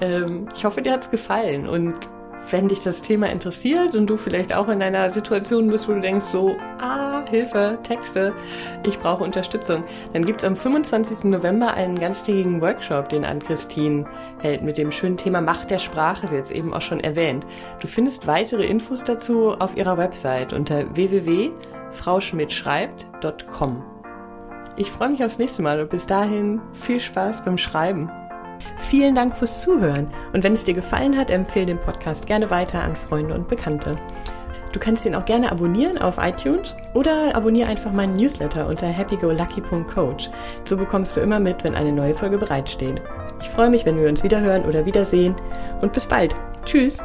Ähm, 0.00 0.48
ich 0.54 0.64
hoffe, 0.64 0.82
dir 0.82 0.92
hat's 0.92 1.10
gefallen 1.10 1.68
und 1.68 1.94
wenn 2.50 2.68
dich 2.68 2.80
das 2.80 3.02
Thema 3.02 3.30
interessiert 3.30 3.94
und 3.94 4.06
du 4.06 4.16
vielleicht 4.16 4.54
auch 4.54 4.68
in 4.68 4.82
einer 4.82 5.10
Situation 5.10 5.68
bist, 5.68 5.86
wo 5.88 5.92
du 5.92 6.00
denkst 6.00 6.24
so, 6.26 6.56
ah, 6.80 7.22
Hilfe, 7.28 7.78
Texte, 7.82 8.32
ich 8.86 8.98
brauche 8.98 9.24
Unterstützung, 9.24 9.84
dann 10.12 10.24
gibt's 10.24 10.44
am 10.44 10.54
25. 10.56 11.24
November 11.24 11.74
einen 11.74 11.98
ganztägigen 11.98 12.60
Workshop, 12.60 13.08
den 13.08 13.24
Ann-Christine 13.24 14.04
hält 14.40 14.62
mit 14.62 14.78
dem 14.78 14.92
schönen 14.92 15.16
Thema 15.16 15.40
Macht 15.40 15.70
der 15.70 15.78
Sprache, 15.78 16.28
sie 16.28 16.36
jetzt 16.36 16.52
eben 16.52 16.74
auch 16.74 16.82
schon 16.82 17.00
erwähnt. 17.00 17.46
Du 17.80 17.86
findest 17.86 18.26
weitere 18.26 18.66
Infos 18.66 19.04
dazu 19.04 19.52
auf 19.58 19.74
ihrer 19.76 19.96
Website 19.98 20.52
unter 20.52 20.94
www.frauschmidtschreibt.com. 20.94 23.82
Ich 24.76 24.90
freue 24.90 25.10
mich 25.10 25.24
aufs 25.24 25.38
nächste 25.38 25.62
Mal 25.62 25.80
und 25.80 25.90
bis 25.90 26.04
dahin 26.06 26.60
viel 26.72 26.98
Spaß 26.98 27.44
beim 27.44 27.58
Schreiben. 27.58 28.10
Vielen 28.88 29.14
Dank 29.14 29.36
fürs 29.36 29.62
Zuhören 29.62 30.08
und 30.32 30.44
wenn 30.44 30.52
es 30.52 30.64
dir 30.64 30.74
gefallen 30.74 31.16
hat, 31.16 31.30
empfehle 31.30 31.66
den 31.66 31.80
Podcast 31.80 32.26
gerne 32.26 32.50
weiter 32.50 32.82
an 32.82 32.96
Freunde 32.96 33.34
und 33.34 33.48
Bekannte. 33.48 33.98
Du 34.72 34.80
kannst 34.80 35.06
ihn 35.06 35.14
auch 35.14 35.24
gerne 35.24 35.52
abonnieren 35.52 35.98
auf 35.98 36.18
iTunes 36.18 36.74
oder 36.94 37.36
abonniere 37.36 37.68
einfach 37.68 37.92
meinen 37.92 38.14
Newsletter 38.14 38.66
unter 38.66 38.92
happygolucky.coach. 38.92 40.30
So 40.64 40.76
bekommst 40.76 41.16
du 41.16 41.20
immer 41.20 41.38
mit, 41.38 41.62
wenn 41.62 41.76
eine 41.76 41.92
neue 41.92 42.14
Folge 42.14 42.38
bereitsteht. 42.38 43.00
Ich 43.40 43.48
freue 43.50 43.70
mich, 43.70 43.86
wenn 43.86 44.00
wir 44.00 44.08
uns 44.08 44.24
wiederhören 44.24 44.64
oder 44.64 44.84
wiedersehen 44.84 45.36
und 45.80 45.92
bis 45.92 46.06
bald. 46.06 46.34
Tschüss! 46.64 46.98